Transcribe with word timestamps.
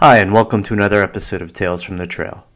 Hi, 0.00 0.18
and 0.18 0.32
welcome 0.32 0.62
to 0.62 0.74
another 0.74 1.02
episode 1.02 1.42
of 1.42 1.52
Tales 1.52 1.82
from 1.82 1.96
the 1.96 2.06
Trail. 2.06 2.46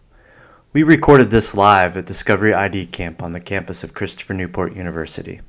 We 0.73 0.85
recorded 0.85 1.31
this 1.31 1.57
live 1.57 1.97
at 1.97 2.07
Discovery 2.07 2.55
ID 2.55 2.87
Camp 2.87 3.21
on 3.21 3.33
the 3.33 3.41
campus 3.41 3.83
of 3.83 3.95
Christopher 3.95 4.33
Newport 4.33 4.77
University. 4.77 5.41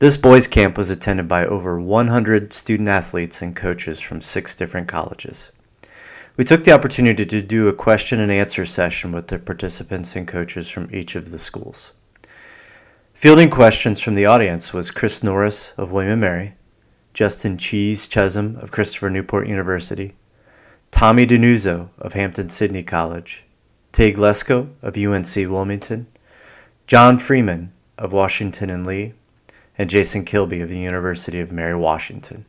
This 0.00 0.16
boys' 0.16 0.48
camp 0.48 0.76
was 0.76 0.90
attended 0.90 1.28
by 1.28 1.46
over 1.46 1.80
100 1.80 2.52
student 2.52 2.88
athletes 2.88 3.40
and 3.40 3.54
coaches 3.54 4.00
from 4.00 4.20
six 4.20 4.56
different 4.56 4.88
colleges. 4.88 5.52
We 6.36 6.42
took 6.42 6.64
the 6.64 6.72
opportunity 6.72 7.24
to 7.24 7.40
do 7.40 7.68
a 7.68 7.72
question 7.72 8.18
and 8.18 8.32
answer 8.32 8.66
session 8.66 9.12
with 9.12 9.28
the 9.28 9.38
participants 9.38 10.16
and 10.16 10.26
coaches 10.26 10.68
from 10.68 10.92
each 10.92 11.14
of 11.14 11.30
the 11.30 11.38
schools. 11.38 11.92
Fielding 13.14 13.48
questions 13.48 14.00
from 14.00 14.16
the 14.16 14.26
audience 14.26 14.72
was 14.72 14.90
Chris 14.90 15.22
Norris 15.22 15.72
of 15.76 15.92
William 15.92 16.18
& 16.18 16.18
Mary, 16.18 16.54
Justin 17.14 17.58
Cheese 17.58 18.08
Chezem 18.08 18.60
of 18.60 18.72
Christopher 18.72 19.08
Newport 19.08 19.46
University, 19.46 20.16
Tommy 20.92 21.26
DiNuzzo 21.26 21.88
of 21.98 22.12
Hampden-Sydney 22.12 22.84
College, 22.84 23.42
Teig 23.92 24.14
Lesko 24.14 24.68
of 24.82 24.96
UNC 24.96 25.50
Wilmington, 25.50 26.06
Jon 26.86 27.18
Freeman 27.18 27.72
of 27.98 28.12
Washington 28.12 28.70
and 28.70 28.86
Lee, 28.86 29.14
and 29.76 29.90
Jason 29.90 30.24
Kilby 30.24 30.60
of 30.60 30.68
the 30.68 30.78
University 30.78 31.40
of 31.40 31.50
Mary 31.50 31.74
Washington. 31.74 32.44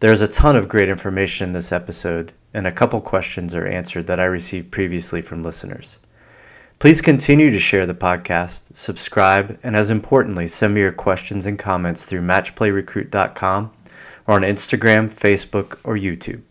There's 0.00 0.22
a 0.22 0.28
ton 0.28 0.56
of 0.56 0.68
great 0.68 0.88
information 0.88 1.48
in 1.48 1.52
this 1.52 1.72
episode, 1.72 2.32
and 2.54 2.66
a 2.66 2.72
couple 2.72 3.00
questions 3.02 3.54
are 3.54 3.66
answered 3.66 4.06
that 4.06 4.20
I 4.20 4.24
received 4.24 4.70
previously 4.70 5.20
from 5.20 5.42
listeners. 5.42 5.98
Please 6.78 7.00
continue 7.02 7.50
to 7.50 7.58
share 7.58 7.84
the 7.84 7.92
podcast, 7.92 8.74
subscribe, 8.74 9.58
and 9.62 9.74
as 9.74 9.90
importantly, 9.90 10.48
send 10.48 10.74
me 10.74 10.80
your 10.80 10.92
questions 10.92 11.44
and 11.44 11.58
comments 11.58 12.06
through 12.06 12.22
matchplayrecruit.com 12.22 13.72
or 14.26 14.34
on 14.34 14.42
Instagram, 14.42 15.10
Facebook, 15.10 15.80
or 15.82 15.96
YouTube. 15.96 16.42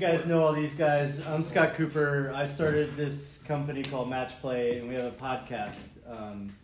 Guys 0.00 0.24
know 0.24 0.42
all 0.42 0.54
these 0.54 0.76
guys. 0.76 1.26
I'm 1.26 1.42
Scott 1.42 1.74
Cooper. 1.74 2.32
I 2.34 2.46
started 2.46 2.96
this 2.96 3.42
company 3.42 3.82
called 3.82 4.08
Match 4.08 4.32
Play, 4.40 4.78
and 4.78 4.88
we 4.88 4.94
have 4.94 5.04
a 5.04 5.10
podcast 5.10 5.76
um, 6.08 6.56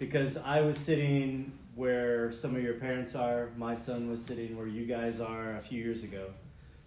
because 0.00 0.36
I 0.38 0.60
was 0.60 0.76
sitting 0.76 1.52
where 1.76 2.32
some 2.32 2.56
of 2.56 2.64
your 2.64 2.74
parents 2.74 3.14
are. 3.14 3.50
My 3.56 3.76
son 3.76 4.10
was 4.10 4.24
sitting 4.24 4.56
where 4.56 4.66
you 4.66 4.86
guys 4.86 5.20
are 5.20 5.54
a 5.54 5.60
few 5.60 5.80
years 5.80 6.02
ago. 6.02 6.26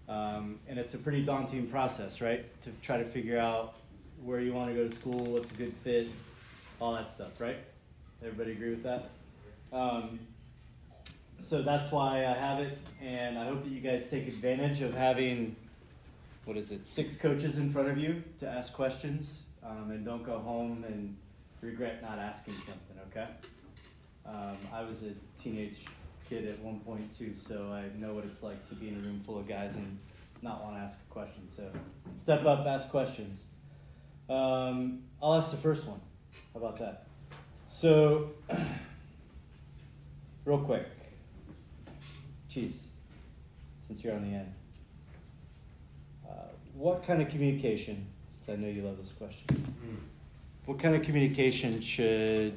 Um, 0.09 0.59
and 0.67 0.77
it's 0.77 0.93
a 0.93 0.97
pretty 0.97 1.23
daunting 1.23 1.67
process, 1.67 2.19
right? 2.19 2.45
To 2.63 2.69
try 2.81 2.97
to 2.97 3.05
figure 3.05 3.39
out 3.39 3.77
where 4.21 4.41
you 4.41 4.51
want 4.51 4.67
to 4.67 4.73
go 4.73 4.89
to 4.89 4.93
school, 4.93 5.23
what's 5.31 5.53
a 5.53 5.55
good 5.55 5.73
fit, 5.85 6.09
all 6.81 6.95
that 6.95 7.09
stuff, 7.09 7.39
right? 7.39 7.59
Everybody 8.21 8.51
agree 8.51 8.71
with 8.71 8.83
that? 8.83 9.09
Um, 9.71 10.19
so 11.41 11.61
that's 11.61 11.93
why 11.93 12.25
I 12.25 12.33
have 12.33 12.59
it, 12.59 12.77
and 13.01 13.39
I 13.39 13.45
hope 13.45 13.63
that 13.63 13.69
you 13.69 13.79
guys 13.79 14.09
take 14.09 14.27
advantage 14.27 14.81
of 14.81 14.93
having, 14.93 15.55
what 16.47 16.55
is 16.55 16.71
it, 16.71 16.87
six 16.87 17.17
coaches 17.17 17.57
in 17.57 17.69
front 17.73 17.89
of 17.89 17.97
you 17.97 18.23
to 18.39 18.47
ask 18.47 18.71
questions, 18.71 19.43
um, 19.65 19.91
and 19.91 20.05
don't 20.05 20.23
go 20.23 20.39
home 20.39 20.85
and 20.87 21.17
regret 21.59 22.01
not 22.01 22.17
asking 22.17 22.53
something, 22.53 22.97
okay? 23.11 23.27
Um, 24.25 24.55
I 24.73 24.81
was 24.83 25.03
a 25.03 25.11
teenage 25.43 25.79
kid 26.29 26.47
at 26.47 26.57
one 26.59 26.79
point 26.79 27.17
too, 27.19 27.33
so 27.37 27.73
I 27.73 27.89
know 27.99 28.13
what 28.13 28.23
it's 28.23 28.43
like 28.43 28.69
to 28.69 28.75
be 28.75 28.87
in 28.87 28.95
a 28.95 28.99
room 28.99 29.21
full 29.25 29.37
of 29.37 29.45
guys 29.45 29.75
and 29.75 29.99
not 30.41 30.63
want 30.63 30.77
to 30.77 30.83
ask 30.83 30.97
a 31.09 31.13
question. 31.13 31.49
So 31.53 31.69
step 32.23 32.45
up, 32.45 32.65
ask 32.65 32.87
questions. 32.89 33.41
Um, 34.29 35.03
I'll 35.21 35.33
ask 35.33 35.51
the 35.51 35.57
first 35.57 35.85
one. 35.85 35.99
How 36.53 36.61
about 36.61 36.77
that? 36.79 37.07
So, 37.67 38.31
real 40.45 40.59
quick, 40.59 40.85
Cheese, 42.49 42.79
since 43.85 44.01
you're 44.01 44.13
on 44.13 44.23
the 44.23 44.37
end, 44.37 44.53
what 46.77 47.03
kind 47.03 47.21
of 47.21 47.29
communication? 47.29 48.05
Since 48.29 48.57
I 48.57 48.61
know 48.61 48.67
you 48.67 48.83
love 48.83 48.97
this 48.97 49.11
question, 49.11 49.47
what 50.65 50.79
kind 50.79 50.95
of 50.95 51.01
communication 51.01 51.81
should 51.81 52.53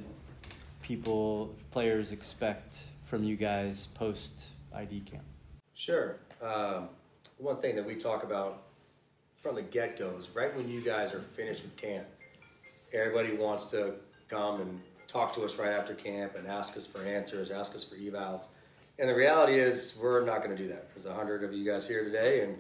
people, 0.82 1.54
players 1.70 2.12
expect 2.12 2.78
from 3.04 3.25
you 3.25 3.36
guys 3.36 3.86
post 3.94 4.47
ID 4.75 5.00
camp? 5.00 5.25
Sure. 5.75 6.16
Um, 6.42 6.88
one 7.38 7.56
thing 7.56 7.75
that 7.76 7.86
we 7.86 7.94
talk 7.94 8.22
about 8.22 8.64
from 9.36 9.54
the 9.54 9.62
get 9.62 9.98
go 9.98 10.14
is 10.19 10.28
right 10.34 10.54
when 10.54 10.69
you 10.69 10.82
guys 10.82 11.14
are 11.14 11.22
finished 11.34 11.62
with 11.62 11.76
camp, 11.76 12.06
everybody 12.92 13.34
wants 13.34 13.66
to 13.66 13.94
come 14.28 14.60
and 14.60 14.80
talk 15.06 15.32
to 15.34 15.42
us 15.42 15.56
right 15.56 15.72
after 15.72 15.94
camp 15.94 16.36
and 16.36 16.47
ask 16.47 16.76
us 16.76 16.86
for 16.86 17.03
answers, 17.03 17.50
ask 17.50 17.75
us 17.75 17.82
for 17.82 17.97
evals. 17.97 18.48
And 18.98 19.09
the 19.09 19.14
reality 19.14 19.59
is, 19.59 19.98
we're 20.00 20.25
not 20.26 20.42
going 20.42 20.54
to 20.54 20.62
do 20.62 20.69
that. 20.69 20.91
There's 20.94 21.06
a 21.06 21.14
hundred 21.14 21.42
of 21.42 21.54
you 21.54 21.64
guys 21.64 21.88
here 21.88 22.04
today, 22.04 22.42
and 22.42 22.59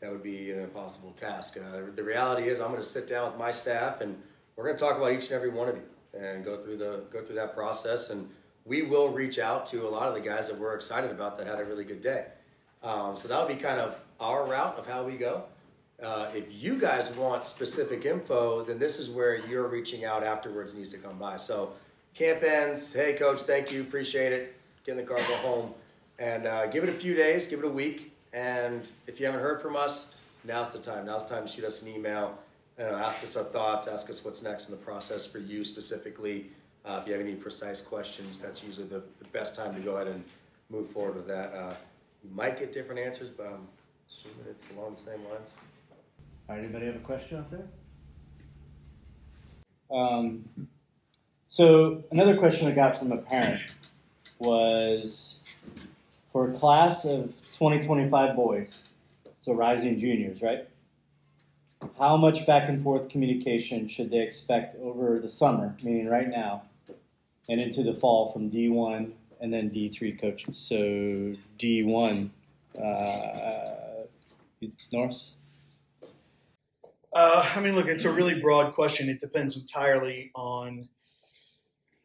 that 0.00 0.10
would 0.10 0.22
be 0.22 0.50
an 0.50 0.60
impossible 0.60 1.12
task. 1.12 1.56
Uh, 1.56 1.80
the 1.94 2.02
reality 2.02 2.48
is, 2.48 2.60
I'm 2.60 2.70
going 2.70 2.82
to 2.82 2.88
sit 2.88 3.08
down 3.08 3.30
with 3.30 3.38
my 3.38 3.50
staff, 3.50 4.00
and 4.00 4.20
we're 4.54 4.64
going 4.64 4.76
to 4.76 4.82
talk 4.82 4.96
about 4.96 5.12
each 5.12 5.24
and 5.24 5.32
every 5.32 5.50
one 5.50 5.68
of 5.68 5.76
you 5.76 5.82
and 6.18 6.44
go 6.44 6.62
through 6.62 6.78
the 6.78 7.04
go 7.10 7.22
through 7.22 7.36
that 7.36 7.54
process. 7.54 8.10
And 8.10 8.28
we 8.64 8.82
will 8.82 9.10
reach 9.10 9.38
out 9.38 9.66
to 9.66 9.86
a 9.86 9.90
lot 9.90 10.08
of 10.08 10.14
the 10.14 10.20
guys 10.20 10.48
that 10.48 10.58
we're 10.58 10.74
excited 10.74 11.10
about 11.10 11.38
that 11.38 11.46
had 11.46 11.60
a 11.60 11.64
really 11.64 11.84
good 11.84 12.00
day. 12.00 12.26
Um, 12.82 13.16
so 13.16 13.28
that'll 13.28 13.48
be 13.48 13.56
kind 13.56 13.80
of 13.80 13.98
our 14.20 14.44
route 14.46 14.78
of 14.78 14.86
how 14.86 15.02
we 15.04 15.16
go. 15.16 15.44
Uh, 16.02 16.30
if 16.34 16.44
you 16.50 16.78
guys 16.78 17.08
want 17.16 17.44
specific 17.44 18.04
info, 18.04 18.62
then 18.62 18.78
this 18.78 18.98
is 18.98 19.08
where 19.08 19.46
you're 19.46 19.68
reaching 19.68 20.04
out 20.04 20.22
afterwards 20.22 20.74
needs 20.74 20.90
to 20.90 20.98
come 20.98 21.18
by. 21.18 21.36
So 21.36 21.72
camp 22.14 22.42
ends. 22.42 22.92
Hey, 22.92 23.14
coach, 23.14 23.42
thank 23.42 23.72
you, 23.72 23.80
appreciate 23.80 24.32
it. 24.32 24.54
Get 24.84 24.92
in 24.92 24.98
the 24.98 25.02
car, 25.04 25.16
go 25.16 25.36
home, 25.36 25.74
and 26.18 26.46
uh, 26.46 26.66
give 26.66 26.84
it 26.84 26.90
a 26.90 26.92
few 26.92 27.14
days, 27.14 27.46
give 27.46 27.60
it 27.60 27.64
a 27.64 27.70
week. 27.70 28.15
And 28.36 28.88
if 29.08 29.18
you 29.18 29.26
haven't 29.26 29.40
heard 29.40 29.60
from 29.60 29.74
us, 29.74 30.16
now's 30.44 30.72
the 30.72 30.78
time. 30.78 31.06
Now's 31.06 31.24
the 31.24 31.34
time 31.34 31.46
to 31.46 31.50
shoot 31.50 31.64
us 31.64 31.82
an 31.82 31.88
email 31.88 32.38
uh, 32.78 32.82
ask 32.82 33.22
us 33.22 33.36
our 33.36 33.44
thoughts, 33.44 33.86
ask 33.86 34.10
us 34.10 34.24
what's 34.24 34.42
next 34.42 34.68
in 34.68 34.72
the 34.72 34.82
process 34.82 35.26
for 35.26 35.38
you 35.38 35.64
specifically. 35.64 36.46
Uh, 36.84 36.98
if 37.00 37.06
you 37.06 37.14
have 37.14 37.22
any 37.22 37.34
precise 37.34 37.80
questions, 37.80 38.38
that's 38.38 38.62
usually 38.62 38.86
the, 38.86 39.02
the 39.18 39.24
best 39.32 39.56
time 39.56 39.74
to 39.74 39.80
go 39.80 39.96
ahead 39.96 40.08
and 40.08 40.22
move 40.70 40.88
forward 40.90 41.16
with 41.16 41.26
that. 41.26 41.52
Uh, 41.54 41.74
you 42.22 42.30
might 42.34 42.58
get 42.58 42.72
different 42.72 43.00
answers, 43.00 43.30
but 43.30 43.46
I'm 43.46 43.66
assuming 44.08 44.38
it's 44.50 44.64
along 44.76 44.92
the 44.92 45.00
same 45.00 45.24
lines. 45.30 45.50
All 46.48 46.54
right, 46.54 46.64
anybody 46.64 46.86
have 46.86 46.96
a 46.96 47.00
question 47.00 47.38
out 47.38 47.50
there? 47.50 47.66
Um, 49.90 50.44
so 51.48 52.04
another 52.10 52.36
question 52.36 52.68
I 52.68 52.72
got 52.72 52.96
from 52.96 53.10
a 53.12 53.18
parent 53.18 53.62
was 54.38 55.42
for 56.36 56.50
a 56.50 56.52
class 56.52 57.06
of 57.06 57.28
2025 57.58 58.36
boys, 58.36 58.88
so 59.40 59.54
rising 59.54 59.98
juniors, 59.98 60.42
right? 60.42 60.68
how 61.98 62.14
much 62.14 62.46
back 62.46 62.68
and 62.68 62.82
forth 62.82 63.08
communication 63.08 63.88
should 63.88 64.10
they 64.10 64.18
expect 64.18 64.74
over 64.82 65.18
the 65.18 65.30
summer, 65.30 65.74
meaning 65.82 66.08
right 66.08 66.28
now, 66.28 66.64
and 67.48 67.58
into 67.58 67.82
the 67.82 67.94
fall 67.94 68.32
from 68.32 68.50
D1 68.50 69.12
and 69.40 69.50
then 69.50 69.70
D3 69.70 70.20
coaches? 70.20 70.58
So 70.58 70.76
D1, 71.58 72.28
uh, 72.78 74.04
Norris? 74.92 75.36
Uh, 77.14 77.50
I 77.56 77.60
mean, 77.60 77.74
look, 77.74 77.88
it's 77.88 78.04
a 78.04 78.12
really 78.12 78.38
broad 78.38 78.74
question. 78.74 79.08
It 79.08 79.20
depends 79.20 79.56
entirely 79.56 80.32
on 80.34 80.86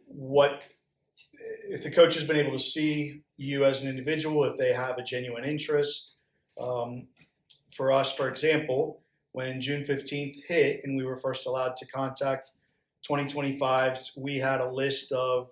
what, 0.07 0.63
if 1.67 1.83
the 1.83 1.91
coach 1.91 2.13
has 2.13 2.23
been 2.23 2.37
able 2.37 2.53
to 2.53 2.63
see 2.63 3.23
you 3.41 3.65
as 3.65 3.81
an 3.81 3.89
individual, 3.89 4.43
if 4.43 4.57
they 4.57 4.71
have 4.71 4.97
a 4.97 5.03
genuine 5.03 5.43
interest. 5.43 6.15
Um, 6.59 7.07
for 7.75 7.91
us, 7.91 8.13
for 8.13 8.29
example, 8.29 9.01
when 9.31 9.59
June 9.59 9.83
15th 9.83 10.43
hit 10.45 10.81
and 10.83 10.95
we 10.95 11.03
were 11.03 11.17
first 11.17 11.47
allowed 11.47 11.75
to 11.77 11.87
contact 11.87 12.51
2025s, 13.09 14.17
we 14.21 14.37
had 14.37 14.61
a 14.61 14.69
list 14.69 15.11
of 15.11 15.49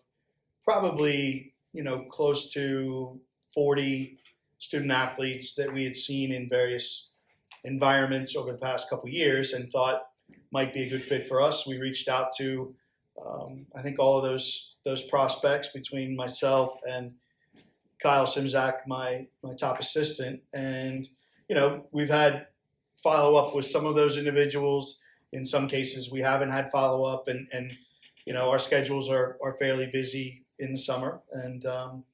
probably, 0.64 1.54
you 1.74 1.84
know, 1.84 2.04
close 2.12 2.54
to 2.54 3.20
40 3.54 4.18
student 4.60 4.92
athletes 4.92 5.56
that 5.56 5.74
we 5.74 5.84
had 5.84 5.96
seen 5.96 6.32
in 6.32 6.48
various 6.48 7.10
environments 7.64 8.36
over 8.36 8.52
the 8.52 8.58
past 8.58 8.90
couple 8.90 9.10
years 9.10 9.54
and 9.54 9.72
thought 9.72 10.04
might 10.52 10.74
be 10.74 10.84
a 10.84 10.90
good 10.90 11.04
fit 11.04 11.28
for 11.28 11.42
us. 11.42 11.66
We 11.66 11.80
reached 11.80 12.08
out 12.08 12.30
to, 12.38 12.76
um, 13.26 13.66
I 13.76 13.82
think, 13.82 13.98
all 13.98 14.18
of 14.18 14.24
those 14.24 14.76
those 14.86 15.04
prospects 15.04 15.70
between 15.70 16.16
myself 16.16 16.80
and 16.88 17.14
Kyle 18.02 18.26
Simzak, 18.26 18.88
my 18.88 19.28
my 19.44 19.54
top 19.54 19.80
assistant, 19.80 20.42
and 20.54 21.08
you 21.48 21.56
know 21.56 21.86
we've 21.92 22.10
had 22.10 22.48
follow 23.02 23.36
up 23.36 23.56
with 23.56 23.66
some 23.66 23.86
of 23.86 23.96
those 23.96 24.18
individuals. 24.18 25.00
In 25.32 25.46
some 25.46 25.68
cases, 25.68 26.12
we 26.12 26.22
haven't 26.22 26.52
had 26.52 26.72
follow 26.72 27.04
up, 27.04 27.28
and, 27.28 27.48
and 27.52 27.78
you 28.26 28.34
know 28.34 28.50
our 28.50 28.60
schedules 28.60 29.10
are, 29.10 29.38
are 29.44 29.58
fairly 29.58 29.88
busy 29.88 30.46
in 30.60 30.72
the 30.72 30.78
summer, 30.78 31.22
and 31.32 31.66
um, 31.66 32.06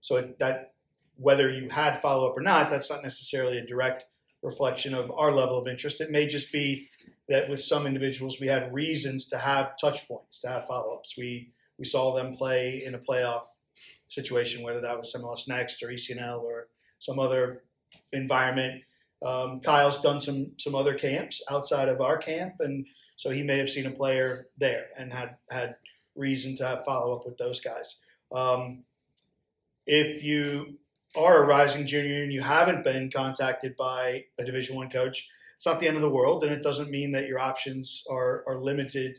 so 0.00 0.16
it, 0.16 0.38
that 0.38 0.72
whether 1.16 1.50
you 1.50 1.68
had 1.68 2.00
follow 2.00 2.28
up 2.28 2.36
or 2.36 2.40
not, 2.40 2.70
that's 2.70 2.90
not 2.90 3.02
necessarily 3.02 3.58
a 3.58 3.66
direct 3.66 4.06
reflection 4.42 4.94
of 4.94 5.10
our 5.12 5.30
level 5.30 5.56
of 5.56 5.68
interest. 5.68 6.00
It 6.00 6.10
may 6.10 6.26
just 6.26 6.52
be 6.52 6.88
that 7.28 7.48
with 7.48 7.62
some 7.62 7.86
individuals 7.86 8.40
we 8.40 8.48
had 8.48 8.74
reasons 8.74 9.26
to 9.28 9.38
have 9.38 9.78
touch 9.80 10.06
points, 10.08 10.40
to 10.40 10.48
have 10.48 10.66
follow 10.66 10.94
ups. 10.94 11.16
We 11.16 11.52
we 11.78 11.84
saw 11.84 12.14
them 12.14 12.36
play 12.36 12.84
in 12.84 12.94
a 12.94 12.98
playoff 12.98 13.44
situation, 14.14 14.62
whether 14.62 14.80
that 14.80 14.96
was 14.96 15.14
MLS 15.14 15.48
Next 15.48 15.82
or 15.82 15.88
ECNL 15.88 16.42
or 16.42 16.68
some 16.98 17.18
other 17.18 17.64
environment. 18.12 18.82
Um, 19.24 19.60
Kyle's 19.60 20.00
done 20.02 20.20
some 20.20 20.52
some 20.58 20.74
other 20.74 20.94
camps 20.94 21.42
outside 21.50 21.88
of 21.88 22.00
our 22.00 22.18
camp, 22.18 22.54
and 22.60 22.86
so 23.16 23.30
he 23.30 23.42
may 23.42 23.58
have 23.58 23.70
seen 23.70 23.86
a 23.86 23.90
player 23.90 24.48
there 24.58 24.86
and 24.96 25.12
had 25.12 25.36
had 25.50 25.76
reason 26.14 26.54
to 26.56 26.82
follow 26.84 27.16
up 27.16 27.26
with 27.26 27.36
those 27.38 27.60
guys. 27.60 28.00
Um, 28.32 28.84
if 29.86 30.22
you 30.22 30.78
are 31.16 31.42
a 31.42 31.46
rising 31.46 31.86
junior 31.86 32.22
and 32.22 32.32
you 32.32 32.40
haven't 32.40 32.84
been 32.84 33.10
contacted 33.10 33.76
by 33.76 34.24
a 34.38 34.44
Division 34.44 34.76
One 34.76 34.90
coach, 34.90 35.28
it's 35.56 35.66
not 35.66 35.80
the 35.80 35.88
end 35.88 35.96
of 35.96 36.02
the 36.02 36.10
world, 36.10 36.42
and 36.42 36.52
it 36.52 36.62
doesn't 36.62 36.90
mean 36.90 37.12
that 37.12 37.28
your 37.28 37.38
options 37.38 38.04
are 38.10 38.44
are 38.46 38.60
limited 38.60 39.16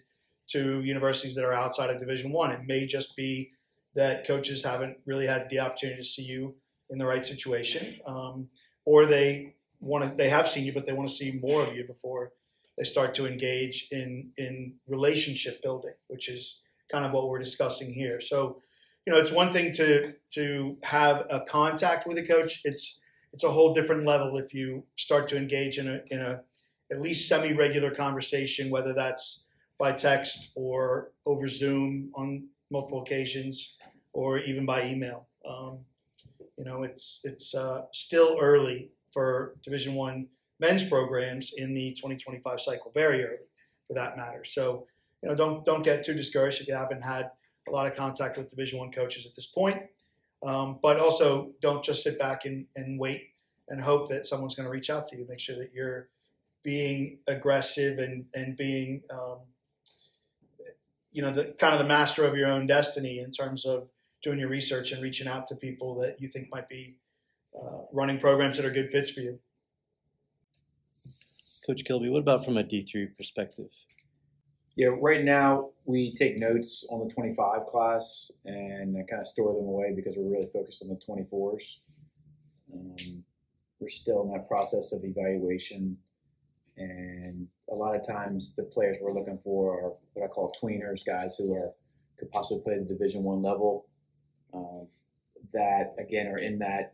to 0.48 0.84
universities 0.84 1.34
that 1.36 1.46
are 1.46 1.54
outside 1.54 1.90
of 1.90 2.00
Division 2.00 2.32
One. 2.32 2.52
It 2.52 2.62
may 2.66 2.86
just 2.86 3.16
be 3.16 3.52
that 3.96 4.28
coaches 4.28 4.64
haven't 4.64 4.98
really 5.06 5.26
had 5.26 5.50
the 5.50 5.60
opportunity 5.60 6.02
to 6.02 6.08
see 6.08 6.24
you 6.24 6.56
in 6.90 6.98
the 6.98 7.06
right 7.06 7.26
situation, 7.26 8.00
um, 8.06 8.48
or 8.86 9.06
they 9.06 9.56
want 9.80 10.08
to 10.08 10.16
they 10.16 10.30
have 10.30 10.48
seen 10.48 10.66
you, 10.66 10.74
but 10.74 10.86
they 10.86 10.94
want 10.94 11.08
to 11.08 11.14
see 11.14 11.40
more 11.42 11.64
of 11.64 11.76
you 11.76 11.86
before 11.86 12.32
they 12.78 12.84
start 12.84 13.14
to 13.16 13.26
engage 13.26 13.88
in 13.92 14.32
in 14.38 14.74
relationship 14.88 15.62
building, 15.62 15.94
which 16.08 16.30
is 16.30 16.62
kind 16.92 17.06
of 17.06 17.12
what 17.12 17.30
we're 17.30 17.40
discussing 17.40 17.94
here. 17.94 18.22
So, 18.22 18.62
you 19.06 19.14
know, 19.14 19.20
it's 19.20 19.32
one 19.32 19.52
thing 19.52 19.72
to 19.74 20.14
to 20.34 20.78
have 20.84 21.26
a 21.30 21.42
contact 21.42 22.08
with 22.08 22.18
a 22.18 22.24
coach. 22.24 22.62
It's 22.66 23.02
it's 23.34 23.44
a 23.44 23.52
whole 23.52 23.74
different 23.74 24.06
level 24.06 24.38
if 24.38 24.54
you 24.54 24.84
start 24.98 25.28
to 25.30 25.38
engage 25.38 25.78
in 25.78 25.88
a 25.88 26.02
in 26.12 26.22
a 26.22 26.42
at 26.92 27.02
least 27.02 27.28
semi 27.28 27.54
regular 27.54 27.92
conversation, 27.92 28.70
whether 28.70 28.94
that's 28.94 29.48
by 29.78 29.92
text 29.92 30.52
or 30.56 31.12
over 31.26 31.48
Zoom 31.48 32.12
on 32.16 32.48
multiple 32.72 33.02
occasions, 33.02 33.78
or 34.14 34.40
even 34.40 34.66
by 34.66 34.86
email. 34.86 35.28
Um, 35.48 35.80
you 36.58 36.66
know, 36.66 36.84
it's 36.84 37.22
it's 37.24 37.54
uh, 37.54 37.84
still 37.92 38.38
early 38.42 38.92
for 39.12 39.56
Division 39.64 39.96
One 39.96 40.28
men's 40.60 40.84
programs 40.84 41.54
in 41.58 41.74
the 41.74 41.92
2025 41.92 42.62
cycle, 42.62 42.92
very 42.94 43.26
early 43.26 43.48
for 43.88 43.94
that 43.94 44.18
matter. 44.18 44.44
So, 44.44 44.88
you 45.22 45.30
know, 45.30 45.36
don't 45.36 45.66
don't 45.66 45.84
get 45.84 46.04
too 46.04 46.14
discouraged 46.14 46.62
if 46.62 46.68
you 46.68 46.76
haven't 46.76 47.02
had 47.02 47.32
a 47.68 47.72
lot 47.72 47.88
of 47.88 47.96
contact 47.96 48.38
with 48.38 48.50
Division 48.50 48.80
One 48.80 48.92
coaches 48.92 49.26
at 49.26 49.36
this 49.36 49.48
point. 49.48 49.82
Um, 50.46 50.80
but 50.82 51.00
also, 51.00 51.52
don't 51.62 51.84
just 51.84 52.04
sit 52.04 52.20
back 52.20 52.46
and, 52.46 52.66
and 52.76 53.00
wait 53.00 53.30
and 53.70 53.82
hope 53.82 54.10
that 54.10 54.28
someone's 54.28 54.54
going 54.54 54.66
to 54.66 54.72
reach 54.72 54.90
out 54.90 55.08
to 55.08 55.18
you. 55.18 55.26
Make 55.28 55.40
sure 55.40 55.58
that 55.58 55.72
you're 55.74 56.10
being 56.64 57.20
aggressive 57.28 58.00
and 58.00 58.26
and 58.34 58.56
being 58.56 59.02
um, 59.12 59.40
you 61.16 61.22
know 61.22 61.32
the 61.32 61.46
kind 61.58 61.74
of 61.74 61.80
the 61.80 61.88
master 61.88 62.26
of 62.26 62.36
your 62.36 62.50
own 62.50 62.68
destiny 62.68 63.20
in 63.20 63.32
terms 63.32 63.66
of 63.66 63.88
doing 64.22 64.38
your 64.38 64.50
research 64.50 64.92
and 64.92 65.02
reaching 65.02 65.28
out 65.28 65.48
to 65.48 65.56
people 65.56 65.98
that 66.00 66.20
you 66.20 66.28
think 66.28 66.50
might 66.52 66.68
be 66.68 66.98
uh, 67.58 67.84
running 67.94 68.20
programs 68.20 68.58
that 68.58 68.66
are 68.66 68.72
good 68.72 68.92
fits 68.92 69.12
for 69.12 69.22
you. 69.22 69.40
Coach 71.66 71.86
Kilby, 71.86 72.10
what 72.10 72.20
about 72.20 72.44
from 72.44 72.58
a 72.58 72.64
D3 72.64 73.16
perspective? 73.16 73.72
Yeah, 74.76 74.90
right 75.00 75.24
now 75.24 75.72
we 75.86 76.14
take 76.14 76.38
notes 76.38 76.86
on 76.92 77.08
the 77.08 77.14
25 77.14 77.66
class 77.66 78.34
and 78.44 78.96
kind 79.10 79.22
of 79.22 79.28
store 79.28 79.54
them 79.54 79.64
away 79.64 79.94
because 79.96 80.18
we're 80.18 80.30
really 80.30 80.50
focused 80.52 80.84
on 80.84 80.90
the 80.90 80.96
24s. 80.96 81.78
Um, 82.74 83.24
we're 83.80 83.88
still 83.88 84.24
in 84.24 84.34
that 84.34 84.50
process 84.50 84.92
of 84.92 85.06
evaluation, 85.06 85.98
and 86.76 87.48
a 87.70 87.76
lot 87.76 87.96
of 87.96 88.06
times 88.06 88.56
the 88.56 88.64
players 88.64 88.98
we're 89.02 89.14
looking 89.14 89.40
for 89.44 89.74
are 89.74 89.94
what 90.14 90.26
I 90.26 90.28
call 90.28 90.54
tweeners, 90.62 91.06
guys 91.06 91.36
who 91.38 91.54
are 91.56 91.72
could 92.18 92.32
possibly 92.32 92.64
play 92.64 92.78
the 92.78 92.86
Division 92.86 93.24
One 93.24 93.42
level. 93.42 93.88
Uh, 94.54 94.86
that 95.54 95.94
again 96.00 96.28
are 96.28 96.38
in 96.38 96.60
that 96.60 96.94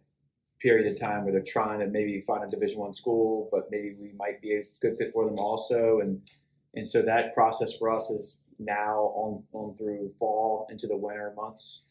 period 0.62 0.92
of 0.92 1.00
time 1.00 1.24
where 1.24 1.34
they're 1.34 1.44
trying 1.46 1.80
to 1.80 1.88
maybe 1.88 2.22
find 2.22 2.44
a 2.44 2.50
Division 2.50 2.80
One 2.80 2.94
school, 2.94 3.50
but 3.52 3.68
maybe 3.72 3.96
we 4.00 4.12
might 4.18 4.42
be 4.42 4.54
a 4.54 4.64
good 4.82 4.98
fit 4.98 5.12
for 5.14 5.26
them 5.26 5.36
also. 5.38 6.00
And 6.00 6.22
and 6.74 6.88
so 6.88 7.02
that 7.02 7.34
process 7.34 7.78
for 7.78 7.92
us 7.92 8.10
is 8.10 8.40
now 8.60 9.12
on 9.16 9.44
on 9.54 9.76
through 9.76 10.14
fall 10.20 10.68
into 10.70 10.88
the 10.88 10.98
winter 10.98 11.34
months, 11.36 11.90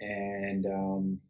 and 0.00 0.66
um, 0.66 1.20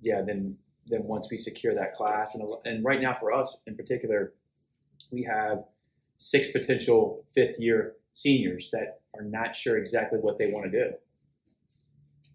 yeah, 0.00 0.22
then 0.26 0.56
then 0.86 1.04
once 1.04 1.28
we 1.30 1.36
secure 1.36 1.74
that 1.74 1.94
class, 1.94 2.34
and 2.34 2.44
and 2.64 2.84
right 2.84 3.00
now 3.00 3.14
for 3.14 3.32
us 3.32 3.60
in 3.66 3.76
particular, 3.76 4.32
we 5.10 5.22
have 5.24 5.64
six 6.18 6.50
potential 6.50 7.24
fifth 7.34 7.58
year 7.58 7.94
seniors 8.12 8.70
that 8.72 9.00
are 9.14 9.24
not 9.24 9.56
sure 9.56 9.78
exactly 9.78 10.18
what 10.18 10.36
they 10.36 10.50
want 10.50 10.66
to 10.66 10.70
do. 10.70 10.90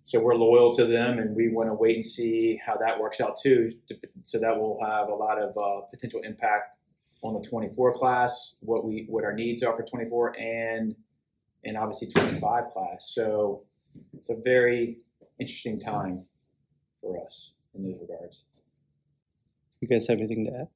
So 0.06 0.22
we're 0.22 0.36
loyal 0.36 0.74
to 0.76 0.86
them 0.86 1.20
and 1.20 1.36
we 1.36 1.50
want 1.50 1.70
to 1.70 1.74
wait 1.74 1.96
and 1.96 2.06
see 2.06 2.60
how 2.66 2.78
that 2.78 3.00
works 3.00 3.22
out 3.22 3.36
too. 3.42 3.72
So 4.24 4.40
that 4.40 4.58
will 4.58 4.80
have 4.84 5.10
a 5.10 5.14
lot 5.14 5.42
of 5.42 5.58
uh, 5.58 5.86
potential 5.92 6.22
impact 6.24 6.78
on 7.22 7.34
the 7.34 7.48
24 7.48 7.94
class 7.94 8.58
what 8.62 8.84
we 8.86 9.06
what 9.08 9.24
our 9.24 9.34
needs 9.34 9.64
are 9.64 9.74
for 9.76 9.84
24 9.84 10.38
and 10.38 10.94
and 11.64 11.78
obviously 11.78 12.10
25 12.10 12.70
class. 12.70 13.12
So 13.14 13.64
it's 14.14 14.30
a 14.30 14.36
very 14.44 14.98
interesting 15.40 15.80
time 15.80 16.26
for 17.00 17.24
us 17.24 17.56
in 17.76 17.86
those 17.86 17.96
regards. 18.02 18.46
You 19.80 19.88
guys 19.88 20.08
have 20.08 20.20
anything 20.20 20.46
to 20.46 20.62
add 20.62 20.68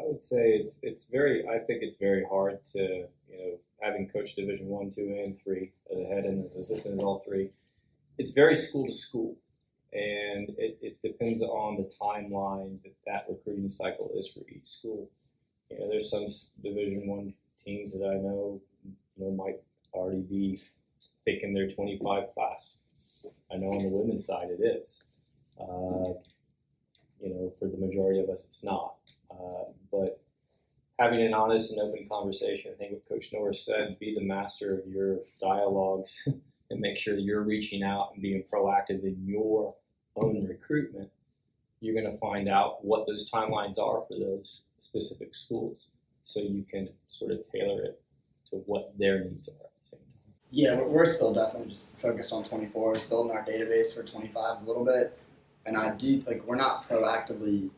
i 0.00 0.02
would 0.04 0.24
say 0.24 0.52
it's 0.52 0.80
it's 0.82 1.06
very 1.06 1.46
i 1.48 1.58
think 1.58 1.82
it's 1.82 1.96
very 1.96 2.24
hard 2.24 2.64
to 2.64 3.06
you 3.28 3.38
know 3.38 3.58
having 3.80 4.08
coached 4.08 4.36
division 4.36 4.66
one 4.66 4.90
two 4.90 5.14
and 5.24 5.38
three 5.42 5.72
as 5.92 5.98
a 5.98 6.04
head 6.04 6.24
and 6.24 6.44
as 6.44 6.56
assistant 6.56 6.98
in 6.98 7.04
all 7.04 7.18
three 7.18 7.50
it's 8.20 8.32
very 8.32 8.54
school 8.54 8.86
to 8.86 8.92
school, 8.92 9.34
and 9.94 10.50
it, 10.58 10.78
it 10.82 10.94
depends 11.02 11.42
on 11.42 11.76
the 11.76 11.90
timeline 12.00 12.80
that 12.82 12.94
that 13.06 13.24
recruiting 13.30 13.68
cycle 13.68 14.10
is 14.14 14.28
for 14.28 14.40
each 14.50 14.66
school. 14.66 15.08
You 15.70 15.78
know, 15.78 15.88
there's 15.88 16.10
some 16.10 16.26
Division 16.62 17.06
One 17.06 17.32
teams 17.58 17.92
that 17.92 18.06
I 18.06 18.16
know, 18.16 18.60
you 18.84 19.24
know, 19.24 19.30
might 19.30 19.60
already 19.94 20.20
be 20.20 20.62
picking 21.24 21.54
their 21.54 21.68
25 21.68 22.34
class. 22.34 22.76
I 23.50 23.56
know 23.56 23.68
on 23.68 23.82
the 23.84 23.88
women's 23.88 24.26
side 24.26 24.48
it 24.50 24.62
is. 24.62 25.02
Uh, 25.58 26.12
you 27.22 27.30
know, 27.30 27.52
for 27.58 27.68
the 27.68 27.78
majority 27.78 28.20
of 28.20 28.28
us, 28.28 28.44
it's 28.44 28.62
not. 28.62 28.96
But 29.92 30.20
having 30.98 31.22
an 31.22 31.34
honest 31.34 31.72
and 31.72 31.80
open 31.80 32.06
conversation, 32.10 32.72
I 32.72 32.76
think 32.76 32.92
what 32.92 33.08
Coach 33.08 33.32
Norris 33.32 33.64
said, 33.64 33.98
be 33.98 34.14
the 34.14 34.24
master 34.24 34.78
of 34.78 34.86
your 34.86 35.20
dialogues 35.40 36.28
and 36.70 36.80
make 36.80 36.96
sure 36.96 37.16
you're 37.16 37.42
reaching 37.42 37.82
out 37.82 38.10
and 38.12 38.22
being 38.22 38.44
proactive 38.52 39.02
in 39.02 39.16
your 39.26 39.74
own 40.16 40.46
recruitment, 40.46 41.10
you're 41.80 41.94
going 41.94 42.12
to 42.12 42.18
find 42.18 42.48
out 42.48 42.84
what 42.84 43.06
those 43.06 43.30
timelines 43.30 43.78
are 43.78 44.04
for 44.06 44.18
those 44.18 44.66
specific 44.78 45.34
schools 45.34 45.90
so 46.24 46.40
you 46.40 46.62
can 46.62 46.86
sort 47.08 47.32
of 47.32 47.40
tailor 47.50 47.82
it 47.84 48.02
to 48.50 48.56
what 48.66 48.92
their 48.98 49.24
needs 49.24 49.48
are 49.48 49.52
at 49.52 49.70
the 49.80 49.86
same 49.88 50.00
time. 50.00 50.34
Yeah, 50.50 50.82
we're 50.82 51.06
still 51.06 51.32
definitely 51.32 51.70
just 51.70 51.98
focused 51.98 52.32
on 52.32 52.44
24s, 52.44 53.08
building 53.08 53.32
our 53.32 53.44
database 53.44 53.94
for 53.94 54.02
25s 54.02 54.64
a 54.64 54.66
little 54.66 54.84
bit. 54.84 55.18
And 55.66 55.76
I 55.76 55.94
do, 55.94 56.22
like, 56.26 56.44
we're 56.46 56.56
not 56.56 56.88
proactively 56.88 57.70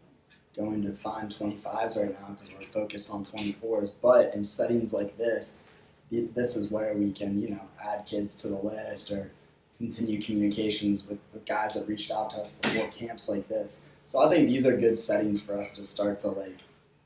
going 0.56 0.82
to 0.82 0.92
find 0.94 1.30
25s 1.30 1.99
right 2.00 2.21
now 2.21 2.28
because 2.35 2.54
we're 2.54 2.66
focused 2.66 3.11
on 3.11 3.25
24s. 3.25 3.92
But 4.00 4.35
in 4.35 4.44
settings 4.44 4.92
like 4.92 5.16
this, 5.16 5.64
this 6.11 6.56
is 6.56 6.71
where 6.71 6.94
we 6.94 7.11
can, 7.11 7.40
you 7.40 7.54
know, 7.54 7.62
add 7.82 8.04
kids 8.06 8.35
to 8.37 8.49
the 8.49 8.56
list 8.56 9.11
or 9.11 9.30
continue 9.78 10.21
communications 10.23 11.09
with, 11.09 11.18
with 11.32 11.44
guys 11.47 11.75
that 11.75 11.88
reached 11.88 12.11
out 12.11 12.30
to 12.30 12.37
us 12.37 12.56
before 12.56 12.88
camps 12.88 13.28
like 13.28 13.49
this. 13.49 13.88
So 14.04 14.21
I 14.21 14.28
think 14.28 14.49
these 14.49 14.66
are 14.66 14.76
good 14.76 14.99
settings 14.99 15.42
for 15.42 15.56
us 15.56 15.75
to 15.76 15.85
start 15.85 16.18
to 16.21 16.28
like 16.28 16.59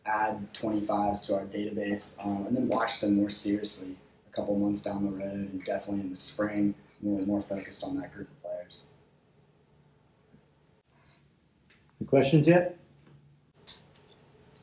add 0.06 0.52
25s 0.52 1.26
to 1.26 1.34
our 1.34 1.44
database 1.44 2.24
um, 2.24 2.46
and 2.46 2.56
then 2.56 2.68
watch 2.68 3.00
them 3.00 3.16
more 3.16 3.30
seriously 3.30 3.96
a 4.28 4.32
couple 4.32 4.56
months 4.56 4.82
down 4.82 5.04
the 5.04 5.10
road 5.10 5.50
and 5.52 5.64
definitely 5.64 6.02
in 6.02 6.10
the 6.10 6.16
spring 6.16 6.74
we're 7.02 7.24
more 7.26 7.42
focused 7.42 7.84
on 7.84 7.96
that 8.00 8.12
group 8.14 8.28
of 8.30 8.42
players. 8.42 8.86
Any 12.00 12.06
questions 12.06 12.48
yet? 12.48 12.78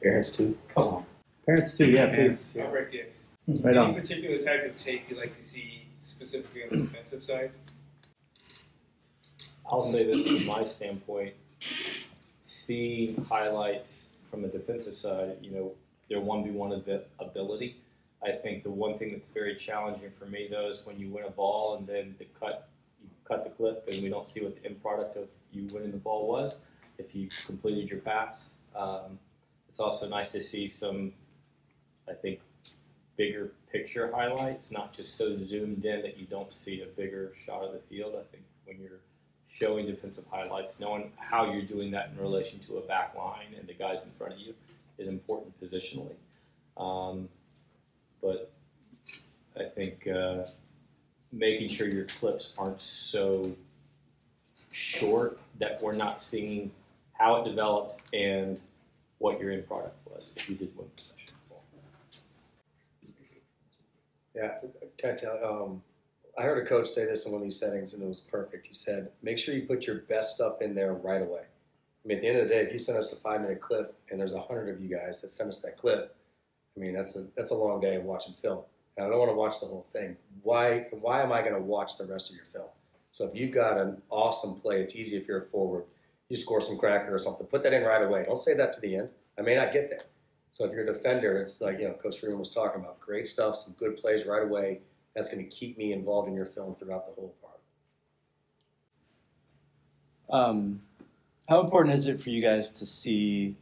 Parents 0.04 0.30
too. 0.36 0.58
Come 0.68 0.84
on. 0.84 1.06
Parents 1.46 1.78
too, 1.78 1.90
yeah, 1.90 2.14
please. 2.14 2.58
I'll 2.62 2.70
break 2.70 2.94
the. 2.94 3.26
Right 3.48 3.76
Any 3.76 3.78
on. 3.78 3.96
particular 3.96 4.38
type 4.38 4.66
of 4.66 4.76
tape 4.76 5.10
you 5.10 5.18
like 5.18 5.34
to 5.36 5.44
see 5.44 5.86
specifically 6.00 6.64
on 6.64 6.70
the 6.70 6.78
defensive 6.78 7.24
side? 7.24 7.52
I'll 9.66 9.84
say 9.84 10.04
this 10.04 10.28
from 10.28 10.46
my 10.46 10.64
standpoint. 10.64 11.34
See 12.42 13.16
highlights 13.30 14.10
from 14.30 14.42
the 14.42 14.50
defensive 14.50 14.98
side, 14.98 15.38
you 15.42 15.52
know, 15.52 15.72
their 16.10 16.20
1v1 16.20 17.02
ability. 17.20 17.78
I 18.24 18.32
think 18.32 18.64
the 18.64 18.70
one 18.70 18.98
thing 18.98 19.12
that's 19.12 19.28
very 19.28 19.56
challenging 19.56 20.12
for 20.12 20.26
me, 20.26 20.48
though, 20.50 20.70
is 20.70 20.86
when 20.86 21.00
you 21.00 21.10
win 21.10 21.26
a 21.26 21.30
ball 21.30 21.76
and 21.76 21.88
then 21.88 22.16
the 22.18 22.26
cut, 22.40 22.70
you 23.02 23.10
cut 23.26 23.44
the 23.44 23.50
clip 23.50 23.88
and 23.92 24.02
we 24.02 24.10
don't 24.10 24.28
see 24.28 24.42
what 24.42 24.62
the 24.62 24.66
end 24.68 24.82
product 24.82 25.18
of 25.18 25.28
you 25.52 25.68
winning 25.74 25.92
the 25.92 25.98
ball 25.98 26.28
was 26.28 26.66
if 26.98 27.14
you 27.16 27.30
completed 27.46 27.90
your 27.90 28.00
pass. 28.00 28.56
Um, 28.76 29.20
it's 29.74 29.80
also 29.80 30.08
nice 30.08 30.32
to 30.34 30.40
see 30.40 30.68
some, 30.68 31.12
I 32.08 32.14
think, 32.14 32.42
bigger 33.18 33.54
picture 33.72 34.12
highlights, 34.14 34.72
not 34.72 34.94
just 34.94 35.18
so 35.18 35.36
zoomed 35.44 35.84
in 35.84 36.04
that 36.04 36.20
you 36.20 36.28
don't 36.28 36.52
see 36.52 36.84
a 36.84 36.86
bigger 36.86 37.32
shot 37.44 37.64
of 37.64 37.72
the 37.74 37.80
field. 37.80 38.14
I 38.14 38.22
think 38.32 38.44
when 38.66 38.80
you're 38.80 39.00
showing 39.50 39.88
defensive 39.88 40.26
highlights, 40.30 40.80
knowing 40.80 41.12
how 41.18 41.52
you're 41.52 41.64
doing 41.64 41.90
that 41.90 42.12
in 42.12 42.22
relation 42.22 42.60
to 42.60 42.78
a 42.78 42.82
back 42.82 43.16
line 43.18 43.48
and 43.58 43.68
the 43.68 43.74
guys 43.74 44.04
in 44.04 44.12
front 44.12 44.34
of 44.34 44.40
you 44.40 44.54
is 45.00 45.08
important 45.08 45.60
positionally. 45.60 46.14
Um, 46.78 47.28
but 48.22 48.52
I 49.60 49.64
think 49.64 50.08
uh, 50.08 50.44
making 51.32 51.70
sure 51.70 51.88
your 51.88 52.06
clips 52.06 52.54
aren't 52.60 52.80
so 52.80 53.56
short 54.72 55.40
that 55.58 55.82
we're 55.82 55.94
not 55.94 56.22
seeing 56.22 56.70
how 57.14 57.38
it 57.38 57.46
developed 57.46 58.00
and 58.14 58.60
what 59.24 59.40
your 59.40 59.52
end 59.52 59.66
product 59.66 59.96
was 60.06 60.34
if 60.36 60.50
you 60.50 60.56
did 60.56 60.76
win 60.76 60.88
possession. 60.98 61.34
Yeah, 64.36 64.58
can 64.98 65.12
I 65.12 65.14
tell? 65.14 65.40
Um, 65.46 65.84
I 66.38 66.42
heard 66.42 66.62
a 66.62 66.68
coach 66.68 66.88
say 66.88 67.06
this 67.06 67.26
in 67.26 67.32
one 67.32 67.42
of 67.42 67.46
these 67.46 67.60
settings, 67.60 67.94
and 67.94 68.04
it 68.04 68.08
was 68.08 68.20
perfect. 68.20 68.66
He 68.66 68.74
said, 68.74 69.12
"Make 69.22 69.38
sure 69.38 69.56
you 69.56 69.62
put 69.62 69.88
your 69.88 70.00
best 70.10 70.36
stuff 70.36 70.62
in 70.62 70.76
there 70.76 70.94
right 70.94 71.22
away." 71.22 71.44
I 71.44 72.08
mean, 72.08 72.18
at 72.18 72.22
the 72.22 72.28
end 72.28 72.40
of 72.40 72.50
the 72.50 72.54
day, 72.54 72.62
if 72.62 72.74
you 72.74 72.80
send 72.80 72.98
us 72.98 73.14
a 73.14 73.16
five-minute 73.18 73.62
clip, 73.62 73.96
and 74.10 74.20
there's 74.20 74.34
a 74.34 74.42
hundred 74.42 74.70
of 74.70 74.82
you 74.82 74.90
guys 74.90 75.22
that 75.22 75.30
send 75.30 75.50
us 75.50 75.62
that 75.62 75.78
clip, 75.78 76.16
I 76.76 76.80
mean, 76.80 76.94
that's 76.94 77.16
a 77.16 77.28
that's 77.38 77.52
a 77.52 77.56
long 77.56 77.80
day 77.80 77.96
of 77.96 78.04
watching 78.04 78.34
film. 78.42 78.64
And 78.98 79.06
I 79.06 79.10
don't 79.10 79.20
want 79.20 79.32
to 79.32 79.36
watch 79.36 79.62
the 79.62 79.68
whole 79.68 79.88
thing. 79.94 80.18
Why 80.42 80.88
why 80.92 81.22
am 81.22 81.32
I 81.32 81.42
going 81.42 81.54
to 81.54 81.62
watch 81.62 81.98
the 81.98 82.06
rest 82.06 82.30
of 82.32 82.36
your 82.36 82.46
film? 82.46 82.70
So 83.14 83.26
if 83.26 83.36
you've 83.36 83.52
got 83.54 83.78
an 83.78 84.02
awesome 84.10 84.60
play, 84.60 84.82
it's 84.82 84.96
easy 84.96 85.16
if 85.16 85.28
you're 85.28 85.44
a 85.44 85.46
forward. 85.46 85.86
You 86.30 86.38
score 86.38 86.62
some 86.62 86.78
cracker 86.78 87.14
or 87.14 87.20
something, 87.20 87.46
put 87.48 87.64
that 87.64 87.74
in 87.74 87.84
right 87.84 88.02
away. 88.02 88.24
Don't 88.26 88.40
say 88.40 88.54
that 88.56 88.74
to 88.74 88.82
the 88.82 88.96
end. 88.96 89.10
I 89.38 89.42
may 89.42 89.56
not 89.56 89.72
get 89.74 89.90
there. 89.90 90.04
So 90.52 90.66
if 90.66 90.72
you're 90.72 90.84
a 90.84 90.94
defender, 90.94 91.38
it's 91.38 91.62
like 91.62 91.80
you 91.80 91.88
know 91.88 91.94
Coach 91.96 92.20
Freeman 92.20 92.40
was 92.40 92.50
talking 92.50 92.82
about. 92.82 93.00
Great 93.00 93.28
stuff, 93.28 93.58
some 93.58 93.74
good 93.78 93.98
plays 93.98 94.26
right 94.26 94.44
away. 94.44 94.82
That's 95.16 95.30
going 95.30 95.44
to 95.44 95.50
keep 95.50 95.78
me 95.78 95.94
involved 95.94 96.28
in 96.28 96.36
your 96.36 96.46
film 96.46 96.76
throughout 96.76 97.06
the 97.06 97.14
whole 97.14 97.36
part. 97.42 97.60
Um, 100.30 100.82
how 101.50 101.60
important 101.60 101.96
is 101.96 102.08
it 102.08 102.22
for 102.22 102.30
you 102.30 102.42
guys 102.42 102.72
to 102.72 102.86
see? 102.86 103.56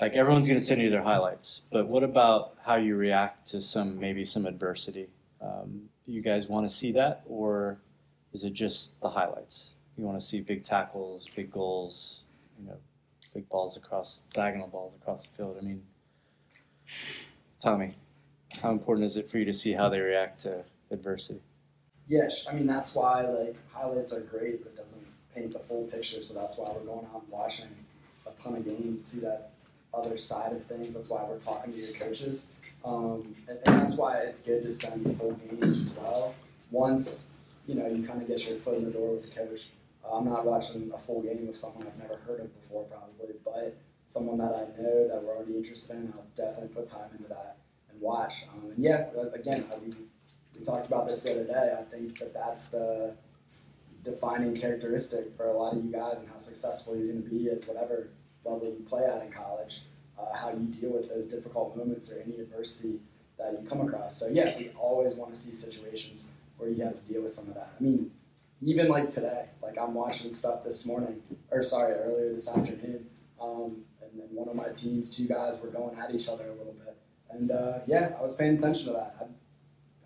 Like 0.00 0.14
everyone's 0.14 0.46
going 0.46 0.60
to 0.60 0.64
send 0.64 0.80
you 0.80 0.90
their 0.90 1.02
highlights, 1.02 1.62
but 1.72 1.88
what 1.88 2.04
about 2.04 2.56
how 2.64 2.76
you 2.76 2.96
react 2.96 3.48
to 3.50 3.60
some 3.60 3.98
maybe 3.98 4.24
some 4.24 4.46
adversity? 4.46 5.08
Um, 5.40 5.88
you 6.04 6.22
guys 6.22 6.48
want 6.48 6.68
to 6.68 6.72
see 6.72 6.92
that, 6.92 7.22
or 7.26 7.78
is 8.32 8.44
it 8.44 8.54
just 8.54 9.00
the 9.00 9.10
highlights? 9.10 9.72
You 9.98 10.04
want 10.04 10.18
to 10.20 10.24
see 10.24 10.40
big 10.40 10.64
tackles, 10.64 11.28
big 11.34 11.50
goals, 11.50 12.22
you 12.58 12.68
know, 12.68 12.76
big 13.34 13.48
balls 13.48 13.76
across 13.76 14.22
diagonal 14.32 14.68
balls 14.68 14.94
across 14.94 15.26
the 15.26 15.36
field. 15.36 15.56
I 15.60 15.64
mean, 15.64 15.82
Tommy, 17.60 17.94
how 18.62 18.70
important 18.70 19.06
is 19.06 19.16
it 19.16 19.28
for 19.28 19.38
you 19.38 19.44
to 19.44 19.52
see 19.52 19.72
how 19.72 19.88
they 19.88 19.98
react 19.98 20.40
to 20.42 20.62
adversity? 20.92 21.40
Yes, 22.06 22.46
I 22.48 22.54
mean 22.54 22.66
that's 22.66 22.94
why 22.94 23.22
like 23.22 23.56
highlights 23.72 24.12
are 24.12 24.20
great, 24.20 24.62
but 24.62 24.72
it 24.72 24.76
doesn't 24.76 25.04
paint 25.34 25.52
the 25.52 25.58
full 25.58 25.84
picture. 25.84 26.22
So 26.22 26.38
that's 26.38 26.58
why 26.58 26.72
we're 26.72 26.84
going 26.84 27.06
out 27.12 27.22
and 27.22 27.30
watching 27.32 27.68
a 28.24 28.30
ton 28.30 28.56
of 28.56 28.64
games 28.64 28.98
to 29.00 29.04
see 29.04 29.20
that 29.26 29.50
other 29.92 30.16
side 30.16 30.52
of 30.52 30.64
things. 30.64 30.94
That's 30.94 31.10
why 31.10 31.24
we're 31.24 31.40
talking 31.40 31.72
to 31.72 31.78
your 31.78 31.92
coaches, 31.94 32.54
um, 32.84 33.34
and, 33.48 33.58
and 33.66 33.80
that's 33.80 33.96
why 33.96 34.18
it's 34.18 34.44
good 34.44 34.62
to 34.62 34.70
send 34.70 35.18
full 35.18 35.32
games 35.32 35.64
as 35.64 35.94
well. 35.96 36.36
Once 36.70 37.32
you 37.66 37.74
know 37.74 37.88
you 37.88 38.06
kind 38.06 38.22
of 38.22 38.28
get 38.28 38.48
your 38.48 38.58
foot 38.58 38.76
in 38.76 38.84
the 38.84 38.90
door 38.92 39.14
with 39.14 39.28
the 39.28 39.34
coach. 39.34 39.70
I'm 40.12 40.24
not 40.24 40.44
watching 40.46 40.90
a 40.94 40.98
full 40.98 41.22
game 41.22 41.46
with 41.46 41.56
someone 41.56 41.86
I've 41.86 41.98
never 41.98 42.16
heard 42.16 42.40
of 42.40 42.60
before, 42.60 42.84
probably, 42.84 43.34
but 43.44 43.76
someone 44.04 44.38
that 44.38 44.54
I 44.54 44.80
know 44.80 45.08
that 45.08 45.22
we're 45.22 45.36
already 45.36 45.56
interested 45.56 45.96
in, 45.96 46.12
I'll 46.16 46.26
definitely 46.34 46.74
put 46.74 46.88
time 46.88 47.10
into 47.16 47.28
that 47.28 47.58
and 47.90 48.00
watch. 48.00 48.46
Um, 48.52 48.70
and 48.70 48.84
yeah, 48.84 49.06
again, 49.34 49.66
mean, 49.80 49.96
we 50.56 50.64
talked 50.64 50.86
about 50.86 51.08
this 51.08 51.24
the 51.24 51.32
other 51.32 51.44
day. 51.44 51.76
I 51.78 51.82
think 51.84 52.18
that 52.18 52.32
that's 52.34 52.70
the 52.70 53.14
defining 54.04 54.58
characteristic 54.58 55.36
for 55.36 55.48
a 55.48 55.52
lot 55.52 55.76
of 55.76 55.84
you 55.84 55.92
guys 55.92 56.20
and 56.20 56.30
how 56.30 56.38
successful 56.38 56.96
you're 56.96 57.08
going 57.08 57.22
to 57.22 57.28
be 57.28 57.50
at 57.50 57.66
whatever 57.68 58.08
level 58.44 58.66
you 58.68 58.84
play 58.88 59.04
at 59.04 59.22
in 59.22 59.32
college. 59.32 59.82
Uh, 60.18 60.34
how 60.34 60.50
you 60.50 60.66
deal 60.66 60.90
with 60.90 61.08
those 61.08 61.26
difficult 61.28 61.76
moments 61.76 62.12
or 62.12 62.20
any 62.22 62.40
adversity 62.40 62.98
that 63.38 63.52
you 63.52 63.68
come 63.68 63.80
across. 63.80 64.16
So 64.16 64.28
yeah, 64.28 64.56
we 64.58 64.70
always 64.70 65.14
want 65.14 65.32
to 65.32 65.38
see 65.38 65.52
situations 65.52 66.32
where 66.56 66.68
you 66.68 66.82
have 66.82 66.94
to 66.94 67.12
deal 67.12 67.22
with 67.22 67.30
some 67.30 67.50
of 67.50 67.54
that. 67.54 67.74
I 67.78 67.82
mean, 67.82 68.10
even 68.62 68.88
like 68.88 69.08
today, 69.08 69.46
like 69.62 69.78
I'm 69.78 69.94
watching 69.94 70.32
stuff 70.32 70.64
this 70.64 70.86
morning, 70.86 71.22
or 71.50 71.62
sorry, 71.62 71.94
earlier 71.94 72.32
this 72.32 72.48
afternoon, 72.48 73.06
um, 73.40 73.82
and 74.02 74.20
then 74.20 74.28
one 74.30 74.48
of 74.48 74.56
my 74.56 74.68
teams, 74.74 75.16
two 75.16 75.28
guys 75.28 75.62
were 75.62 75.70
going 75.70 75.96
at 75.98 76.14
each 76.14 76.28
other 76.28 76.46
a 76.48 76.52
little 76.54 76.74
bit, 76.84 76.96
and 77.30 77.50
uh, 77.50 77.78
yeah, 77.86 78.14
I 78.18 78.22
was 78.22 78.36
paying 78.36 78.56
attention 78.56 78.86
to 78.86 78.92
that. 78.92 79.16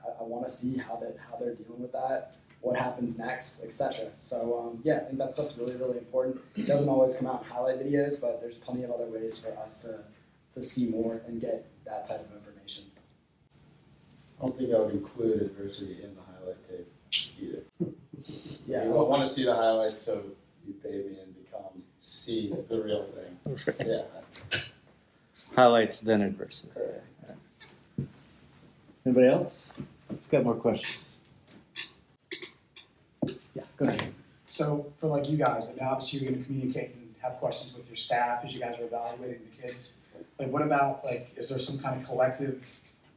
I, 0.05 0.23
I, 0.23 0.23
want 0.25 0.47
to 0.47 0.53
see 0.53 0.77
how 0.77 0.97
that 0.97 1.17
how 1.31 1.37
they're 1.37 1.55
dealing 1.55 1.81
with 1.81 1.93
that, 1.93 2.37
what 2.61 2.77
happens 2.77 3.19
next, 3.19 3.65
etc. 3.65 4.11
So 4.17 4.59
um, 4.59 4.81
yeah, 4.85 4.97
I 4.97 5.05
think 5.05 5.19
that 5.19 5.33
stuff's 5.33 5.57
really 5.57 5.77
really 5.77 5.99
important. 5.99 6.39
It 6.55 6.67
doesn't 6.67 6.89
always 6.89 7.17
come 7.17 7.29
out 7.29 7.45
in 7.45 7.51
highlight 7.51 7.81
videos, 7.81 8.21
but 8.21 8.41
there's 8.41 8.59
plenty 8.59 8.85
of 8.85 8.91
other 8.91 9.07
ways 9.07 9.43
for 9.43 9.57
us 9.59 9.83
to 9.85 10.01
to 10.53 10.63
see 10.63 10.91
more 10.91 11.23
and 11.27 11.41
get 11.41 11.67
that 11.87 12.05
type 12.05 12.21
of 12.21 12.33
information. 12.33 12.85
I 14.39 14.47
don't 14.47 14.59
think 14.59 14.75
I 14.75 14.79
would 14.79 14.93
include 14.93 15.41
adversity 15.41 16.03
in 16.03 16.15
the 16.15 16.21
highlight 16.21 16.69
tape 16.69 16.93
either. 17.41 17.63
Yeah, 18.67 18.85
You 18.85 18.91
won't 18.91 19.09
want 19.09 19.27
to 19.27 19.33
see 19.33 19.45
the 19.45 19.55
highlights, 19.55 19.99
so 19.99 20.23
you 20.67 20.75
baby 20.83 21.19
and 21.21 21.35
become 21.45 21.83
see 21.99 22.53
the 22.69 22.83
real 22.83 23.05
thing. 23.05 23.39
Yeah. 23.87 24.61
Highlights 25.55 26.01
then 26.01 26.23
adversity. 26.23 26.73
Anybody 29.05 29.27
else? 29.27 29.81
Let's 30.11 30.29
get 30.29 30.45
more 30.45 30.55
questions. 30.55 30.99
Yeah, 33.55 33.65
go 33.77 33.87
ahead. 33.87 34.15
So 34.47 34.87
for 34.99 35.09
like 35.09 35.29
you 35.29 35.37
guys, 35.37 35.77
I 35.77 35.83
mean, 35.83 35.93
obviously 35.93 36.21
you're 36.21 36.31
going 36.31 36.43
to 36.43 36.47
communicate 36.47 36.95
and 36.95 37.15
have 37.23 37.39
questions 37.39 37.75
with 37.75 37.87
your 37.89 37.97
staff 37.97 38.45
as 38.45 38.55
you 38.55 38.61
guys 38.61 38.79
are 38.79 38.85
evaluating 38.85 39.41
the 39.51 39.63
kids. 39.63 40.03
Like, 40.39 40.49
what 40.49 40.63
about 40.63 41.05
like, 41.05 41.33
is 41.37 41.49
there 41.49 41.59
some 41.59 41.79
kind 41.79 42.01
of 42.01 42.07
collective 42.07 42.65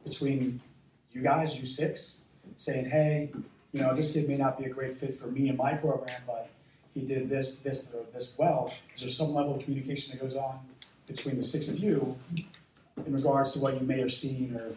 between 0.04 0.60
you 1.12 1.22
guys, 1.22 1.58
you 1.60 1.66
six, 1.66 2.24
saying, 2.56 2.86
hey, 2.86 3.30
you 3.76 3.82
know, 3.82 3.94
this 3.94 4.12
kid 4.12 4.26
may 4.26 4.36
not 4.36 4.58
be 4.58 4.64
a 4.64 4.70
great 4.70 4.96
fit 4.96 5.14
for 5.14 5.26
me 5.26 5.50
and 5.50 5.58
my 5.58 5.74
program, 5.74 6.22
but 6.26 6.48
he 6.94 7.02
did 7.02 7.28
this, 7.28 7.60
this, 7.60 7.94
or 7.94 8.04
this 8.14 8.34
well. 8.38 8.72
Is 8.94 9.00
there 9.00 9.10
some 9.10 9.34
level 9.34 9.56
of 9.56 9.62
communication 9.62 10.12
that 10.12 10.22
goes 10.22 10.34
on 10.34 10.60
between 11.06 11.36
the 11.36 11.42
six 11.42 11.68
of 11.68 11.78
you 11.78 12.16
in 13.04 13.12
regards 13.12 13.52
to 13.52 13.58
what 13.58 13.78
you 13.78 13.86
may 13.86 14.00
have 14.00 14.12
seen 14.12 14.56
or, 14.56 14.68
you 14.68 14.76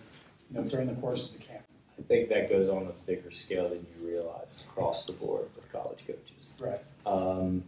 know, 0.51 0.63
during 0.63 0.87
the 0.87 0.95
course 0.95 1.31
of 1.31 1.39
the 1.39 1.45
camp? 1.45 1.63
I 1.97 2.01
think 2.01 2.27
that 2.27 2.49
goes 2.49 2.67
on 2.67 2.87
a 2.87 2.91
bigger 3.07 3.31
scale 3.31 3.69
than 3.69 3.85
you 4.01 4.09
realize 4.09 4.65
across 4.69 5.05
the 5.05 5.13
board 5.13 5.47
with 5.55 5.71
college 5.71 6.05
coaches. 6.05 6.55
Right. 6.59 6.81
Um, 7.05 7.63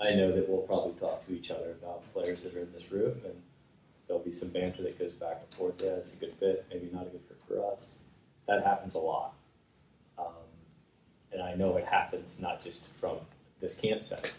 I 0.00 0.14
know 0.14 0.30
that 0.30 0.48
we'll 0.48 0.62
probably 0.62 0.92
talk 1.00 1.26
to 1.26 1.32
each 1.32 1.50
other 1.50 1.72
about 1.82 2.12
players 2.12 2.44
that 2.44 2.54
are 2.54 2.60
in 2.60 2.72
this 2.72 2.92
room, 2.92 3.20
and 3.24 3.34
there'll 4.06 4.22
be 4.22 4.32
some 4.32 4.50
banter 4.50 4.84
that 4.84 4.98
goes 5.00 5.12
back 5.12 5.42
and 5.42 5.58
forth. 5.58 5.74
Yeah, 5.78 5.90
it's 5.90 6.14
a 6.14 6.18
good 6.18 6.34
fit, 6.38 6.64
maybe 6.70 6.90
not 6.92 7.06
a 7.06 7.10
good 7.10 7.22
fit 7.26 7.38
for 7.48 7.64
us. 7.72 7.96
That 8.46 8.64
happens 8.64 8.94
a 8.94 8.98
lot. 8.98 9.34
And 11.34 11.42
I 11.42 11.54
know 11.54 11.76
it 11.76 11.88
happens 11.88 12.40
not 12.40 12.62
just 12.62 12.94
from 12.96 13.18
this 13.60 13.78
camp 13.78 14.04
setting. 14.04 14.30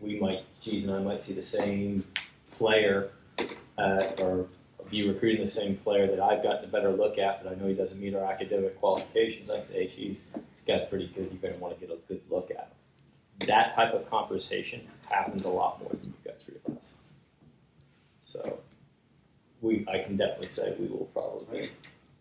We 0.00 0.18
might, 0.18 0.44
Cheese 0.60 0.86
and 0.86 0.96
I 0.96 0.98
might 0.98 1.20
see 1.20 1.32
the 1.32 1.42
same 1.42 2.04
player 2.50 3.10
uh, 3.78 4.06
or 4.18 4.48
be 4.90 5.08
recruiting 5.08 5.40
the 5.40 5.48
same 5.48 5.76
player 5.76 6.06
that 6.06 6.20
I've 6.20 6.42
gotten 6.42 6.64
a 6.64 6.68
better 6.68 6.90
look 6.90 7.16
at, 7.18 7.42
but 7.42 7.52
I 7.52 7.54
know 7.54 7.68
he 7.68 7.74
doesn't 7.74 8.00
meet 8.00 8.14
our 8.14 8.24
academic 8.24 8.78
qualifications. 8.78 9.48
I 9.48 9.56
can 9.58 9.66
say, 9.66 9.74
hey, 9.74 9.88
Cheese, 9.88 10.32
this 10.50 10.60
guy's 10.60 10.84
pretty 10.84 11.06
good. 11.06 11.30
You're 11.30 11.40
going 11.40 11.54
to 11.54 11.60
want 11.60 11.78
to 11.78 11.86
get 11.86 11.94
a 11.94 11.98
good 12.08 12.20
look 12.28 12.50
at 12.50 12.56
him. 13.38 13.46
That 13.46 13.70
type 13.70 13.94
of 13.94 14.08
conversation 14.10 14.82
happens 15.08 15.44
a 15.44 15.48
lot 15.48 15.80
more 15.80 15.90
than 15.90 16.12
you 16.12 16.30
guys 16.30 16.48
realize. 16.48 16.94
So 18.22 18.58
we, 19.60 19.86
I 19.88 19.98
can 19.98 20.16
definitely 20.16 20.48
say 20.48 20.74
we 20.78 20.86
will 20.86 21.08
probably 21.12 21.62
be 21.62 21.70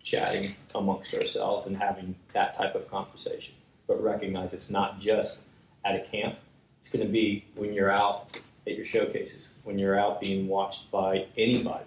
chatting 0.02 0.56
amongst 0.74 1.14
ourselves 1.14 1.66
and 1.66 1.78
having 1.78 2.16
that 2.34 2.54
type 2.54 2.76
of 2.76 2.90
conversation. 2.90 3.54
But 3.88 4.02
recognize 4.02 4.54
it's 4.54 4.72
not 4.72 5.00
just 5.00 5.42
at 5.86 5.96
a 5.96 6.02
camp. 6.02 6.38
It's 6.80 6.92
going 6.92 7.06
to 7.06 7.12
be 7.12 7.46
when 7.56 7.74
you're 7.74 7.92
out 7.92 8.38
at 8.66 8.76
your 8.76 8.86
showcases, 8.86 9.56
when 9.64 9.78
you're 9.78 10.00
out 10.00 10.22
being 10.22 10.48
watched 10.48 10.90
by 10.92 11.28
anybody 11.38 11.86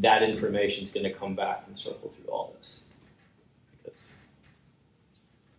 that 0.00 0.22
information 0.22 0.84
is 0.84 0.92
going 0.92 1.04
to 1.04 1.12
come 1.12 1.34
back 1.34 1.64
and 1.66 1.76
circle 1.76 2.12
through 2.16 2.32
all 2.32 2.54
this 2.56 2.84
because 3.82 4.14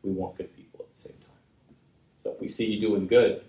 we 0.03 0.11
want 0.11 0.37
good 0.37 0.55
people 0.55 0.81
at 0.81 0.93
the 0.93 0.99
same 0.99 1.13
time. 1.13 1.75
So 2.23 2.31
if 2.31 2.41
we 2.41 2.47
see 2.47 2.73
you 2.73 2.81
doing 2.81 3.07
good, 3.07 3.43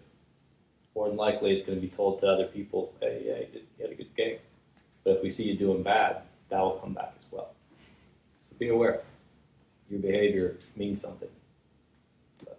more 0.95 1.09
than 1.09 1.17
likely 1.17 1.51
it's 1.51 1.65
going 1.65 1.81
to 1.81 1.87
be 1.87 1.95
told 1.95 2.21
to 2.21 2.29
other 2.29 2.47
people, 2.47 2.93
hey, 3.01 3.23
yeah, 3.27 3.39
you, 3.39 3.47
did, 3.47 3.63
you 3.79 3.85
had 3.85 3.93
a 3.93 3.95
good 3.95 4.15
game. 4.15 4.39
But 5.03 5.17
if 5.17 5.23
we 5.23 5.31
see 5.31 5.51
you 5.51 5.57
doing 5.57 5.83
bad, 5.83 6.23
that 6.51 6.61
will 6.61 6.79
come 6.79 6.93
back 6.93 7.15
as 7.19 7.27
well. 7.31 7.51
So 8.45 8.55
be 8.59 8.69
aware. 8.69 9.03
Your 9.91 10.01
behavior 10.01 10.57
means 10.77 11.01
something. 11.01 11.29
But 12.45 12.59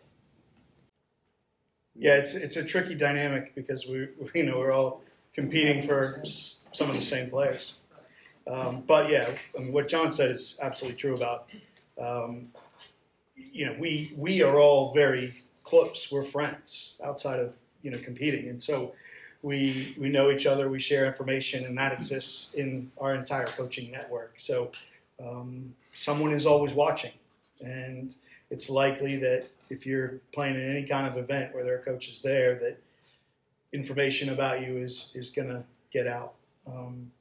Yeah, 1.98 2.16
it's 2.18 2.34
it's 2.34 2.58
a 2.58 2.64
tricky 2.64 2.96
dynamic 2.96 3.56
because 3.56 3.88
we 3.88 4.08
you 4.34 4.44
know 4.44 4.60
we're 4.60 4.72
all 4.72 5.02
competing 5.34 5.86
for 5.86 6.22
some 6.72 6.90
of 6.90 6.96
the 6.96 7.02
same 7.02 7.30
players. 7.30 7.76
Um, 8.48 8.84
but 8.86 9.10
yeah, 9.10 9.30
I 9.58 9.62
mean, 9.62 9.74
what 9.74 9.88
Jon 9.88 10.12
said 10.12 10.32
is 10.32 10.58
absolutely 10.62 10.98
true 10.98 11.16
about 11.16 11.50
um, 12.00 12.50
you 13.36 13.66
know 13.66 13.76
we 13.80 14.14
we 14.18 14.42
are 14.42 14.60
all 14.60 14.94
very 14.94 15.44
close. 15.64 16.10
We're 16.12 16.24
friends 16.24 16.98
outside 17.04 17.40
of 17.40 17.56
you 17.82 17.92
know 17.92 17.98
competing, 18.00 18.50
and 18.50 18.62
so 18.62 18.94
we 19.42 19.96
we 20.00 20.10
know 20.10 20.32
each 20.32 20.46
other. 20.46 20.70
We 20.70 20.80
share 20.80 21.06
information, 21.06 21.66
and 21.66 21.78
that 21.78 21.94
exists 21.94 22.54
in 22.54 22.92
our 23.00 23.16
entire 23.16 23.46
coaching 23.46 23.92
network. 23.92 24.34
So 24.38 24.72
um, 25.26 25.74
someone 25.94 26.34
is 26.34 26.46
always 26.46 26.74
watching, 26.74 27.14
and 27.62 28.16
it's 28.50 28.70
likely 28.70 29.16
that 29.18 29.48
if 29.70 29.86
you're 29.86 30.22
playing 30.34 30.56
in 30.56 30.70
any 30.70 30.84
kind 30.84 31.08
of 31.08 31.18
event 31.18 31.54
where 31.54 31.64
there 31.64 31.76
are 31.76 31.80
coaches 31.80 32.22
there, 32.22 32.56
that 32.60 32.78
information 33.74 34.30
about 34.30 34.62
you 34.62 34.78
is 34.78 35.12
is 35.16 35.30
going 35.30 35.48
to 35.48 35.64
get 35.92 36.08
out. 36.08 36.34
Um, 36.68 37.12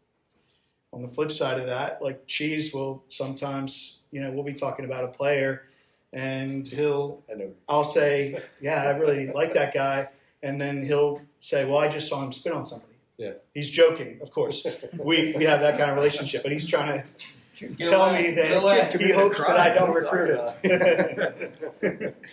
on 0.92 1.02
the 1.02 1.08
flip 1.08 1.32
side 1.32 1.58
of 1.58 1.66
that, 1.66 2.00
like 2.00 2.24
Cheese 2.26 2.72
will 2.72 3.02
sometimes, 3.08 3.98
you 4.12 4.20
know, 4.20 4.30
we'll 4.30 4.44
be 4.44 4.54
talking 4.54 4.84
about 4.84 5.04
a 5.04 5.08
player, 5.08 5.64
and 6.12 6.66
he'll. 6.66 7.22
I'll 7.68 7.84
say, 7.84 8.40
yeah, 8.60 8.84
I 8.84 8.90
really 8.90 9.26
like 9.28 9.54
that 9.54 9.74
guy, 9.74 10.08
and 10.42 10.60
then 10.60 10.84
he'll 10.86 11.20
say, 11.40 11.64
well, 11.64 11.78
I 11.78 11.88
just 11.88 12.08
saw 12.08 12.22
him 12.22 12.32
spit 12.32 12.52
on 12.52 12.64
somebody. 12.64 12.92
Yeah. 13.16 13.32
He's 13.52 13.70
joking, 13.70 14.18
of 14.22 14.30
course. 14.30 14.66
We 14.98 15.34
we 15.36 15.44
have 15.44 15.60
that 15.60 15.78
kind 15.78 15.90
of 15.90 15.96
relationship, 15.96 16.42
but 16.42 16.52
he's 16.52 16.66
trying 16.66 16.98
to 16.98 17.04
tell 17.86 18.12
me 18.12 18.30
that 18.32 18.94
he 19.00 19.12
hopes 19.12 19.44
that 19.44 19.58
I 19.58 19.74
don't 19.74 19.94
recruit 19.94 20.30
him. 20.62 22.14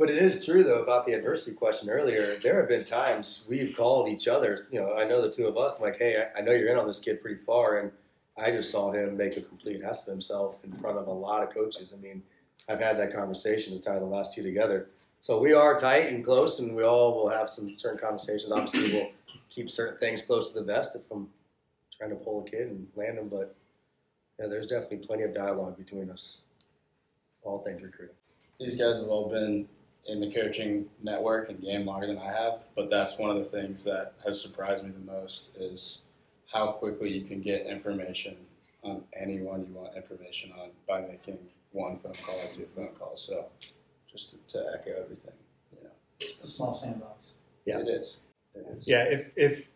But 0.00 0.08
it 0.08 0.16
is 0.16 0.46
true 0.46 0.64
though 0.64 0.82
about 0.82 1.04
the 1.04 1.12
adversity 1.12 1.54
question 1.54 1.90
earlier. 1.90 2.34
There 2.36 2.58
have 2.58 2.70
been 2.70 2.84
times 2.84 3.46
we've 3.50 3.76
called 3.76 4.08
each 4.08 4.28
other. 4.28 4.56
You 4.72 4.80
know, 4.80 4.94
I 4.94 5.04
know 5.04 5.20
the 5.20 5.30
two 5.30 5.46
of 5.46 5.58
us. 5.58 5.76
I'm 5.76 5.82
like, 5.82 5.98
hey, 5.98 6.24
I 6.34 6.38
I 6.38 6.40
know 6.40 6.52
you're 6.52 6.70
in 6.70 6.78
on 6.78 6.86
this 6.86 7.00
kid 7.00 7.20
pretty 7.20 7.36
far, 7.36 7.76
and 7.76 7.92
I 8.38 8.50
just 8.50 8.70
saw 8.70 8.92
him 8.92 9.14
make 9.18 9.36
a 9.36 9.42
complete 9.42 9.82
ass 9.82 10.08
of 10.08 10.12
himself 10.12 10.56
in 10.64 10.72
front 10.72 10.96
of 10.96 11.06
a 11.06 11.12
lot 11.12 11.42
of 11.42 11.50
coaches. 11.50 11.92
I 11.94 12.00
mean, 12.00 12.22
I've 12.66 12.80
had 12.80 12.98
that 12.98 13.12
conversation 13.12 13.74
to 13.74 13.78
tie 13.78 13.98
the 13.98 14.06
last 14.06 14.32
two 14.32 14.42
together. 14.42 14.88
So 15.20 15.38
we 15.38 15.52
are 15.52 15.78
tight 15.78 16.10
and 16.10 16.24
close, 16.24 16.60
and 16.60 16.74
we 16.74 16.82
all 16.82 17.14
will 17.14 17.28
have 17.28 17.50
some 17.50 17.76
certain 17.76 17.98
conversations. 17.98 18.52
Obviously, 18.52 18.94
we'll 18.94 19.10
keep 19.50 19.68
certain 19.68 19.98
things 19.98 20.22
close 20.22 20.48
to 20.48 20.60
the 20.60 20.64
vest 20.64 20.96
if 20.96 21.02
I'm 21.10 21.28
trying 21.94 22.08
to 22.08 22.16
pull 22.16 22.42
a 22.42 22.50
kid 22.50 22.68
and 22.68 22.86
land 22.96 23.18
him. 23.18 23.28
But 23.28 23.54
yeah, 24.40 24.46
there's 24.46 24.66
definitely 24.66 24.98
plenty 25.06 25.24
of 25.24 25.34
dialogue 25.34 25.76
between 25.76 26.10
us. 26.10 26.38
All 27.42 27.58
things 27.58 27.82
recruiting. 27.82 28.16
These 28.58 28.76
guys 28.76 28.96
have 28.96 29.08
all 29.08 29.28
been 29.28 29.68
in 30.06 30.20
the 30.20 30.32
coaching 30.32 30.86
network 31.02 31.50
and 31.50 31.60
game 31.60 31.84
longer 31.84 32.06
than 32.06 32.18
I 32.18 32.32
have, 32.32 32.64
but 32.74 32.88
that's 32.88 33.18
one 33.18 33.30
of 33.30 33.36
the 33.36 33.44
things 33.44 33.84
that 33.84 34.14
has 34.24 34.40
surprised 34.40 34.84
me 34.84 34.90
the 34.90 35.12
most 35.12 35.50
is 35.56 35.98
how 36.50 36.72
quickly 36.72 37.10
you 37.10 37.24
can 37.24 37.40
get 37.40 37.66
information 37.66 38.36
on 38.82 39.04
anyone 39.18 39.66
you 39.66 39.74
want 39.74 39.94
information 39.94 40.52
on 40.58 40.70
by 40.88 41.02
making 41.02 41.38
one 41.72 41.98
phone 41.98 42.14
call 42.14 42.36
or 42.40 42.54
two 42.54 42.66
phone 42.74 42.90
calls. 42.98 43.22
So 43.22 43.46
just 44.10 44.30
to, 44.30 44.58
to 44.58 44.72
echo 44.74 45.02
everything, 45.02 45.34
you 45.76 45.84
know, 45.84 45.90
It's 46.18 46.42
a 46.44 46.46
small 46.46 46.72
sandbox. 46.72 47.34
Yeah. 47.66 47.80
it 47.80 47.88
is. 47.88 48.16
It 48.54 48.66
is. 48.76 48.88
Yeah, 48.88 49.04
if 49.04 49.32
if 49.36 49.68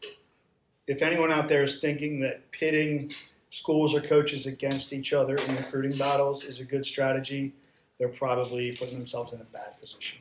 if 0.86 1.02
anyone 1.02 1.30
out 1.30 1.48
there 1.48 1.62
is 1.62 1.80
thinking 1.80 2.20
that 2.20 2.50
pitting 2.50 3.12
schools 3.54 3.94
or 3.94 4.00
coaches 4.00 4.46
against 4.46 4.92
each 4.92 5.12
other 5.12 5.36
in 5.36 5.56
recruiting 5.56 5.96
battles 5.96 6.42
is 6.42 6.58
a 6.58 6.64
good 6.64 6.84
strategy, 6.84 7.54
they're 7.98 8.08
probably 8.08 8.76
putting 8.76 8.98
themselves 8.98 9.32
in 9.32 9.40
a 9.40 9.44
bad 9.44 9.80
position. 9.80 10.18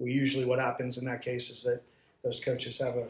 We 0.00 0.12
usually 0.12 0.44
what 0.44 0.58
happens 0.58 0.98
in 0.98 1.04
that 1.04 1.22
case 1.22 1.50
is 1.50 1.62
that 1.62 1.80
those 2.24 2.40
coaches 2.40 2.78
have 2.78 2.96
a 2.96 3.06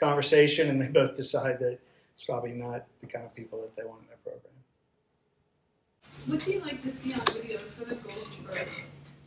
conversation 0.00 0.68
and 0.68 0.80
they 0.80 0.88
both 1.00 1.14
decide 1.14 1.60
that 1.60 1.78
it's 2.12 2.24
probably 2.24 2.50
not 2.50 2.86
the 3.00 3.06
kind 3.06 3.24
of 3.24 3.32
people 3.36 3.60
that 3.60 3.76
they 3.76 3.84
want 3.84 4.00
in 4.00 4.08
their 4.08 4.16
program. 4.24 4.52
What 6.26 6.40
do 6.40 6.54
you 6.54 6.60
like 6.60 6.82
to 6.82 6.92
see 6.92 7.14
on 7.14 7.20
videos 7.20 7.72
for 7.72 7.84
the 7.84 7.94
goalkeeper? 7.94 8.66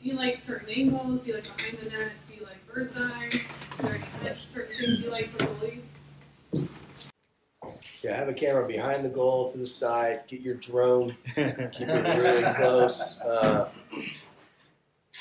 Do 0.01 0.05
you 0.05 0.15
like 0.15 0.37
certain 0.37 0.67
angles? 0.67 1.23
Do 1.23 1.29
you 1.29 1.35
like 1.35 1.57
behind 1.57 1.77
the 1.77 1.89
net? 1.91 2.11
Do 2.25 2.33
you 2.33 2.43
like 2.43 2.67
bird's 2.67 2.93
eye? 2.97 3.29
Is 3.31 3.85
there 4.21 4.35
certain 4.45 4.77
things 4.77 4.99
you 4.99 5.09
like 5.09 5.29
for 5.29 5.45
goalies? 5.45 5.83
Yeah, 8.05 8.15
have 8.17 8.29
a 8.29 8.33
camera 8.33 8.67
behind 8.67 9.03
the 9.03 9.09
goal 9.09 9.51
to 9.51 9.57
the 9.57 9.65
side. 9.65 10.21
Get 10.27 10.41
your 10.41 10.53
drone. 10.53 11.17
Keep 11.35 11.37
it 11.39 12.17
really 12.19 12.53
close. 12.53 13.19
Uh, 13.19 13.71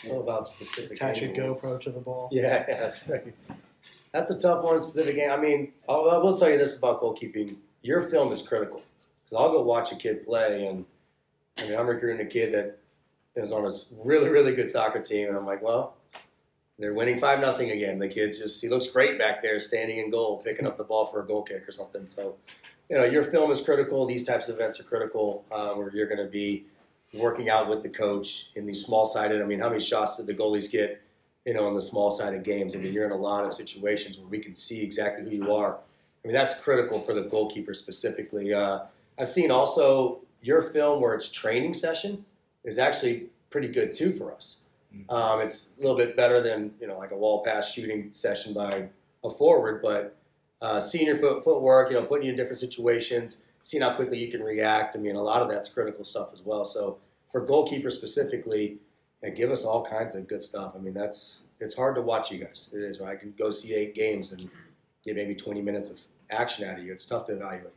what 0.04 0.16
about 0.22 0.46
specific 0.46 0.92
Attach 0.92 1.22
a? 1.22 1.28
GoPro 1.28 1.80
to 1.80 1.90
the 1.90 2.00
ball. 2.00 2.28
Yeah, 2.30 2.62
that's 2.66 3.08
right. 3.08 3.34
That's 4.12 4.28
a 4.28 4.36
tough 4.38 4.62
one. 4.62 4.78
Specific 4.80 5.16
game. 5.16 5.30
I 5.30 5.38
mean, 5.38 5.72
I'll, 5.88 6.10
I 6.10 6.18
will 6.18 6.36
tell 6.36 6.50
you 6.50 6.58
this 6.58 6.76
about 6.76 7.00
goalkeeping. 7.00 7.56
Your 7.80 8.02
film 8.02 8.30
is 8.32 8.46
critical 8.46 8.82
because 9.24 9.38
I'll 9.42 9.50
go 9.50 9.62
watch 9.62 9.90
a 9.90 9.96
kid 9.96 10.26
play, 10.26 10.66
and 10.66 10.84
I 11.56 11.62
mean, 11.66 11.78
I'm 11.78 11.86
recruiting 11.86 12.26
a 12.26 12.28
kid 12.28 12.52
that 12.52 12.78
is 13.34 13.50
on 13.50 13.64
a 13.64 13.68
s- 13.68 13.94
really, 14.04 14.28
really 14.28 14.54
good 14.54 14.68
soccer 14.68 15.00
team, 15.00 15.28
and 15.28 15.38
I'm 15.38 15.46
like, 15.46 15.62
well, 15.62 15.94
they're 16.78 16.92
winning 16.92 17.18
five 17.18 17.40
nothing 17.40 17.70
again. 17.70 17.98
The 17.98 18.08
kid's 18.08 18.38
just 18.38 18.60
he 18.60 18.68
looks 18.68 18.88
great 18.88 19.18
back 19.18 19.40
there, 19.40 19.58
standing 19.58 20.00
in 20.00 20.10
goal, 20.10 20.42
picking 20.44 20.66
up 20.66 20.76
the 20.76 20.84
ball 20.84 21.06
for 21.06 21.22
a 21.22 21.26
goal 21.26 21.42
kick 21.42 21.66
or 21.66 21.72
something. 21.72 22.06
So, 22.06 22.36
you 22.90 22.96
know, 22.96 23.04
your 23.04 23.22
film 23.22 23.50
is 23.50 23.60
critical. 23.60 24.06
These 24.06 24.24
types 24.24 24.48
of 24.48 24.56
events 24.56 24.78
are 24.80 24.84
critical, 24.84 25.44
uh, 25.50 25.74
where 25.74 25.94
you're 25.94 26.06
going 26.06 26.24
to 26.24 26.30
be 26.30 26.64
working 27.12 27.48
out 27.48 27.68
with 27.68 27.82
the 27.82 27.88
coach 27.88 28.50
in 28.56 28.66
these 28.66 28.84
small 28.84 29.04
sided. 29.06 29.40
I 29.40 29.44
mean, 29.44 29.60
how 29.60 29.68
many 29.68 29.80
shots 29.80 30.16
did 30.16 30.26
the 30.26 30.34
goalies 30.34 30.70
get? 30.70 31.00
you 31.44 31.52
know, 31.52 31.68
in 31.68 31.74
the 31.74 31.82
small 31.82 32.10
sided 32.10 32.42
games. 32.42 32.74
I 32.74 32.78
mean, 32.78 32.92
you're 32.92 33.04
in 33.04 33.12
a 33.12 33.16
lot 33.16 33.44
of 33.44 33.54
situations 33.54 34.18
where 34.18 34.28
we 34.28 34.38
can 34.38 34.54
see 34.54 34.82
exactly 34.82 35.24
who 35.28 35.36
you 35.44 35.52
are. 35.52 35.74
I 35.74 36.28
mean, 36.28 36.34
that's 36.34 36.58
critical 36.60 37.00
for 37.00 37.12
the 37.12 37.22
goalkeeper 37.22 37.74
specifically. 37.74 38.54
Uh, 38.54 38.80
I've 39.18 39.28
seen 39.28 39.50
also 39.50 40.20
your 40.40 40.62
film 40.62 41.02
where 41.02 41.14
it's 41.14 41.30
training 41.30 41.74
session 41.74 42.24
is 42.64 42.78
actually 42.78 43.26
pretty 43.50 43.68
good 43.68 43.94
too 43.94 44.12
for 44.12 44.32
us. 44.32 44.66
Um, 45.08 45.40
it's 45.40 45.72
a 45.76 45.80
little 45.80 45.96
bit 45.96 46.16
better 46.16 46.40
than 46.40 46.72
you 46.80 46.86
know 46.86 46.96
like 46.96 47.10
a 47.10 47.16
wall 47.16 47.44
pass 47.44 47.72
shooting 47.72 48.12
session 48.12 48.54
by 48.54 48.88
a 49.24 49.30
forward, 49.30 49.82
but 49.82 50.16
uh, 50.64 50.80
seeing 50.80 51.06
your 51.06 51.18
foot, 51.18 51.44
footwork, 51.44 51.90
you 51.90 51.96
know, 51.96 52.06
putting 52.06 52.24
you 52.24 52.30
in 52.30 52.36
different 52.38 52.58
situations, 52.58 53.44
seeing 53.60 53.82
how 53.82 53.94
quickly 53.94 54.18
you 54.18 54.30
can 54.30 54.42
react. 54.42 54.96
I 54.96 54.98
mean, 54.98 55.14
a 55.14 55.22
lot 55.22 55.42
of 55.42 55.50
that's 55.50 55.68
critical 55.68 56.04
stuff 56.04 56.30
as 56.32 56.40
well. 56.40 56.64
So 56.64 56.96
for 57.30 57.46
goalkeepers 57.46 57.92
specifically, 57.92 58.78
yeah, 59.22 59.28
give 59.28 59.50
us 59.50 59.66
all 59.66 59.84
kinds 59.84 60.14
of 60.14 60.26
good 60.26 60.40
stuff. 60.40 60.72
I 60.74 60.78
mean, 60.78 60.94
that's 60.94 61.40
it's 61.60 61.74
hard 61.74 61.94
to 61.96 62.00
watch 62.00 62.32
you 62.32 62.38
guys. 62.38 62.70
It 62.72 62.78
is. 62.78 63.02
I 63.02 63.14
can 63.14 63.34
go 63.38 63.50
see 63.50 63.74
eight 63.74 63.94
games 63.94 64.32
and 64.32 64.48
get 65.04 65.16
maybe 65.16 65.34
20 65.34 65.60
minutes 65.60 65.90
of 65.90 66.00
action 66.30 66.66
out 66.66 66.78
of 66.78 66.84
you. 66.84 66.92
It's 66.92 67.04
tough 67.04 67.26
to 67.26 67.34
evaluate. 67.34 67.74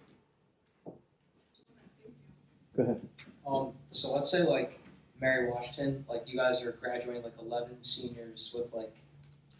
Go 0.86 2.84
ahead. 2.84 3.02
Um, 3.46 3.74
so 3.92 4.14
let's 4.14 4.32
say 4.32 4.44
like 4.44 4.80
Mary 5.20 5.50
Washington, 5.50 6.06
like 6.08 6.24
you 6.26 6.38
guys 6.38 6.64
are 6.64 6.72
graduating 6.72 7.24
like 7.24 7.38
eleven 7.38 7.84
seniors 7.84 8.54
with 8.56 8.74
like 8.74 8.96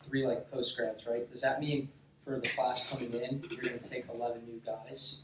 three 0.02 0.26
like 0.26 0.50
post 0.50 0.78
grads, 0.78 1.06
right? 1.06 1.30
Does 1.30 1.42
that 1.42 1.60
mean 1.60 1.90
for 2.28 2.40
the 2.40 2.50
class 2.50 2.92
coming 2.92 3.14
in, 3.14 3.42
you're 3.50 3.62
gonna 3.62 3.78
take 3.80 4.06
eleven 4.14 4.42
new 4.46 4.62
guys? 4.66 5.22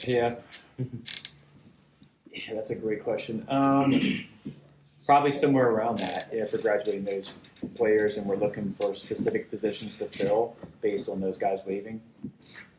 Yeah. 0.00 0.34
Yeah, 2.32 2.54
that's 2.54 2.70
a 2.70 2.76
great 2.76 3.02
question. 3.02 3.44
Um, 3.48 4.00
probably 5.04 5.32
somewhere 5.32 5.68
around 5.68 5.98
that. 5.98 6.30
Yeah, 6.32 6.44
if 6.44 6.52
we're 6.52 6.60
graduating 6.60 7.04
those 7.04 7.42
players 7.74 8.18
and 8.18 8.26
we're 8.26 8.36
looking 8.36 8.72
for 8.72 8.94
specific 8.94 9.50
positions 9.50 9.98
to 9.98 10.06
fill 10.06 10.56
based 10.80 11.08
on 11.08 11.20
those 11.20 11.36
guys 11.36 11.66
leaving. 11.66 12.00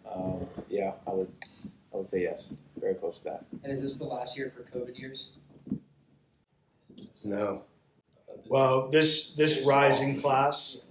Um, 0.09 0.47
yeah, 0.69 0.93
I 1.05 1.11
would. 1.11 1.29
I 1.93 1.97
would 1.97 2.07
say 2.07 2.21
yes. 2.21 2.53
Very 2.79 2.95
close 2.95 3.17
to 3.17 3.23
that. 3.25 3.45
And 3.65 3.73
is 3.73 3.81
this 3.81 3.97
the 3.97 4.05
last 4.05 4.37
year 4.37 4.53
for 4.55 4.63
COVID 4.63 4.97
years? 4.97 5.31
No. 7.25 7.63
Well, 8.47 8.89
this 8.89 9.33
this 9.33 9.65
rising 9.65 10.19
class 10.19 10.77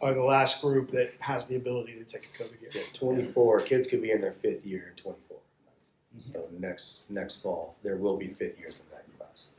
Are 0.00 0.14
the 0.14 0.22
last 0.22 0.60
group 0.60 0.90
that 0.90 1.12
has 1.20 1.46
the 1.46 1.56
ability 1.56 1.94
to 1.94 2.04
take 2.04 2.28
a 2.34 2.42
COVID 2.42 2.60
year. 2.60 2.70
Yeah, 2.74 2.82
24 2.92 3.60
kids 3.60 3.86
could 3.86 4.02
be 4.02 4.10
in 4.10 4.20
their 4.20 4.32
fifth 4.32 4.66
year 4.66 4.88
in 4.90 5.02
24. 5.02 5.36
Mm-hmm. 6.16 6.32
So 6.32 6.44
next 6.58 7.10
next 7.10 7.42
fall, 7.42 7.76
there 7.82 7.96
will 7.96 8.16
be 8.16 8.28
fifth 8.28 8.58
years 8.58 8.80
in 8.80 8.86
that 8.90 9.18
class. 9.18 9.52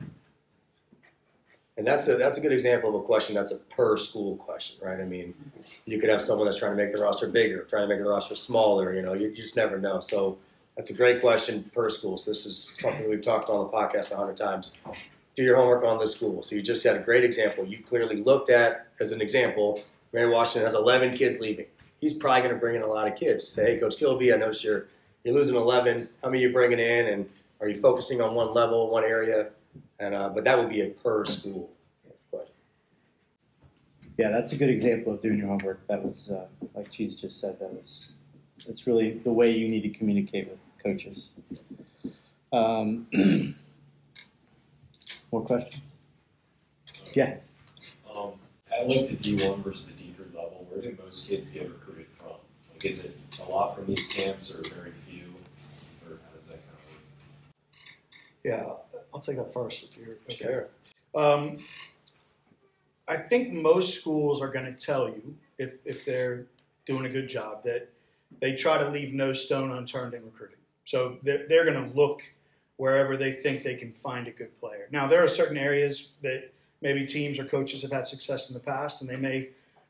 And 1.76 1.86
that's 1.86 2.08
a 2.08 2.16
that's 2.16 2.38
a 2.38 2.40
good 2.40 2.52
example 2.52 2.90
of 2.90 2.96
a 2.96 3.04
question 3.04 3.34
that's 3.34 3.52
a 3.52 3.56
per 3.56 3.96
school 3.96 4.36
question, 4.36 4.78
right? 4.84 5.00
I 5.00 5.04
mean, 5.04 5.34
you 5.84 6.00
could 6.00 6.10
have 6.10 6.20
someone 6.20 6.46
that's 6.46 6.58
trying 6.58 6.76
to 6.76 6.84
make 6.84 6.94
the 6.94 7.00
roster 7.00 7.28
bigger, 7.28 7.62
trying 7.62 7.82
to 7.82 7.88
make 7.88 8.02
the 8.02 8.08
roster 8.08 8.34
smaller. 8.34 8.94
You 8.94 9.02
know, 9.02 9.14
you, 9.14 9.28
you 9.28 9.36
just 9.36 9.56
never 9.56 9.78
know. 9.78 10.00
So 10.00 10.38
that's 10.76 10.90
a 10.90 10.94
great 10.94 11.20
question 11.20 11.70
per 11.72 11.88
school. 11.88 12.16
So 12.16 12.30
this 12.30 12.46
is 12.46 12.72
something 12.76 13.08
we've 13.08 13.22
talked 13.22 13.48
on 13.48 13.66
the 13.66 13.70
podcast 13.70 14.12
a 14.12 14.16
hundred 14.16 14.36
times. 14.36 14.72
Do 15.36 15.44
your 15.44 15.56
homework 15.56 15.84
on 15.84 16.00
this 16.00 16.16
school. 16.16 16.42
So 16.42 16.56
you 16.56 16.62
just 16.62 16.82
had 16.82 16.96
a 16.96 17.00
great 17.00 17.22
example. 17.22 17.64
You 17.64 17.78
clearly 17.78 18.22
looked 18.22 18.50
at 18.50 18.88
as 18.98 19.12
an 19.12 19.20
example. 19.20 19.80
Mary 20.12 20.30
Washington 20.30 20.64
has 20.64 20.74
11 20.74 21.16
kids 21.16 21.40
leaving. 21.40 21.66
He's 22.00 22.14
probably 22.14 22.42
going 22.42 22.54
to 22.54 22.60
bring 22.60 22.76
in 22.76 22.82
a 22.82 22.86
lot 22.86 23.08
of 23.08 23.16
kids. 23.16 23.46
Say, 23.46 23.74
hey, 23.74 23.80
Coach 23.80 23.98
Kilby, 23.98 24.32
I 24.32 24.36
noticed 24.36 24.64
you're 24.64 24.88
you're 25.24 25.34
losing 25.34 25.56
11. 25.56 26.08
How 26.22 26.30
many 26.30 26.44
are 26.44 26.48
you 26.48 26.52
bringing 26.52 26.78
in, 26.78 27.06
and 27.08 27.28
are 27.60 27.68
you 27.68 27.80
focusing 27.80 28.20
on 28.20 28.34
one 28.34 28.54
level, 28.54 28.88
one 28.90 29.04
area? 29.04 29.50
And 29.98 30.14
uh, 30.14 30.28
but 30.28 30.44
that 30.44 30.56
would 30.56 30.68
be 30.68 30.82
a 30.82 30.88
per 30.88 31.24
school. 31.24 31.70
But 32.30 32.50
Yeah, 34.16 34.30
that's 34.30 34.52
a 34.52 34.56
good 34.56 34.70
example 34.70 35.12
of 35.12 35.20
doing 35.20 35.38
your 35.38 35.48
homework. 35.48 35.86
That 35.88 36.04
was, 36.04 36.30
uh, 36.30 36.46
like 36.74 36.90
Cheese 36.90 37.16
just 37.16 37.40
said, 37.40 37.58
that 37.58 37.72
was, 37.72 38.10
it's 38.66 38.86
really 38.86 39.18
the 39.24 39.32
way 39.32 39.50
you 39.50 39.68
need 39.68 39.82
to 39.82 39.90
communicate 39.90 40.48
with 40.48 40.58
coaches. 40.82 41.30
Um, 42.52 43.06
more 45.32 45.42
questions? 45.42 45.82
Yeah. 47.12 47.36
Um, 48.14 48.32
at 48.72 48.88
like 48.88 49.08
the 49.08 49.16
D1 49.16 49.62
versus 49.62 49.86
the 49.86 49.92
D3 49.92 49.97
level, 49.97 49.97
where 50.78 50.90
do 50.90 50.96
most 51.02 51.28
kids 51.28 51.50
get 51.50 51.68
recruited 51.68 52.06
from? 52.08 52.34
Like, 52.70 52.84
is 52.84 53.04
it 53.04 53.16
a 53.44 53.50
lot 53.50 53.74
from 53.74 53.86
these 53.86 54.06
camps 54.06 54.54
or 54.54 54.62
very 54.74 54.92
few, 54.92 55.24
or 56.06 56.16
how 56.16 56.38
does 56.38 56.48
that 56.48 56.58
kind 56.58 56.68
of 56.68 56.90
work? 56.90 57.28
Yeah, 58.44 58.72
I'll 59.12 59.20
take 59.20 59.36
that 59.36 59.52
first 59.52 59.84
if 59.84 59.96
you're 59.96 60.16
okay. 60.30 60.36
Sure. 60.36 60.68
Um, 61.14 61.58
I 63.08 63.16
think 63.16 63.52
most 63.52 63.98
schools 63.98 64.40
are 64.40 64.48
going 64.48 64.66
to 64.66 64.72
tell 64.72 65.08
you 65.08 65.34
if, 65.58 65.78
if 65.84 66.04
they're 66.04 66.46
doing 66.86 67.06
a 67.06 67.08
good 67.08 67.28
job 67.28 67.64
that 67.64 67.88
they 68.40 68.54
try 68.54 68.78
to 68.78 68.88
leave 68.88 69.14
no 69.14 69.32
stone 69.32 69.72
unturned 69.72 70.14
in 70.14 70.24
recruiting. 70.24 70.58
So 70.84 71.18
they're, 71.22 71.46
they're 71.48 71.64
going 71.64 71.90
to 71.90 71.96
look 71.96 72.22
wherever 72.76 73.16
they 73.16 73.32
think 73.32 73.62
they 73.62 73.74
can 73.74 73.90
find 73.90 74.28
a 74.28 74.30
good 74.30 74.58
player. 74.60 74.86
Now, 74.92 75.08
there 75.08 75.24
are 75.24 75.28
certain 75.28 75.56
areas 75.56 76.10
that 76.22 76.52
maybe 76.82 77.04
teams 77.04 77.38
or 77.38 77.44
coaches 77.44 77.82
have 77.82 77.90
had 77.90 78.06
success 78.06 78.50
in 78.50 78.54
the 78.54 78.60
past, 78.60 79.00
and 79.00 79.10
they 79.10 79.16
may 79.16 79.48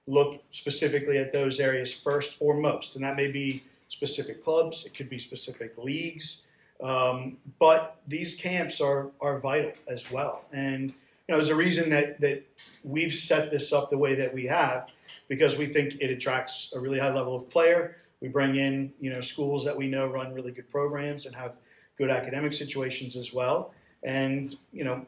look 0.09 0.43
specifically 0.51 1.19
at 1.19 1.33
those 1.33 1.61
areas 1.61 1.93
first 1.93 2.39
or 2.41 2.55
most. 2.55 2.97
And 2.97 3.05
that 3.05 3.15
may 3.15 3.29
be 3.31 3.63
specific 3.89 4.43
clubs, 4.43 4.85
it 4.85 4.95
could 4.95 5.09
be 5.09 5.19
specific 5.19 5.77
leagues. 5.79 6.45
Um, 6.83 7.37
but 7.59 8.01
these 8.07 8.35
camps 8.35 8.81
are, 8.81 9.11
are 9.21 9.39
vital 9.39 9.73
as 9.89 10.11
well. 10.11 10.45
And 10.53 10.91
you 10.91 11.33
know, 11.33 11.37
there's 11.37 11.51
a 11.51 11.55
reason 11.55 11.91
that, 11.91 12.21
that 12.21 12.43
we've 12.85 13.13
set 13.13 13.51
this 13.51 13.73
up 13.73 13.91
the 13.91 13.99
way 13.99 14.15
that 14.15 14.33
we 14.33 14.47
have 14.47 14.89
because 15.29 15.59
we 15.59 15.67
think 15.67 15.97
it 16.01 16.11
attracts 16.11 16.73
a 16.75 16.81
really 16.81 16.99
high 16.99 17.13
level 17.13 17.35
of 17.37 17.51
player. 17.51 17.97
We 18.23 18.29
bring 18.29 18.57
in, 18.57 18.93
you 19.01 19.11
know, 19.11 19.21
schools 19.21 19.65
that 19.65 19.77
we 19.77 19.89
know 19.89 20.07
run 20.07 20.33
really 20.33 20.53
good 20.53 20.71
programs 20.71 21.27
and 21.27 21.35
have 21.35 21.53
good 21.99 22.11
academic 22.11 22.55
situations 22.55 23.15
as 23.15 23.33
well. 23.35 23.75
And, 24.05 24.55
you 24.73 24.85
know, 24.85 25.05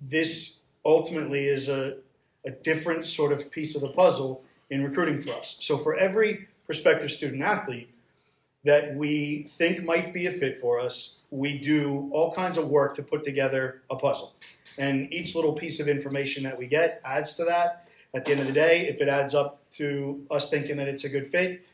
this 0.00 0.58
ultimately 0.84 1.46
is 1.46 1.68
a, 1.68 1.98
a 2.46 2.50
different 2.50 3.04
sort 3.04 3.32
of 3.32 3.50
piece 3.50 3.74
of 3.74 3.80
the 3.80 3.88
puzzle 3.88 4.42
in 4.70 4.82
recruiting 4.82 5.20
for 5.20 5.32
us. 5.32 5.56
So 5.60 5.78
for 5.78 5.94
every 5.96 6.48
prospective 6.66 7.10
student 7.10 7.42
athlete 7.42 7.90
that 8.64 8.94
we 8.94 9.42
think 9.42 9.84
might 9.84 10.14
be 10.14 10.26
a 10.26 10.32
fit 10.32 10.58
for 10.58 10.80
us, 10.80 11.18
we 11.30 11.58
do 11.58 12.08
all 12.12 12.32
kinds 12.32 12.56
of 12.56 12.68
work 12.68 12.94
to 12.96 13.02
put 13.02 13.22
together 13.22 13.82
a 13.90 13.96
puzzle. 13.96 14.34
And 14.78 15.12
each 15.12 15.34
little 15.34 15.52
piece 15.52 15.80
of 15.80 15.88
information 15.88 16.42
that 16.44 16.58
we 16.58 16.66
get 16.66 17.00
adds 17.04 17.34
to 17.34 17.44
that. 17.44 17.86
At 18.14 18.24
the 18.24 18.32
end 18.32 18.40
of 18.40 18.46
the 18.46 18.52
day, 18.52 18.88
if 18.88 19.00
it 19.00 19.08
adds 19.08 19.34
up 19.34 19.68
to 19.72 20.24
us 20.30 20.48
thinking 20.48 20.76
that 20.76 20.88
it's 20.88 21.04
a 21.04 21.08
good 21.08 21.30
fit, 21.30 21.66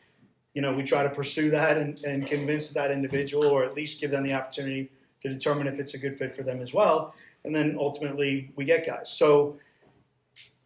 you 0.54 0.62
know, 0.62 0.74
we 0.74 0.82
try 0.82 1.02
to 1.02 1.10
pursue 1.10 1.50
that 1.50 1.76
and, 1.76 2.02
and 2.04 2.26
convince 2.26 2.68
that 2.68 2.90
individual 2.90 3.46
or 3.46 3.64
at 3.64 3.74
least 3.74 4.00
give 4.00 4.10
them 4.10 4.24
the 4.24 4.32
opportunity 4.32 4.90
to 5.22 5.28
determine 5.28 5.66
if 5.66 5.78
it's 5.78 5.94
a 5.94 5.98
good 5.98 6.18
fit 6.18 6.34
for 6.34 6.42
them 6.42 6.60
as 6.60 6.72
well. 6.72 7.14
And 7.44 7.54
then 7.54 7.76
ultimately 7.78 8.50
we 8.56 8.64
get 8.64 8.84
guys. 8.84 9.12
So 9.12 9.58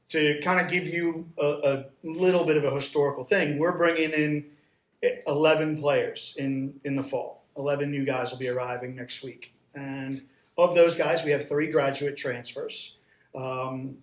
to 0.08 0.40
kind 0.42 0.60
of 0.60 0.70
give 0.70 0.86
you 0.86 1.28
a, 1.38 1.44
a 1.44 1.84
little 2.02 2.44
bit 2.44 2.56
of 2.56 2.64
a 2.64 2.70
historical 2.70 3.24
thing, 3.24 3.58
we're 3.58 3.76
bringing 3.76 4.10
in 4.10 4.44
11 5.26 5.80
players 5.80 6.36
in, 6.38 6.78
in 6.84 6.96
the 6.96 7.02
fall. 7.02 7.44
11 7.56 7.90
new 7.90 8.04
guys 8.04 8.30
will 8.30 8.38
be 8.38 8.48
arriving 8.48 8.94
next 8.94 9.22
week. 9.22 9.54
And 9.74 10.22
of 10.58 10.74
those 10.74 10.94
guys, 10.94 11.24
we 11.24 11.30
have 11.30 11.48
three 11.48 11.70
graduate 11.70 12.16
transfers 12.16 12.96
um, 13.34 13.96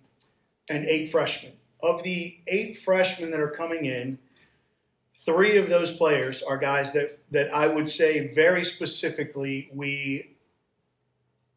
and 0.68 0.84
eight 0.86 1.10
freshmen. 1.10 1.52
Of 1.82 2.02
the 2.02 2.38
eight 2.46 2.78
freshmen 2.78 3.30
that 3.30 3.40
are 3.40 3.50
coming 3.50 3.86
in, 3.86 4.18
three 5.14 5.56
of 5.56 5.68
those 5.68 5.92
players 5.92 6.42
are 6.42 6.56
guys 6.56 6.92
that, 6.92 7.18
that 7.30 7.52
I 7.54 7.66
would 7.66 7.88
say 7.88 8.32
very 8.32 8.64
specifically 8.64 9.70
we 9.72 10.36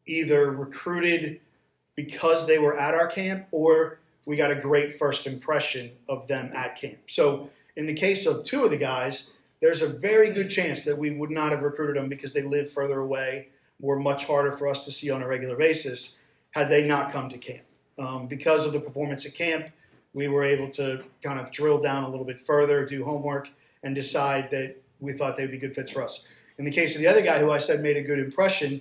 either 0.06 0.50
recruited 0.50 1.40
because 1.94 2.46
they 2.46 2.58
were 2.58 2.78
at 2.78 2.94
our 2.94 3.06
camp 3.06 3.46
or 3.50 4.00
we 4.26 4.36
got 4.36 4.50
a 4.50 4.56
great 4.56 4.98
first 4.98 5.26
impression 5.26 5.90
of 6.08 6.26
them 6.26 6.52
at 6.54 6.76
camp. 6.76 6.98
So 7.06 7.48
in 7.76 7.86
the 7.86 7.94
case 7.94 8.26
of 8.26 8.44
two 8.44 8.64
of 8.64 8.70
the 8.70 8.76
guys, 8.76 9.32
there's 9.60 9.80
a 9.80 9.88
very 9.88 10.32
good 10.32 10.50
chance 10.50 10.82
that 10.84 10.98
we 10.98 11.12
would 11.12 11.30
not 11.30 11.52
have 11.52 11.62
recruited 11.62 11.96
them 11.96 12.08
because 12.08 12.34
they 12.34 12.42
live 12.42 12.70
further 12.70 13.00
away, 13.00 13.48
were 13.80 13.98
much 13.98 14.26
harder 14.26 14.52
for 14.52 14.68
us 14.68 14.84
to 14.84 14.92
see 14.92 15.10
on 15.10 15.22
a 15.22 15.26
regular 15.26 15.56
basis 15.56 16.18
had 16.50 16.68
they 16.68 16.86
not 16.86 17.12
come 17.12 17.28
to 17.28 17.38
camp. 17.38 17.62
Um, 17.98 18.26
because 18.26 18.66
of 18.66 18.72
the 18.72 18.80
performance 18.80 19.24
at 19.24 19.34
camp, 19.34 19.70
we 20.12 20.28
were 20.28 20.42
able 20.42 20.68
to 20.70 21.04
kind 21.22 21.38
of 21.38 21.50
drill 21.50 21.78
down 21.78 22.04
a 22.04 22.08
little 22.08 22.24
bit 22.24 22.40
further, 22.40 22.84
do 22.84 23.04
homework, 23.04 23.50
and 23.82 23.94
decide 23.94 24.50
that 24.50 24.76
we 25.00 25.12
thought 25.12 25.36
they'd 25.36 25.50
be 25.50 25.58
good 25.58 25.74
fits 25.74 25.92
for 25.92 26.02
us. 26.02 26.26
In 26.58 26.64
the 26.64 26.70
case 26.70 26.94
of 26.94 27.00
the 27.00 27.06
other 27.06 27.20
guy 27.20 27.38
who 27.38 27.50
I 27.50 27.58
said 27.58 27.82
made 27.82 27.98
a 27.98 28.02
good 28.02 28.18
impression, 28.18 28.80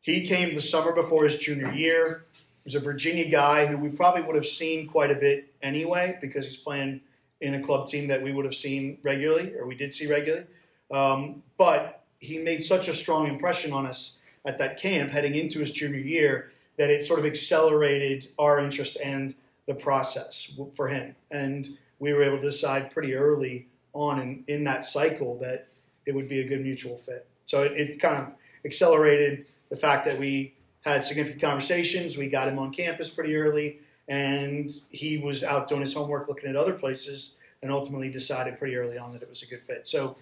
he 0.00 0.26
came 0.26 0.54
the 0.54 0.62
summer 0.62 0.92
before 0.92 1.24
his 1.24 1.36
junior 1.36 1.70
year. 1.72 2.24
Was 2.66 2.74
a 2.74 2.80
Virginia 2.80 3.30
guy 3.30 3.64
who 3.64 3.78
we 3.78 3.90
probably 3.90 4.22
would 4.22 4.34
have 4.34 4.44
seen 4.44 4.88
quite 4.88 5.12
a 5.12 5.14
bit 5.14 5.54
anyway 5.62 6.18
because 6.20 6.44
he's 6.44 6.56
playing 6.56 7.00
in 7.40 7.54
a 7.54 7.60
club 7.60 7.86
team 7.86 8.08
that 8.08 8.20
we 8.20 8.32
would 8.32 8.44
have 8.44 8.56
seen 8.56 8.98
regularly 9.04 9.54
or 9.54 9.68
we 9.68 9.76
did 9.76 9.94
see 9.94 10.08
regularly. 10.08 10.46
Um, 10.92 11.44
but 11.58 12.02
he 12.18 12.38
made 12.38 12.64
such 12.64 12.88
a 12.88 12.94
strong 12.94 13.28
impression 13.28 13.72
on 13.72 13.86
us 13.86 14.18
at 14.46 14.58
that 14.58 14.80
camp 14.80 15.12
heading 15.12 15.36
into 15.36 15.60
his 15.60 15.70
junior 15.70 16.00
year 16.00 16.50
that 16.76 16.90
it 16.90 17.04
sort 17.04 17.20
of 17.20 17.24
accelerated 17.24 18.30
our 18.36 18.58
interest 18.58 18.96
and 19.00 19.36
the 19.66 19.74
process 19.74 20.52
for 20.74 20.88
him. 20.88 21.14
And 21.30 21.78
we 22.00 22.14
were 22.14 22.24
able 22.24 22.38
to 22.38 22.50
decide 22.50 22.90
pretty 22.90 23.14
early 23.14 23.68
on 23.92 24.20
in, 24.20 24.44
in 24.48 24.64
that 24.64 24.84
cycle 24.84 25.38
that 25.38 25.68
it 26.04 26.16
would 26.16 26.28
be 26.28 26.40
a 26.40 26.44
good 26.44 26.62
mutual 26.62 26.96
fit. 26.96 27.28
So 27.44 27.62
it, 27.62 27.72
it 27.74 28.00
kind 28.00 28.22
of 28.22 28.32
accelerated 28.64 29.46
the 29.70 29.76
fact 29.76 30.04
that 30.06 30.18
we 30.18 30.55
had 30.86 31.04
significant 31.04 31.42
conversations. 31.42 32.16
We 32.16 32.28
got 32.28 32.48
him 32.48 32.58
on 32.58 32.72
campus 32.72 33.10
pretty 33.10 33.34
early, 33.34 33.80
and 34.08 34.70
he 34.90 35.18
was 35.18 35.42
out 35.42 35.68
doing 35.68 35.80
his 35.80 35.92
homework, 35.92 36.28
looking 36.28 36.48
at 36.48 36.56
other 36.56 36.72
places, 36.72 37.36
and 37.60 37.72
ultimately 37.72 38.08
decided 38.08 38.58
pretty 38.58 38.76
early 38.76 38.96
on 38.96 39.12
that 39.12 39.20
it 39.20 39.28
was 39.28 39.42
a 39.42 39.46
good 39.46 39.62
fit. 39.66 39.86
So, 39.86 40.16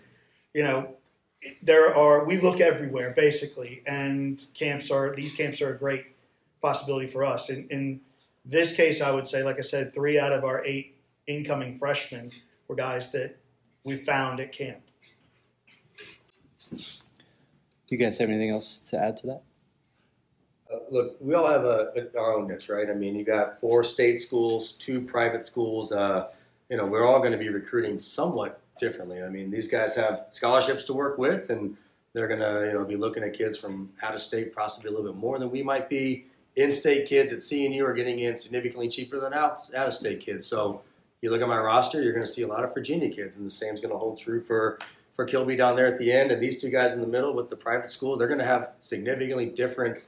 you 0.55 0.63
know, 0.63 0.95
there 1.63 1.95
are 1.95 2.25
we 2.25 2.41
look 2.41 2.61
everywhere 2.61 3.11
basically, 3.11 3.83
and 3.87 4.43
camps 4.55 4.91
are 4.91 5.15
these 5.15 5.35
camps 5.35 5.61
are 5.61 5.75
a 5.75 5.79
great 5.79 6.07
possibility 6.63 7.07
for 7.09 7.25
us. 7.25 7.51
In, 7.51 7.69
in 7.69 8.01
this 8.47 8.75
case, 8.75 9.03
I 9.03 9.11
would 9.11 9.27
say, 9.27 9.43
like 9.43 9.59
I 9.59 9.63
said, 9.63 9.93
three 9.93 10.19
out 10.19 10.33
of 10.33 10.45
our 10.45 10.65
eight 10.65 10.97
incoming 11.27 11.77
freshmen 11.77 12.31
were 12.69 12.75
guys 12.75 13.13
that 13.13 13.37
we 13.85 13.97
found 13.97 14.41
at 14.41 14.53
camp. 14.53 14.81
You 17.91 17.99
guys 17.99 18.17
have 18.17 18.31
anything 18.31 18.49
else 18.49 18.81
to 18.89 18.99
add 18.99 19.19
to 19.19 19.27
that? 19.27 19.43
Look, 20.91 21.17
we 21.21 21.35
all 21.35 21.47
have 21.47 21.65
a, 21.65 21.93
a, 21.97 22.19
our 22.19 22.35
own 22.35 22.49
niche, 22.49 22.69
right? 22.69 22.89
I 22.89 22.95
mean, 22.95 23.15
you 23.15 23.25
got 23.25 23.61
four 23.61 23.83
state 23.85 24.21
schools, 24.21 24.73
two 24.73 25.01
private 25.01 25.45
schools. 25.45 25.93
Uh, 25.93 26.29
you 26.69 26.77
know, 26.77 26.87
we're 26.87 27.07
all 27.07 27.19
going 27.19 27.33
to 27.33 27.39
be 27.39 27.49
recruiting 27.49 27.99
somewhat 27.99 28.61
differently. 28.79 29.23
I 29.23 29.29
mean, 29.29 29.51
these 29.51 29.69
guys 29.69 29.95
have 29.97 30.27
scholarships 30.31 30.85
to 30.85 30.93
work 30.95 31.19
with, 31.19 31.51
and 31.51 31.77
they're 32.13 32.29
going 32.29 32.41
to, 32.41 32.67
you 32.67 32.73
know, 32.73 32.85
be 32.85 32.97
looking 32.97 33.23
at 33.23 33.35
kids 33.35 33.57
from 33.57 33.91
out 34.03 34.15
of 34.15 34.21
state, 34.21 34.55
possibly 34.55 34.89
a 34.89 34.93
little 34.93 35.13
bit 35.13 35.19
more 35.19 35.39
than 35.39 35.51
we 35.51 35.63
might 35.63 35.89
be. 35.89 36.27
In-state 36.57 37.07
kids 37.07 37.33
at 37.33 37.41
CNU 37.41 37.83
are 37.83 37.95
getting 37.95 38.21
in 38.21 38.37
significantly 38.37 38.89
cheaper 38.89 39.19
than 39.19 39.35
out 39.35 39.59
out-of-state 39.77 40.21
kids. 40.21 40.47
So, 40.47 40.83
you 41.21 41.31
look 41.31 41.41
at 41.41 41.49
my 41.49 41.59
roster, 41.59 42.03
you're 42.03 42.13
going 42.13 42.27
to 42.27 42.31
see 42.31 42.43
a 42.43 42.47
lot 42.47 42.65
of 42.65 42.75
Virginia 42.75 43.09
kids, 43.09 43.37
and 43.37 43.47
the 43.47 43.51
same 43.51 43.75
is 43.75 43.81
going 43.81 43.93
to 43.93 43.99
hold 43.99 44.19
true 44.19 44.41
for 44.41 44.79
for 45.15 45.25
Kilby 45.25 45.57
down 45.57 45.77
there 45.77 45.87
at 45.87 45.99
the 45.99 46.13
end, 46.13 46.33
and 46.33 46.43
these 46.43 46.61
two 46.61 46.71
guys 46.71 46.95
in 46.95 47.01
the 47.01 47.07
middle 47.07 47.33
with 47.33 47.49
the 47.49 47.57
private 47.57 47.89
school. 47.89 48.17
They're 48.17 48.29
going 48.29 48.41
to 48.41 48.45
have 48.45 48.73
significantly 48.79 49.47
different 49.47 50.03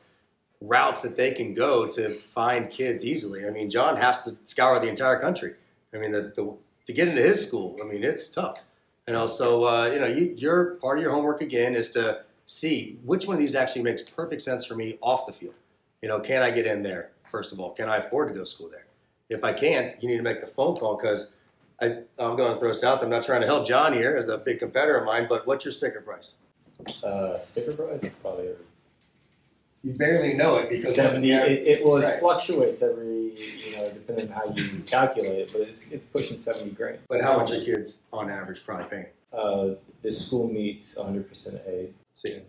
routes 0.60 1.02
that 1.02 1.16
they 1.16 1.32
can 1.32 1.54
go 1.54 1.86
to 1.86 2.10
find 2.10 2.70
kids 2.70 3.04
easily. 3.04 3.46
I 3.46 3.50
mean, 3.50 3.70
Jon 3.70 3.96
has 3.96 4.22
to 4.24 4.36
scour 4.42 4.78
the 4.80 4.88
entire 4.88 5.20
country. 5.20 5.54
I 5.94 5.98
mean, 5.98 6.12
the, 6.12 6.32
the 6.34 6.56
to 6.86 6.92
get 6.92 7.08
into 7.08 7.22
his 7.22 7.46
school, 7.46 7.76
I 7.82 7.86
mean, 7.86 8.04
it's 8.04 8.28
tough. 8.28 8.60
And 9.06 9.16
also, 9.16 9.64
uh, 9.64 9.86
you 9.86 10.00
know, 10.00 10.06
you, 10.06 10.34
your 10.36 10.76
part 10.76 10.98
of 10.98 11.02
your 11.02 11.12
homework 11.12 11.40
again 11.40 11.74
is 11.74 11.88
to 11.90 12.22
see 12.46 12.98
which 13.04 13.26
one 13.26 13.34
of 13.34 13.40
these 13.40 13.54
actually 13.54 13.82
makes 13.82 14.02
perfect 14.02 14.42
sense 14.42 14.64
for 14.64 14.74
me 14.74 14.98
off 15.00 15.26
the 15.26 15.32
field. 15.32 15.58
You 16.02 16.08
know, 16.08 16.20
can 16.20 16.42
I 16.42 16.50
get 16.50 16.66
in 16.66 16.82
there? 16.82 17.10
First 17.30 17.52
of 17.52 17.60
all, 17.60 17.70
can 17.70 17.88
I 17.88 17.96
afford 17.98 18.28
to 18.28 18.34
go 18.34 18.40
to 18.40 18.46
school 18.46 18.68
there? 18.70 18.86
If 19.28 19.42
I 19.42 19.52
can't, 19.52 19.92
you 20.00 20.08
need 20.08 20.16
to 20.16 20.22
make 20.22 20.40
the 20.40 20.46
phone 20.46 20.76
call 20.76 20.96
because 20.96 21.36
I, 21.80 21.86
am 22.18 22.36
going 22.36 22.52
to 22.52 22.58
throw 22.58 22.68
this 22.68 22.84
out. 22.84 23.02
I'm 23.02 23.10
not 23.10 23.24
trying 23.24 23.40
to 23.40 23.46
help 23.46 23.66
Jon 23.66 23.92
here 23.92 24.16
as 24.16 24.28
a 24.28 24.38
big 24.38 24.60
competitor 24.60 24.96
of 24.96 25.04
mine, 25.04 25.26
but 25.28 25.46
what's 25.46 25.64
your 25.64 25.72
sticker 25.72 26.00
price? 26.00 26.42
Uh, 27.02 27.38
sticker 27.38 27.72
price 27.72 28.02
is 28.02 28.14
probably 28.14 28.50
you 29.86 29.92
barely 29.92 30.34
know 30.34 30.58
it 30.58 30.68
because 30.68 30.96
seventy. 30.96 31.30
It, 31.30 31.46
it 31.46 31.80
it 31.80 31.84
right. 31.84 32.18
fluctuates 32.18 32.82
every 32.82 33.32
you 33.36 33.76
know 33.76 33.90
depending 33.90 34.32
on 34.32 34.36
how 34.36 34.52
you 34.52 34.82
calculate 34.82 35.38
it, 35.38 35.52
but 35.52 35.62
it's 35.62 35.86
it's 35.92 36.04
pushing 36.06 36.38
seventy 36.38 36.70
grand. 36.70 36.98
But 37.08 37.22
how 37.22 37.38
much 37.38 37.52
are 37.52 37.60
kids 37.64 38.06
on 38.12 38.28
average 38.28 38.64
probably 38.64 38.86
paying? 38.86 39.06
Uh, 39.32 39.76
the 40.02 40.10
school 40.10 40.48
meets 40.48 40.96
100 40.96 41.28
percent 41.28 41.60
aid. 41.68 41.94
See, 42.14 42.40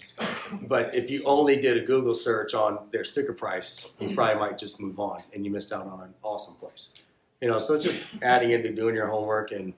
but 0.63 0.95
if 0.95 1.11
you 1.11 1.21
only 1.25 1.57
did 1.57 1.77
a 1.77 1.85
Google 1.85 2.15
search 2.15 2.53
on 2.53 2.87
their 2.91 3.03
sticker 3.03 3.33
price, 3.33 3.93
you 3.99 4.15
probably 4.15 4.39
might 4.39 4.57
just 4.57 4.79
move 4.79 4.99
on, 4.99 5.21
and 5.33 5.45
you 5.45 5.51
missed 5.51 5.71
out 5.71 5.85
on 5.85 6.01
an 6.01 6.13
awesome 6.23 6.55
place. 6.55 7.03
You 7.41 7.49
know, 7.49 7.59
so 7.59 7.79
just 7.79 8.07
adding 8.23 8.51
into 8.51 8.73
doing 8.73 8.95
your 8.95 9.07
homework 9.07 9.51
and 9.51 9.73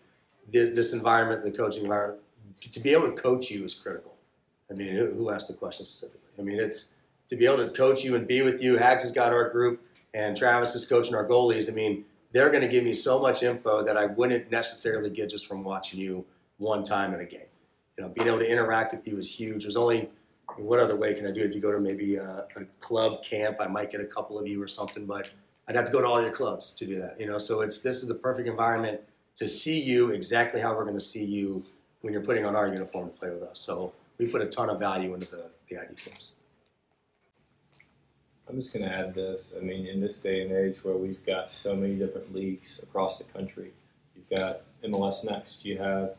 this 0.51 0.93
environment, 0.93 1.43
the 1.43 1.51
coaching 1.51 1.83
environment, 1.83 2.21
to 2.71 2.79
be 2.79 2.91
able 2.93 3.07
to 3.07 3.21
coach 3.21 3.51
you 3.51 3.65
is 3.65 3.73
critical. 3.73 4.15
I 4.71 4.75
mean, 4.75 4.95
who 4.95 5.29
asked 5.31 5.47
the 5.47 5.55
question 5.55 5.85
specifically? 5.85 6.29
I 6.37 6.41
mean, 6.43 6.59
it's 6.59 6.93
to 7.29 7.35
be 7.35 7.45
able 7.45 7.57
to 7.57 7.69
coach 7.69 8.03
you 8.03 8.15
and 8.15 8.27
be 8.27 8.41
with 8.41 8.61
you. 8.61 8.77
Hags 8.77 9.03
has 9.03 9.11
got 9.11 9.31
our 9.31 9.49
group. 9.49 9.81
and 10.13 10.35
Travis 10.35 10.75
is 10.75 10.85
coaching 10.85 11.13
our 11.13 11.25
goalies. 11.25 11.69
I 11.69 11.73
mean, 11.73 12.03
they're 12.31 12.49
going 12.49 12.61
to 12.61 12.67
give 12.67 12.83
me 12.83 12.93
so 12.93 13.19
much 13.19 13.43
info 13.43 13.83
that 13.83 13.95
I 13.95 14.07
wouldn't 14.07 14.51
necessarily 14.51 15.09
get 15.09 15.29
just 15.29 15.47
from 15.47 15.63
watching 15.63 15.99
you 15.99 16.25
one 16.57 16.83
time 16.83 17.13
in 17.13 17.19
a 17.19 17.25
game. 17.25 17.41
You 17.97 18.05
know, 18.05 18.09
being 18.09 18.27
able 18.27 18.39
to 18.39 18.47
interact 18.47 18.93
with 18.93 19.07
you 19.07 19.17
is 19.17 19.29
huge. 19.29 19.63
There's 19.63 19.77
only 19.77 20.09
what 20.57 20.79
other 20.79 20.95
way 20.95 21.13
can 21.13 21.27
I 21.27 21.31
do? 21.31 21.43
If 21.43 21.53
you 21.53 21.61
go 21.61 21.71
to 21.71 21.79
maybe 21.79 22.15
a, 22.15 22.47
a 22.55 22.65
club 22.79 23.23
camp, 23.23 23.57
I 23.59 23.67
might 23.67 23.91
get 23.91 24.01
a 24.01 24.05
couple 24.05 24.39
of 24.39 24.47
you 24.47 24.61
or 24.61 24.67
something, 24.67 25.05
but 25.05 25.29
I'd 25.67 25.75
have 25.75 25.85
to 25.85 25.91
go 25.91 26.01
to 26.01 26.07
all 26.07 26.21
your 26.21 26.31
clubs 26.31 26.73
to 26.75 26.85
do 26.85 26.99
that. 26.99 27.19
You 27.19 27.27
know, 27.27 27.37
so 27.37 27.61
it's 27.61 27.81
this 27.81 28.01
is 28.01 28.09
a 28.09 28.15
perfect 28.15 28.47
environment 28.47 29.01
to 29.35 29.47
see 29.47 29.79
you 29.79 30.09
exactly 30.09 30.59
how 30.59 30.75
we're 30.75 30.83
going 30.83 30.95
to 30.95 31.01
see 31.01 31.23
you 31.23 31.63
when 32.01 32.13
you're 32.13 32.23
putting 32.23 32.45
on 32.45 32.55
our 32.55 32.67
uniform 32.67 33.11
to 33.11 33.15
play 33.15 33.29
with 33.29 33.43
us. 33.43 33.59
So 33.59 33.93
we 34.17 34.27
put 34.27 34.41
a 34.41 34.47
ton 34.47 34.69
of 34.69 34.79
value 34.79 35.13
into 35.13 35.29
the, 35.29 35.49
the 35.69 35.77
ID 35.77 35.93
camps. 35.95 36.33
I'm 38.49 38.57
just 38.57 38.73
going 38.73 38.83
to 38.83 38.91
add 38.91 39.13
this. 39.13 39.53
I 39.55 39.62
mean, 39.63 39.85
in 39.85 40.01
this 40.01 40.21
day 40.21 40.41
and 40.41 40.51
age 40.51 40.83
where 40.83 40.95
we've 40.95 41.23
got 41.23 41.51
so 41.51 41.75
many 41.75 41.93
different 41.95 42.33
leagues 42.33 42.81
across 42.81 43.19
the 43.19 43.25
country, 43.25 43.71
you've 44.15 44.29
got 44.29 44.62
MLS 44.83 45.23
Next, 45.23 45.63
you 45.63 45.77
have 45.77 46.15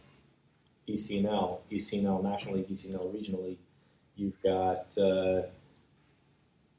ECNL, 0.88 1.58
ECNL 1.70 2.22
National 2.22 2.54
League, 2.54 2.68
ECNL 2.68 3.12
Regional 3.12 3.42
League, 3.42 3.58
you've 4.14 4.40
got 4.42 4.96
uh, 4.96 5.42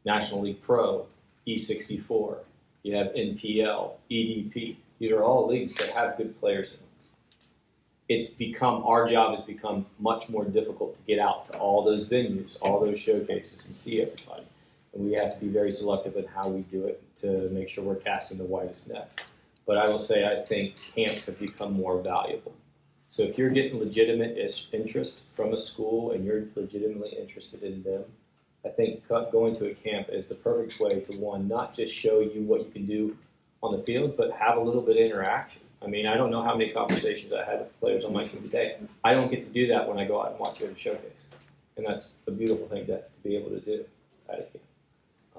National 0.05 0.41
League 0.41 0.61
Pro, 0.61 1.07
E64, 1.45 2.37
you 2.83 2.95
have 2.95 3.07
NPL, 3.07 3.91
EDP. 4.09 4.77
These 4.99 5.11
are 5.11 5.21
all 5.21 5.47
leagues 5.47 5.75
that 5.75 5.89
have 5.89 6.15
good 6.15 6.39
players 6.39 6.71
in 6.71 6.77
them. 6.77 6.87
It's 8.07 8.29
become 8.29 8.83
our 8.85 9.07
job 9.07 9.31
has 9.35 9.41
become 9.41 9.85
much 9.99 10.29
more 10.29 10.45
difficult 10.45 10.95
to 10.95 11.01
get 11.03 11.19
out 11.19 11.45
to 11.47 11.57
all 11.57 11.83
those 11.83 12.07
venues, 12.07 12.57
all 12.61 12.79
those 12.79 12.99
showcases, 12.99 13.67
and 13.67 13.75
see 13.75 14.01
everybody 14.01 14.43
and 14.93 15.03
we 15.03 15.13
have 15.13 15.33
to 15.33 15.39
be 15.39 15.47
very 15.47 15.71
selective 15.71 16.15
in 16.15 16.25
how 16.25 16.47
we 16.47 16.61
do 16.61 16.85
it 16.85 17.03
to 17.17 17.49
make 17.49 17.69
sure 17.69 17.83
we're 17.83 17.95
casting 17.95 18.37
the 18.37 18.43
widest 18.43 18.91
net. 18.91 19.25
But 19.65 19.77
I 19.77 19.89
will 19.89 19.99
say 19.99 20.25
I 20.25 20.43
think 20.43 20.75
camps 20.75 21.27
have 21.27 21.39
become 21.39 21.73
more 21.73 22.01
valuable. 22.01 22.53
So 23.07 23.23
if 23.23 23.37
you're 23.37 23.49
getting 23.49 23.79
legitimate 23.79 24.37
interest 24.71 25.23
from 25.35 25.53
a 25.53 25.57
school 25.57 26.11
and 26.11 26.23
you're 26.23 26.45
legitimately 26.55 27.11
interested 27.19 27.61
in 27.61 27.83
them, 27.83 28.05
I 28.65 28.69
think 28.69 29.07
going 29.07 29.55
to 29.57 29.69
a 29.69 29.73
camp 29.73 30.09
is 30.09 30.27
the 30.27 30.35
perfect 30.35 30.79
way 30.79 31.01
to 31.01 31.17
one 31.17 31.47
not 31.47 31.73
just 31.73 31.93
show 31.93 32.19
you 32.19 32.43
what 32.43 32.59
you 32.65 32.71
can 32.71 32.85
do 32.85 33.17
on 33.63 33.75
the 33.75 33.81
field, 33.81 34.15
but 34.17 34.31
have 34.31 34.57
a 34.57 34.61
little 34.61 34.81
bit 34.81 34.97
of 34.97 35.03
interaction. 35.03 35.61
I 35.83 35.87
mean, 35.87 36.05
I 36.05 36.15
don't 36.15 36.29
know 36.29 36.43
how 36.43 36.55
many 36.55 36.71
conversations 36.71 37.33
I 37.33 37.43
had 37.43 37.59
with 37.59 37.79
players 37.79 38.05
on 38.05 38.13
my 38.13 38.23
team 38.23 38.43
today. 38.43 38.77
I 39.03 39.13
don't 39.13 39.31
get 39.31 39.41
to 39.41 39.49
do 39.49 39.67
that 39.67 39.87
when 39.87 39.97
I 39.97 40.05
go 40.05 40.21
out 40.21 40.31
and 40.31 40.39
watch 40.39 40.59
you 40.59 40.67
at 40.67 40.73
a 40.73 40.77
showcase, 40.77 41.31
and 41.75 41.85
that's 41.85 42.13
a 42.27 42.31
beautiful 42.31 42.67
thing 42.67 42.85
to, 42.85 42.97
to 42.97 43.03
be 43.23 43.35
able 43.35 43.49
to 43.49 43.59
do 43.59 43.83
at 44.29 44.39
a 44.39 44.43
camp. 44.43 44.63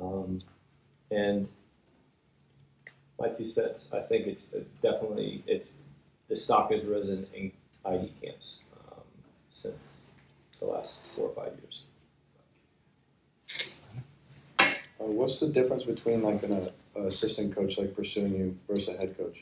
Um, 0.01 0.41
and 1.11 1.49
my 3.19 3.29
two 3.29 3.47
cents, 3.47 3.91
I 3.93 4.01
think 4.01 4.27
it's 4.27 4.55
definitely 4.83 5.45
it's 5.47 5.77
the 6.29 6.37
stock 6.37 6.73
has 6.73 6.85
risen 6.85 7.27
in 7.35 7.53
ID 7.85 8.13
camps 8.23 8.63
um, 8.91 9.03
since 9.49 10.07
the 10.59 10.67
last 10.67 11.05
four 11.05 11.29
or 11.29 11.35
five 11.35 11.59
years. 11.61 11.85
Uh, 14.61 15.07
what's 15.07 15.41
the 15.41 15.49
difference 15.49 15.85
between 15.85 16.23
like 16.23 16.43
an 16.45 16.71
uh, 16.97 17.01
assistant 17.03 17.55
coach 17.55 17.79
like 17.79 17.95
pursuing 17.95 18.35
you 18.35 18.57
versus 18.69 18.95
a 18.95 18.99
head 18.99 19.17
coach? 19.19 19.41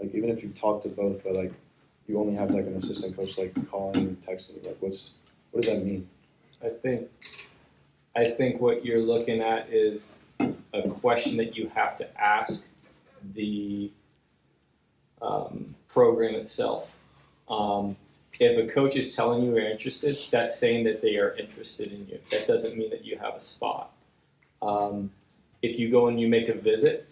Like 0.00 0.14
even 0.14 0.30
if 0.30 0.42
you've 0.42 0.54
talked 0.54 0.82
to 0.84 0.88
both, 0.88 1.22
but 1.22 1.34
like 1.34 1.52
you 2.08 2.18
only 2.18 2.34
have 2.34 2.50
like 2.50 2.66
an 2.66 2.74
assistant 2.74 3.16
coach 3.16 3.38
like 3.38 3.54
calling, 3.70 3.96
and 3.96 4.20
texting 4.20 4.62
you, 4.62 4.70
like 4.70 4.78
what's 4.80 5.14
what 5.50 5.62
does 5.62 5.72
that 5.72 5.84
mean? 5.84 6.08
I 6.64 6.70
think 6.70 7.08
I 8.14 8.24
think 8.26 8.60
what 8.60 8.84
you're 8.84 9.00
looking 9.00 9.40
at 9.40 9.70
is 9.70 10.18
a 10.38 10.88
question 10.88 11.36
that 11.38 11.56
you 11.56 11.70
have 11.74 11.96
to 11.98 12.20
ask 12.20 12.64
the 13.34 13.90
um, 15.22 15.74
program 15.88 16.34
itself. 16.34 16.98
Um, 17.48 17.96
if 18.38 18.58
a 18.58 18.72
coach 18.72 18.96
is 18.96 19.14
telling 19.14 19.44
you 19.44 19.54
you're 19.54 19.70
interested, 19.70 20.16
that's 20.30 20.58
saying 20.58 20.84
that 20.84 21.00
they 21.00 21.16
are 21.16 21.34
interested 21.36 21.92
in 21.92 22.06
you. 22.08 22.18
That 22.30 22.46
doesn't 22.46 22.76
mean 22.76 22.90
that 22.90 23.04
you 23.04 23.16
have 23.18 23.34
a 23.34 23.40
spot. 23.40 23.92
Um, 24.60 25.10
if 25.62 25.78
you 25.78 25.90
go 25.90 26.08
and 26.08 26.20
you 26.20 26.28
make 26.28 26.48
a 26.48 26.54
visit, 26.54 27.08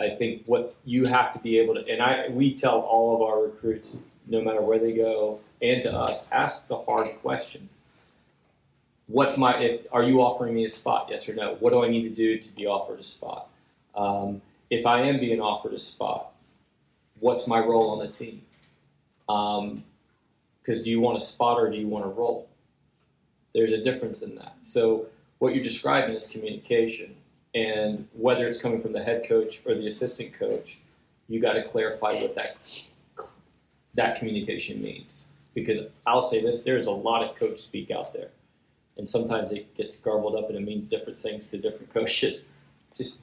I 0.00 0.10
think 0.10 0.42
what 0.46 0.74
you 0.84 1.04
have 1.06 1.32
to 1.32 1.38
be 1.38 1.58
able 1.58 1.74
to, 1.74 1.86
and 1.88 2.02
I, 2.02 2.28
we 2.28 2.54
tell 2.54 2.80
all 2.80 3.14
of 3.14 3.22
our 3.22 3.42
recruits, 3.42 4.04
no 4.26 4.40
matter 4.40 4.60
where 4.60 4.78
they 4.78 4.92
go, 4.92 5.40
and 5.60 5.82
to 5.82 5.92
us, 5.92 6.28
ask 6.30 6.66
the 6.68 6.78
hard 6.78 7.08
questions 7.20 7.82
what's 9.06 9.36
my 9.36 9.56
if 9.58 9.86
are 9.92 10.02
you 10.02 10.20
offering 10.20 10.54
me 10.54 10.64
a 10.64 10.68
spot 10.68 11.08
yes 11.10 11.28
or 11.28 11.34
no? 11.34 11.56
What 11.60 11.70
do 11.70 11.84
i 11.84 11.88
need 11.88 12.02
to 12.02 12.10
do 12.10 12.38
to 12.38 12.54
be 12.54 12.66
offered 12.66 13.00
a 13.00 13.04
spot? 13.04 13.48
Um, 13.94 14.42
if 14.70 14.86
i 14.86 15.00
am 15.00 15.18
being 15.20 15.40
offered 15.40 15.72
a 15.72 15.78
spot 15.78 16.34
what's 17.24 17.46
my 17.46 17.58
role 17.58 17.90
on 17.90 17.98
the 17.98 18.12
team? 18.12 18.42
Because 19.26 19.58
um, 20.78 20.84
do 20.84 20.90
you 20.90 21.00
want 21.00 21.16
a 21.16 21.20
spot 21.20 21.58
or 21.58 21.70
do 21.70 21.76
you 21.76 21.86
want 21.86 22.04
a 22.04 22.08
role? 22.08 22.48
There's 23.54 23.72
a 23.72 23.82
difference 23.82 24.20
in 24.22 24.34
that. 24.36 24.56
So 24.60 25.06
what 25.38 25.54
you're 25.54 25.64
describing 25.64 26.14
is 26.14 26.28
communication 26.28 27.14
and 27.54 28.06
whether 28.12 28.46
it's 28.46 28.60
coming 28.60 28.82
from 28.82 28.92
the 28.92 29.02
head 29.02 29.26
coach 29.26 29.64
or 29.66 29.74
the 29.74 29.86
assistant 29.86 30.34
coach 30.34 30.80
you 31.28 31.40
got 31.40 31.54
to 31.54 31.62
clarify 31.62 32.12
what 32.20 32.34
that 32.34 32.56
that 33.94 34.18
communication 34.18 34.82
means. 34.82 35.30
Because 35.54 35.80
i'll 36.06 36.20
say 36.20 36.42
this 36.42 36.62
there's 36.62 36.86
a 36.86 36.90
lot 36.90 37.22
of 37.22 37.36
coach 37.36 37.58
speak 37.60 37.90
out 37.90 38.12
there 38.12 38.30
and 38.96 39.08
sometimes 39.08 39.52
it 39.52 39.74
gets 39.76 39.96
garbled 39.96 40.36
up 40.36 40.48
and 40.48 40.56
it 40.56 40.62
means 40.62 40.88
different 40.88 41.18
things 41.18 41.46
to 41.48 41.58
different 41.58 41.92
coaches. 41.92 42.52
Just 42.96 43.22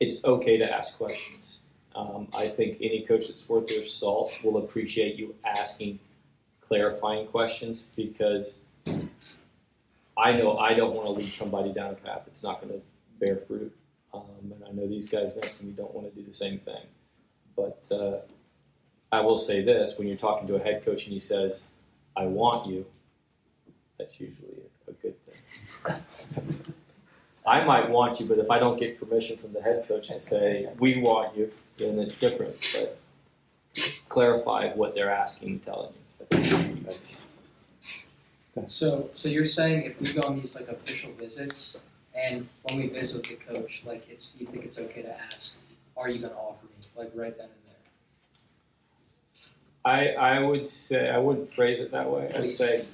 it's 0.00 0.24
okay 0.24 0.58
to 0.58 0.70
ask 0.70 0.98
questions. 0.98 1.62
Um, 1.94 2.28
I 2.36 2.46
think 2.46 2.78
any 2.80 3.02
coach 3.02 3.28
that's 3.28 3.48
worth 3.48 3.68
their 3.68 3.84
salt 3.84 4.38
will 4.44 4.58
appreciate 4.58 5.16
you 5.16 5.34
asking 5.44 5.98
clarifying 6.60 7.26
questions 7.26 7.88
because 7.96 8.58
I 8.86 10.32
know 10.32 10.58
I 10.58 10.74
don't 10.74 10.94
want 10.94 11.06
to 11.06 11.12
lead 11.12 11.28
somebody 11.28 11.72
down 11.72 11.92
a 11.92 11.94
path 11.94 12.22
that's 12.26 12.42
not 12.42 12.60
going 12.60 12.74
to 12.74 12.80
bear 13.24 13.36
fruit. 13.36 13.74
Um, 14.12 14.22
and 14.42 14.62
I 14.68 14.72
know 14.72 14.86
these 14.86 15.08
guys 15.08 15.36
next 15.36 15.60
to 15.60 15.66
me 15.66 15.72
don't 15.72 15.94
want 15.94 16.12
to 16.12 16.18
do 16.18 16.26
the 16.26 16.32
same 16.32 16.58
thing. 16.58 16.84
But 17.56 17.82
uh, 17.90 18.18
I 19.10 19.20
will 19.20 19.38
say 19.38 19.62
this 19.62 19.98
when 19.98 20.08
you're 20.08 20.16
talking 20.16 20.48
to 20.48 20.56
a 20.56 20.62
head 20.62 20.84
coach 20.84 21.04
and 21.04 21.12
he 21.12 21.18
says, 21.18 21.68
I 22.16 22.24
want 22.24 22.66
you, 22.66 22.86
that's 23.98 24.18
usually 24.20 24.48
it 24.48 24.71
good 25.02 25.16
thing. 25.24 26.74
I 27.44 27.64
might 27.64 27.90
want 27.90 28.20
you, 28.20 28.26
but 28.26 28.38
if 28.38 28.50
I 28.50 28.58
don't 28.58 28.78
get 28.78 29.00
permission 29.00 29.36
from 29.36 29.52
the 29.52 29.60
head 29.60 29.84
coach 29.88 30.08
to 30.08 30.20
say 30.20 30.68
we 30.78 31.00
want 31.00 31.36
you, 31.36 31.50
then 31.76 31.98
it's 31.98 32.18
different. 32.18 32.54
But 32.72 32.98
clarify 34.08 34.72
what 34.74 34.94
they're 34.94 35.10
asking 35.10 35.48
and 35.48 35.62
telling 35.62 35.92
you. 36.32 36.86
So, 38.66 39.10
so 39.14 39.28
you're 39.28 39.46
saying 39.46 39.84
if 39.84 40.00
we 40.00 40.12
go 40.12 40.22
on 40.22 40.38
these 40.38 40.54
like 40.54 40.68
official 40.68 41.10
visits, 41.12 41.76
and 42.14 42.46
when 42.62 42.76
we 42.76 42.88
visit 42.88 43.26
the 43.26 43.34
coach, 43.34 43.82
like 43.86 44.06
it's 44.10 44.36
you 44.38 44.46
think 44.46 44.64
it's 44.64 44.78
okay 44.78 45.02
to 45.02 45.16
ask, 45.32 45.56
are 45.96 46.08
you 46.10 46.20
going 46.20 46.32
to 46.32 46.38
offer 46.38 46.66
me 46.66 46.72
like 46.96 47.10
right 47.14 47.36
then 47.36 47.48
and 47.48 47.64
there? 47.66 47.74
I 49.84 50.36
I 50.36 50.38
would 50.40 50.68
say 50.68 51.10
I 51.10 51.18
wouldn't 51.18 51.48
phrase 51.48 51.80
it 51.80 51.90
that 51.92 52.08
way. 52.10 52.30
I'd 52.34 52.48
say 52.48 52.84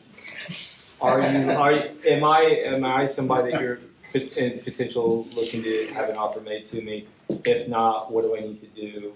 are 1.00 1.20
you? 1.20 1.50
Are 1.50 1.72
you, 1.72 1.90
am 2.06 2.24
I? 2.24 2.40
Am 2.42 2.84
I 2.84 3.06
somebody 3.06 3.52
that 3.52 3.60
you're 3.60 3.78
in 4.14 4.58
potential 4.60 5.26
looking 5.32 5.62
to 5.62 5.86
have 5.94 6.08
an 6.08 6.16
offer 6.16 6.40
made 6.40 6.64
to 6.66 6.82
me? 6.82 7.06
If 7.44 7.68
not, 7.68 8.10
what 8.12 8.22
do 8.22 8.36
I 8.36 8.40
need 8.40 8.60
to 8.60 8.80
do? 8.80 9.12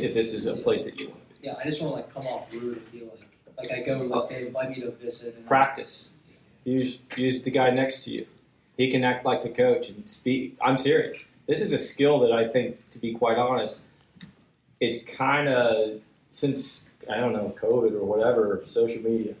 If 0.00 0.12
this 0.12 0.34
is 0.34 0.46
a 0.46 0.56
place 0.56 0.84
that 0.84 1.00
you 1.00 1.08
want 1.08 1.20
to 1.28 1.40
be. 1.40 1.46
Yeah, 1.46 1.54
I 1.60 1.64
just 1.64 1.80
want 1.80 1.92
to 1.92 1.96
like 1.96 2.12
come 2.12 2.26
off 2.26 2.52
rude 2.52 2.78
and 2.78 2.92
be 2.92 3.00
like, 3.00 3.70
like 3.70 3.72
I 3.72 3.82
go, 3.82 3.98
like 4.02 4.28
they 4.28 4.46
invite 4.46 4.70
me 4.70 4.80
to 4.80 4.90
visit. 4.90 5.36
And 5.36 5.46
Practice. 5.46 6.10
Use 6.64 6.98
use 7.16 7.42
the 7.42 7.50
guy 7.50 7.70
next 7.70 8.04
to 8.04 8.10
you. 8.10 8.26
He 8.76 8.90
can 8.90 9.04
act 9.04 9.24
like 9.24 9.42
the 9.42 9.50
coach 9.50 9.88
and 9.88 10.08
speak. 10.08 10.56
I'm 10.60 10.78
serious. 10.78 11.28
This 11.46 11.60
is 11.60 11.72
a 11.72 11.78
skill 11.78 12.20
that 12.20 12.32
I 12.32 12.48
think, 12.48 12.90
to 12.92 12.98
be 12.98 13.12
quite 13.12 13.36
honest, 13.36 13.84
it's 14.80 15.04
kind 15.04 15.48
of 15.48 16.00
since 16.30 16.86
I 17.10 17.20
don't 17.20 17.32
know 17.32 17.54
COVID 17.60 17.92
or 17.92 18.04
whatever 18.04 18.62
social 18.66 19.02
media 19.02 19.34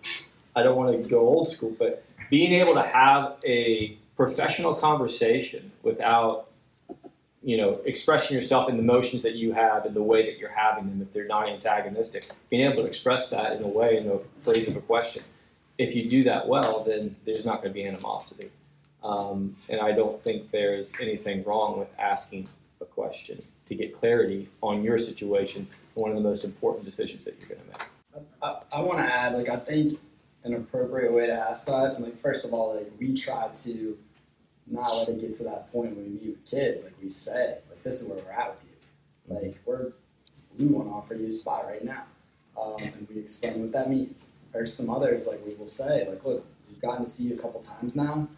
I 0.56 0.62
don't 0.62 0.76
want 0.76 1.02
to 1.02 1.08
go 1.08 1.20
old 1.20 1.50
school, 1.50 1.74
but 1.78 2.04
being 2.30 2.52
able 2.52 2.74
to 2.74 2.82
have 2.82 3.36
a 3.44 3.96
professional 4.16 4.74
conversation 4.74 5.72
without 5.82 6.50
you 7.42 7.56
know 7.56 7.70
expressing 7.84 8.36
yourself 8.36 8.68
in 8.68 8.76
the 8.76 8.82
motions 8.82 9.22
that 9.22 9.34
you 9.34 9.52
have 9.52 9.84
and 9.84 9.94
the 9.94 10.02
way 10.02 10.24
that 10.24 10.38
you're 10.38 10.48
having 10.48 10.88
them 10.88 11.02
if 11.02 11.12
they're 11.12 11.26
not 11.26 11.48
antagonistic 11.48 12.24
being 12.48 12.62
able 12.62 12.82
to 12.82 12.88
express 12.88 13.28
that 13.28 13.52
in 13.52 13.62
a 13.62 13.68
way 13.68 13.98
in 13.98 14.08
the 14.08 14.20
phrase 14.38 14.66
of 14.68 14.76
a 14.76 14.80
question 14.80 15.22
if 15.76 15.94
you 15.94 16.08
do 16.08 16.24
that 16.24 16.48
well 16.48 16.84
then 16.84 17.14
there's 17.26 17.44
not 17.44 17.56
going 17.56 17.68
to 17.68 17.74
be 17.74 17.86
animosity. 17.86 18.50
Um, 19.02 19.56
and 19.68 19.80
i 19.80 19.92
don't 19.92 20.22
think 20.24 20.50
there's 20.50 20.98
anything 20.98 21.44
wrong 21.44 21.78
with 21.78 21.88
asking 21.98 22.48
a 22.80 22.86
question 22.86 23.38
to 23.66 23.74
get 23.74 23.98
clarity 23.98 24.48
on 24.62 24.82
your 24.82 24.98
situation 24.98 25.66
one 25.92 26.10
of 26.10 26.16
the 26.16 26.22
most 26.22 26.44
important 26.44 26.84
decisions 26.84 27.24
that 27.24 27.34
you're 27.38 27.56
going 27.56 27.70
to 27.70 27.78
make. 27.78 28.26
I, 28.42 28.78
I 28.78 28.80
want 28.80 28.98
to 29.00 29.04
add 29.04 29.34
like 29.34 29.50
i 29.50 29.56
think 29.56 29.98
an 30.44 30.54
appropriate 30.54 31.12
way 31.12 31.26
to 31.26 31.32
ask 31.32 31.66
that. 31.66 31.94
And 31.96 32.04
like 32.04 32.18
first 32.18 32.46
of 32.46 32.52
all, 32.52 32.76
like 32.76 32.92
we 32.98 33.14
try 33.14 33.48
to 33.48 33.98
not 34.66 34.94
let 34.96 35.08
it 35.08 35.20
get 35.20 35.34
to 35.34 35.44
that 35.44 35.72
point 35.72 35.96
when 35.96 36.04
we 36.04 36.10
meet 36.10 36.28
with 36.28 36.44
kids. 36.44 36.84
Like 36.84 36.94
we 37.02 37.08
say, 37.10 37.58
like 37.68 37.82
this 37.82 38.00
is 38.00 38.08
where 38.08 38.18
we're 38.22 38.30
at 38.30 38.50
with 38.50 38.64
you. 38.64 39.34
Like 39.34 39.58
we're 39.64 39.92
we 40.58 40.66
want 40.66 40.88
to 40.88 40.94
offer 40.94 41.14
you 41.14 41.26
a 41.26 41.30
spot 41.30 41.66
right 41.66 41.84
now, 41.84 42.04
um, 42.60 42.76
and 42.78 43.08
we 43.12 43.20
explain 43.20 43.60
what 43.60 43.72
that 43.72 43.90
means. 43.90 44.32
Or 44.52 44.66
some 44.66 44.88
others 44.88 45.26
like 45.26 45.44
we 45.44 45.52
will 45.56 45.66
say, 45.66 46.08
like, 46.08 46.24
look, 46.24 46.46
we've 46.68 46.80
gotten 46.80 47.04
to 47.04 47.10
see 47.10 47.24
you 47.24 47.34
a 47.34 47.38
couple 47.38 47.58
times 47.60 47.96
now. 47.96 48.28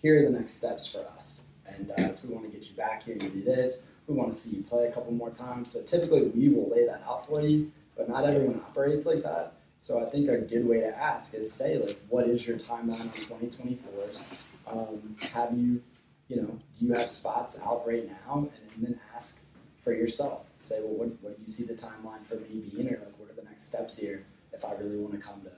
Here 0.00 0.22
are 0.22 0.30
the 0.30 0.38
next 0.38 0.54
steps 0.54 0.90
for 0.90 1.06
us, 1.16 1.48
and 1.66 1.90
uh, 1.90 2.12
we 2.26 2.34
want 2.34 2.50
to 2.50 2.56
get 2.56 2.68
you 2.70 2.76
back 2.76 3.02
here 3.02 3.16
and 3.20 3.32
do 3.32 3.42
this. 3.42 3.88
We 4.06 4.14
want 4.14 4.32
to 4.32 4.38
see 4.38 4.56
you 4.56 4.62
play 4.62 4.86
a 4.86 4.92
couple 4.92 5.12
more 5.12 5.30
times. 5.30 5.72
So 5.72 5.82
typically 5.82 6.28
we 6.28 6.48
will 6.48 6.70
lay 6.70 6.86
that 6.86 7.02
out 7.06 7.26
for 7.26 7.42
you, 7.42 7.72
but 7.96 8.08
not 8.08 8.24
everyone 8.24 8.62
operates 8.66 9.04
like 9.04 9.22
that. 9.24 9.52
So 9.78 10.04
I 10.04 10.10
think 10.10 10.28
a 10.28 10.38
good 10.38 10.66
way 10.66 10.80
to 10.80 10.96
ask 10.96 11.34
is 11.34 11.52
say 11.52 11.78
like, 11.78 11.98
what 12.08 12.28
is 12.28 12.46
your 12.46 12.56
timeline 12.56 13.00
on 13.00 13.08
2024s? 13.10 14.38
Um, 14.66 15.16
have 15.34 15.56
you, 15.56 15.80
you 16.28 16.36
know, 16.36 16.58
do 16.78 16.86
you 16.86 16.92
have 16.92 17.08
spots 17.08 17.60
out 17.64 17.86
right 17.86 18.08
now? 18.08 18.38
And, 18.38 18.50
then 18.78 19.00
ask 19.14 19.46
for 19.80 19.94
yourself. 19.94 20.44
Say, 20.58 20.80
well, 20.82 21.06
what, 21.06 21.08
what 21.22 21.36
do 21.36 21.42
you 21.42 21.48
see 21.48 21.64
the 21.64 21.72
timeline 21.72 22.26
for 22.26 22.34
me 22.34 22.60
being, 22.70 22.88
or 22.88 22.98
like, 22.98 23.18
what 23.18 23.30
are 23.30 23.34
the 23.34 23.44
next 23.44 23.68
steps 23.68 23.98
here 23.98 24.22
if 24.52 24.62
I 24.66 24.72
really 24.72 24.98
want 24.98 25.14
to 25.14 25.18
come 25.18 25.40
to, 25.42 25.50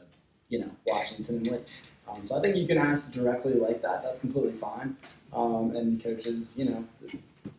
you 0.48 0.60
know, 0.60 0.70
Washington 0.86 1.48
and? 1.48 1.64
Um, 2.08 2.24
so 2.24 2.38
I 2.38 2.40
think 2.40 2.56
you 2.56 2.66
can 2.66 2.78
ask 2.78 3.12
directly 3.12 3.54
like 3.54 3.82
that. 3.82 4.02
That's 4.02 4.20
completely 4.20 4.52
fine. 4.52 4.96
Um, 5.32 5.76
and 5.76 6.02
coaches, 6.02 6.58
you 6.58 6.66
know, 6.66 6.84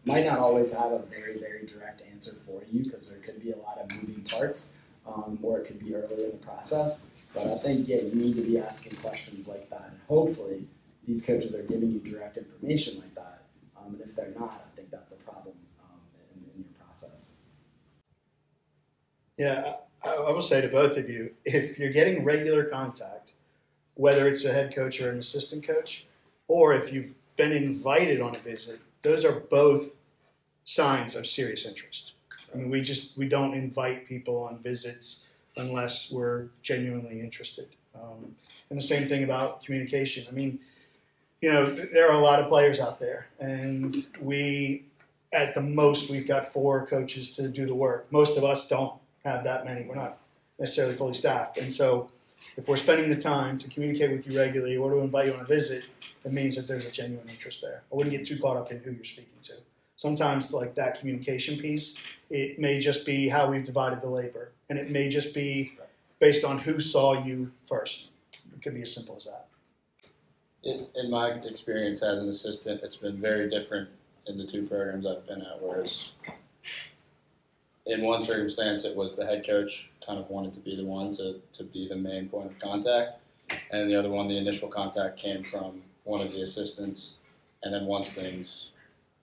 might 0.06 0.26
not 0.26 0.39
always 0.39 0.76
have 0.76 0.91
a 0.91 1.00
very, 1.00 1.39
very 1.39 1.65
direct 1.65 2.02
answer 2.12 2.36
for 2.45 2.62
you 2.72 2.84
because 2.84 3.12
there 3.12 3.22
could 3.22 3.41
be 3.43 3.52
a 3.52 3.58
lot 3.58 3.78
of 3.78 3.91
moving 3.91 4.24
parts, 4.24 4.78
um, 5.13 5.39
or 5.41 5.60
it 5.60 5.67
could 5.67 5.80
be 5.80 5.95
early 5.95 6.26
in 6.26 6.32
the 6.32 6.38
process. 6.38 7.08
But 7.34 7.48
I 7.48 7.58
think, 7.58 7.88
yeah, 7.88 7.98
you 7.98 8.15
need 8.15 8.38
to 8.38 8.43
be 8.43 8.58
asking 8.60 8.98
questions 8.98 9.48
like 9.48 9.69
that. 9.69 9.89
And 9.91 10.00
hopefully, 10.08 10.65
these 11.06 11.26
coaches 11.26 11.56
are 11.56 11.63
giving 11.63 11.91
you 11.91 12.00
direct 12.00 12.38
information 12.38 13.00
like 13.00 13.15
that. 13.15 13.43
Um, 13.78 13.93
and 13.93 14.02
if 14.02 14.15
they're 14.15 14.34
not, 14.38 14.65
I 14.65 14.76
think 14.76 14.89
that's 14.89 15.13
a 15.13 15.17
problem 15.17 15.56
um, 15.84 16.00
in, 16.36 16.43
in 16.56 16.63
your 16.63 16.74
process. 16.86 17.36
Yeah, 19.38 19.76
I, 20.04 20.10
I 20.10 20.32
will 20.32 20.41
say 20.41 20.62
to 20.62 20.67
both 20.67 20.98
of 20.98 21.10
you, 21.10 21.32
if 21.45 21.78
you're 21.78 21.91
getting 21.91 22.24
regular 22.24 22.65
contact, 22.65 23.34
whether 23.93 24.28
it's 24.28 24.45
a 24.45 24.52
head 24.52 24.74
coach 24.74 25.02
or 25.02 25.12
an 25.12 25.19
assistant 25.19 25.65
coach, 25.65 26.06
or 26.48 26.74
if 26.74 26.91
you've 26.91 27.15
been 27.36 27.52
invited 27.52 28.22
on 28.22 28.36
a 28.36 28.39
visit, 28.39 28.80
those 29.02 29.24
are 29.24 29.39
both 29.39 29.98
signs 30.63 31.15
of 31.15 31.28
serious 31.28 31.65
interest. 31.65 32.13
I 32.53 32.57
mean, 32.57 32.69
we 32.69 32.81
just 32.81 33.17
we 33.17 33.27
don't 33.27 33.53
invite 33.53 34.07
people 34.07 34.43
on 34.43 34.59
visits 34.59 35.25
unless 35.57 36.12
we're 36.12 36.47
genuinely 36.62 37.19
interested. 37.19 37.67
Um, 37.95 38.35
and 38.69 38.77
the 38.77 38.83
same 38.83 39.07
thing 39.07 39.23
about 39.23 39.63
communication. 39.63 40.25
I 40.29 40.31
mean, 40.31 40.59
you 41.41 41.51
know, 41.51 41.73
there 41.73 42.09
are 42.09 42.15
a 42.15 42.19
lot 42.19 42.39
of 42.39 42.47
players 42.47 42.79
out 42.79 42.99
there, 42.99 43.27
and 43.39 43.95
we, 44.21 44.85
at 45.33 45.55
the 45.55 45.62
most, 45.62 46.09
we've 46.09 46.27
got 46.27 46.53
four 46.53 46.85
coaches 46.85 47.35
to 47.38 47.47
do 47.47 47.65
the 47.65 47.75
work. 47.75 48.12
Most 48.12 48.38
of 48.38 48.43
us 48.43 48.67
don't 48.67 48.93
have 49.23 49.43
that 49.43 49.65
many. 49.65 49.85
We're 49.85 49.95
not 49.95 50.17
necessarily 50.59 50.95
fully 50.95 51.13
staffed, 51.13 51.57
and 51.57 51.73
so 51.73 52.09
if 52.57 52.67
we're 52.67 52.77
spending 52.77 53.09
the 53.09 53.15
time 53.15 53.57
to 53.57 53.69
communicate 53.69 54.12
with 54.12 54.27
you 54.27 54.38
regularly 54.38 54.77
or 54.77 54.91
to 54.91 54.97
invite 54.97 55.27
you 55.27 55.33
on 55.33 55.39
a 55.39 55.45
visit, 55.45 55.85
it 56.25 56.33
means 56.33 56.55
that 56.55 56.67
there's 56.67 56.85
a 56.85 56.91
genuine 56.91 57.27
interest 57.29 57.62
there. 57.62 57.83
I 57.91 57.95
wouldn't 57.95 58.15
get 58.15 58.25
too 58.25 58.38
caught 58.38 58.57
up 58.57 58.71
in 58.71 58.79
who 58.79 58.91
you're 58.91 59.05
speaking 59.05 59.39
to. 59.43 59.53
Sometimes, 59.99 60.53
like 60.53 60.75
that 60.75 60.97
communication 60.97 61.57
piece, 61.57 61.95
it 62.29 62.57
may 62.57 62.79
just 62.79 63.05
be 63.05 63.27
how 63.27 63.51
we've 63.51 63.65
divided 63.65 63.99
the 63.99 64.07
labor, 64.07 64.53
and 64.69 64.79
it 64.79 64.89
may 64.89 65.09
just 65.09 65.33
be 65.33 65.73
based 66.19 66.45
on 66.45 66.57
who 66.57 66.79
saw 66.79 67.21
you 67.21 67.51
first. 67.65 68.07
It 68.31 68.62
could 68.62 68.75
be 68.75 68.83
as 68.83 68.93
simple 68.93 69.17
as 69.17 69.25
that. 69.25 69.47
In, 70.63 70.88
in 70.95 71.12
my 71.12 71.31
experience 71.31 72.01
as 72.01 72.17
an 72.23 72.29
assistant, 72.29 72.79
it's 72.81 72.95
been 72.95 73.19
very 73.19 73.49
different 73.49 73.89
in 74.25 74.38
the 74.38 74.45
two 74.45 74.65
programs 74.65 75.05
I've 75.05 75.27
been 75.27 75.41
at. 75.41 75.62
Whereas 75.62 76.12
in 77.85 78.01
one 78.01 78.21
circumstance, 78.21 78.85
it 78.85 78.95
was 78.95 79.17
the 79.17 79.25
head 79.25 79.45
coach 79.45 79.91
kind 80.07 80.17
of 80.17 80.29
wanted 80.29 80.53
to 80.53 80.62
be 80.62 80.77
the 80.77 80.85
one 80.85 81.13
to, 81.17 81.41
to 81.51 81.63
be 81.65 81.89
the 81.89 81.97
main 81.97 82.29
point 82.29 82.51
of 82.51 82.59
contact, 82.59 83.17
and 83.69 83.89
the 83.89 83.99
other 83.99 84.09
one, 84.09 84.29
the 84.29 84.38
initial 84.38 84.69
contact 84.69 85.19
came 85.19 85.43
from 85.43 85.81
one 86.05 86.21
of 86.21 86.31
the 86.31 86.41
assistants. 86.43 87.15
And 87.63 87.73
then 87.73 87.85
once 87.85 88.07
things 88.07 88.71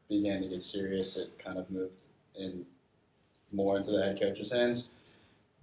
began 0.08 0.42
to 0.42 0.48
get 0.48 0.62
serious, 0.62 1.16
it 1.16 1.38
kind 1.38 1.58
of 1.58 1.70
moved 1.70 2.04
in 2.34 2.64
more 3.52 3.76
into 3.76 3.92
the 3.92 4.02
head 4.02 4.20
coach's 4.20 4.52
hands. 4.52 4.88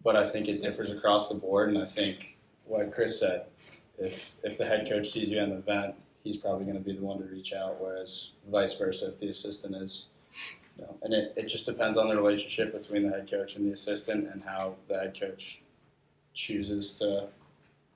But 0.03 0.15
I 0.15 0.27
think 0.27 0.47
it 0.47 0.61
differs 0.61 0.91
across 0.91 1.29
the 1.29 1.35
board, 1.35 1.69
and 1.69 1.77
I 1.77 1.85
think, 1.85 2.37
like 2.67 2.93
Chris 2.93 3.19
said, 3.19 3.45
if 3.97 4.35
if 4.43 4.57
the 4.57 4.65
head 4.65 4.87
coach 4.89 5.11
sees 5.11 5.29
you 5.29 5.37
at 5.37 5.47
an 5.47 5.53
event, 5.53 5.95
he's 6.23 6.37
probably 6.37 6.65
going 6.65 6.77
to 6.77 6.83
be 6.83 6.93
the 6.93 7.01
one 7.01 7.19
to 7.19 7.25
reach 7.25 7.53
out. 7.53 7.79
Whereas 7.79 8.31
vice 8.49 8.77
versa, 8.77 9.09
if 9.09 9.19
the 9.19 9.29
assistant 9.29 9.75
is, 9.75 10.07
you 10.77 10.83
know, 10.83 10.95
and 11.03 11.13
it, 11.13 11.33
it 11.37 11.47
just 11.47 11.65
depends 11.65 11.97
on 11.97 12.09
the 12.09 12.15
relationship 12.15 12.73
between 12.73 13.03
the 13.03 13.09
head 13.09 13.29
coach 13.29 13.55
and 13.55 13.65
the 13.65 13.73
assistant 13.73 14.27
and 14.31 14.43
how 14.43 14.75
the 14.89 14.99
head 14.99 15.17
coach 15.17 15.61
chooses 16.33 16.93
to 16.95 17.27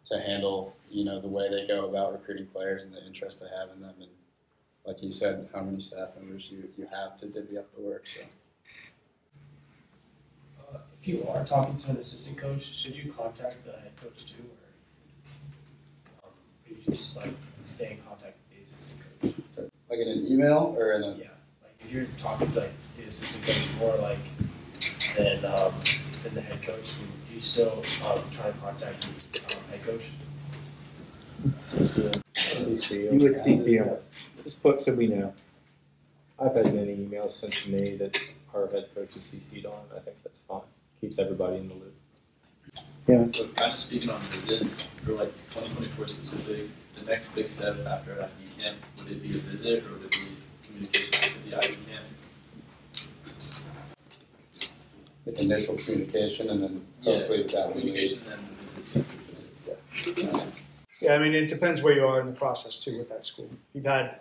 to 0.05 0.19
handle 0.21 0.75
you 0.89 1.03
know 1.03 1.19
the 1.19 1.27
way 1.27 1.49
they 1.49 1.67
go 1.67 1.89
about 1.89 2.13
recruiting 2.13 2.45
players 2.45 2.83
and 2.83 2.93
the 2.93 3.05
interest 3.05 3.41
they 3.41 3.47
have 3.59 3.69
in 3.75 3.81
them 3.81 3.95
and 3.99 4.09
like 4.87 5.03
you 5.03 5.11
said 5.11 5.47
how 5.53 5.61
many 5.61 5.79
staff 5.81 6.09
members 6.19 6.49
you, 6.49 6.63
you 6.77 6.87
have 6.89 7.15
to 7.17 7.27
divvy 7.27 7.57
up 7.57 7.69
the 7.73 7.81
work 7.81 8.07
so 8.07 8.21
Uh, 10.73 10.79
if 10.99 11.07
you 11.07 11.25
are 11.29 11.43
talking 11.45 11.77
to 11.77 11.91
an 11.91 11.97
assistant 11.97 12.37
coach, 12.37 12.75
should 12.75 12.95
you 12.95 13.13
contact 13.13 13.63
the 13.65 13.71
head 13.71 13.95
coach 14.01 14.25
too, 14.25 14.43
or, 14.55 14.67
um, 16.23 16.33
or 16.65 16.69
you 16.69 16.75
just 16.83 17.15
like 17.15 17.33
stay 17.63 17.91
in 17.91 17.97
contact 18.07 18.35
with 18.39 18.49
the 18.57 18.63
assistant 18.63 18.99
coach? 19.21 19.33
like 19.89 19.99
in 19.99 20.09
an 20.09 20.27
email 20.27 20.75
or 20.77 20.91
in 20.93 21.03
a 21.03 21.11
Yeah, 21.15 21.35
like 21.63 21.77
if 21.79 21.91
you're 21.93 22.09
talking 22.17 22.51
to 22.51 22.59
like 22.59 22.73
the 22.97 23.03
assistant 23.03 23.45
coach 23.47 23.67
more 23.79 23.95
like 24.09 24.23
than 25.15 25.45
um, 25.45 25.71
than 26.23 26.33
the 26.33 26.41
head 26.41 26.61
coach, 26.61 26.95
do 26.95 27.33
you 27.33 27.39
still 27.39 27.75
um, 28.05 28.19
try 28.31 28.47
to 28.51 28.57
contact 28.59 29.01
the 29.31 29.55
um, 29.55 29.63
head 29.71 29.83
coach? 29.87 30.05
You 32.35 33.23
would 33.23 33.35
CC 33.35 33.79
them. 33.79 33.97
Just 34.47 34.63
put 34.63 34.81
so 34.81 34.93
we 34.93 35.07
know. 35.07 35.33
I've 36.39 36.55
had 36.55 36.73
many 36.73 36.95
emails 36.95 37.31
sent 37.31 37.51
to 37.51 37.69
me 37.69 37.97
that 37.97 38.17
our 38.55 38.67
head 38.67 38.87
coach 38.95 39.17
is 39.17 39.23
CC'd 39.23 39.65
on. 39.65 39.73
I 39.93 39.99
think 39.99 40.15
that's 40.23 40.37
fine. 40.47 40.61
Keeps 41.01 41.19
everybody 41.19 41.57
in 41.57 41.67
the 41.67 41.73
loop. 41.73 41.93
Yeah. 43.09 43.27
So 43.33 43.45
kind 43.49 43.73
of 43.73 43.77
speaking 43.77 44.09
on 44.09 44.17
visits 44.17 44.83
for 44.83 45.11
like 45.11 45.33
2024 45.49 46.07
specific, 46.07 46.69
the 46.95 47.03
next 47.03 47.35
big 47.35 47.51
step 47.51 47.75
after 47.85 48.13
an 48.13 48.29
ID 48.39 48.49
camp, 48.57 48.77
would 48.99 49.11
it 49.11 49.21
be 49.21 49.27
a 49.31 49.33
visit 49.33 49.83
or 49.83 49.97
would 49.97 50.05
it 50.05 50.11
be 50.11 50.27
communication 50.65 51.43
with 51.43 51.51
the 51.51 51.57
ID 51.57 51.77
camp? 51.89 52.05
With 55.25 55.41
initial 55.41 55.75
communication 55.75 56.49
and 56.51 56.63
then 56.63 56.87
Yeah, 57.01 57.17
hopefully 57.17 57.43
that 57.43 57.65
will 57.65 57.81
Communication 57.81 58.19
and 58.19 58.27
then 58.27 58.47
the 58.93 59.01
visit. 59.01 60.53
Yeah, 61.01 61.15
I 61.15 61.19
mean, 61.19 61.33
it 61.33 61.49
depends 61.49 61.81
where 61.81 61.93
you 61.93 62.05
are 62.07 62.21
in 62.21 62.27
the 62.27 62.31
process 62.31 62.81
too 62.81 62.97
with 62.97 63.09
that 63.09 63.25
school. 63.25 63.49
You've 63.73 63.85
had, 63.85 64.19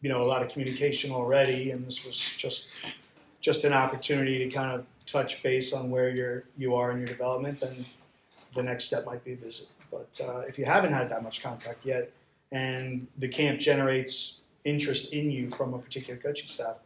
you 0.00 0.08
know, 0.08 0.22
a 0.22 0.24
lot 0.24 0.42
of 0.42 0.48
communication 0.48 1.10
already, 1.10 1.70
and 1.70 1.86
this 1.86 2.04
was 2.04 2.18
just 2.36 2.74
just 3.40 3.64
an 3.64 3.72
opportunity 3.72 4.38
to 4.38 4.48
kind 4.50 4.72
of 4.72 4.84
touch 5.06 5.42
base 5.42 5.72
on 5.72 5.90
where 5.90 6.10
you're 6.10 6.44
you 6.56 6.74
are 6.74 6.92
in 6.92 6.98
your 6.98 7.06
development. 7.06 7.60
Then 7.60 7.84
the 8.54 8.62
next 8.62 8.84
step 8.84 9.06
might 9.06 9.24
be 9.24 9.32
a 9.34 9.36
visit. 9.36 9.68
But 9.90 10.20
uh, 10.22 10.40
if 10.48 10.58
you 10.58 10.64
haven't 10.64 10.92
had 10.92 11.08
that 11.10 11.22
much 11.22 11.42
contact 11.42 11.84
yet, 11.84 12.10
and 12.52 13.06
the 13.18 13.28
camp 13.28 13.60
generates 13.60 14.38
interest 14.64 15.12
in 15.12 15.30
you 15.30 15.48
from 15.50 15.74
a 15.74 15.78
particular 15.78 16.18
coaching 16.18 16.48
staff, 16.48 16.78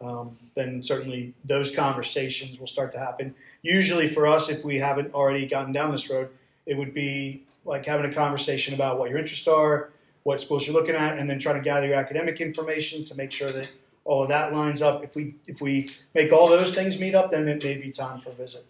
um, 0.00 0.36
then 0.54 0.82
certainly 0.82 1.34
those 1.44 1.70
conversations 1.70 2.58
will 2.58 2.66
start 2.66 2.90
to 2.92 2.98
happen. 2.98 3.34
Usually, 3.62 4.08
for 4.08 4.26
us, 4.26 4.48
if 4.48 4.64
we 4.64 4.78
haven't 4.78 5.12
already 5.14 5.46
gotten 5.46 5.72
down 5.72 5.92
this 5.92 6.10
road, 6.10 6.30
it 6.66 6.76
would 6.76 6.94
be 6.94 7.44
like 7.64 7.84
having 7.84 8.10
a 8.10 8.14
conversation 8.14 8.74
about 8.74 8.98
what 8.98 9.10
your 9.10 9.18
interests 9.18 9.46
are, 9.46 9.90
what 10.22 10.40
schools 10.40 10.66
you're 10.66 10.74
looking 10.74 10.94
at, 10.94 11.18
and 11.18 11.28
then 11.28 11.38
trying 11.38 11.56
to 11.56 11.62
gather 11.62 11.86
your 11.86 11.96
academic 11.96 12.40
information 12.40 13.04
to 13.04 13.14
make 13.14 13.32
sure 13.32 13.50
that 13.50 13.68
all 14.04 14.22
of 14.22 14.28
that 14.28 14.52
lines 14.52 14.82
up. 14.82 15.04
If 15.04 15.14
we 15.14 15.34
if 15.46 15.60
we 15.60 15.90
make 16.14 16.32
all 16.32 16.48
those 16.48 16.74
things 16.74 16.98
meet 16.98 17.14
up, 17.14 17.30
then 17.30 17.48
it 17.48 17.62
may 17.62 17.76
be 17.76 17.90
time 17.90 18.20
for 18.20 18.30
a 18.30 18.32
visit. 18.32 18.66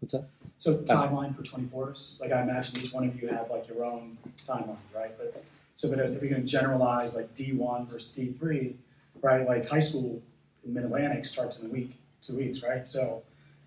What's 0.00 0.12
that? 0.12 0.28
So 0.58 0.74
uh, 0.74 0.78
timeline 0.82 1.36
for 1.36 1.42
twenty-fours, 1.42 2.18
like 2.20 2.32
I 2.32 2.42
imagine 2.42 2.80
each 2.80 2.92
one 2.92 3.06
of 3.06 3.20
you 3.20 3.28
have 3.28 3.50
like 3.50 3.68
your 3.68 3.84
own 3.84 4.18
timeline, 4.46 4.76
right? 4.94 5.12
But, 5.16 5.44
so 5.76 5.88
but 5.88 5.98
if 5.98 6.20
you're 6.20 6.30
gonna 6.30 6.42
generalize 6.42 7.14
like 7.14 7.34
D 7.34 7.52
one 7.52 7.86
versus 7.86 8.12
D 8.12 8.32
three, 8.32 8.76
right, 9.22 9.46
like 9.46 9.68
high 9.68 9.78
school 9.80 10.22
in 10.64 10.74
Mid-Atlantic 10.74 11.24
starts 11.24 11.62
in 11.62 11.70
a 11.70 11.72
week, 11.72 11.94
two 12.22 12.36
weeks, 12.36 12.62
right? 12.62 12.88
So 12.88 13.22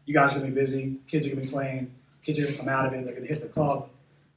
you 0.05 0.13
guys 0.13 0.35
are 0.35 0.39
gonna 0.39 0.51
be 0.51 0.55
busy, 0.55 0.97
kids 1.07 1.25
are 1.27 1.29
gonna 1.29 1.41
be 1.41 1.47
playing, 1.47 1.91
kids 2.23 2.39
are 2.39 2.45
gonna 2.45 2.57
come 2.57 2.69
out 2.69 2.85
of 2.85 2.93
it, 2.93 3.05
they're 3.05 3.15
gonna 3.15 3.27
hit 3.27 3.41
the 3.41 3.47
club, 3.47 3.89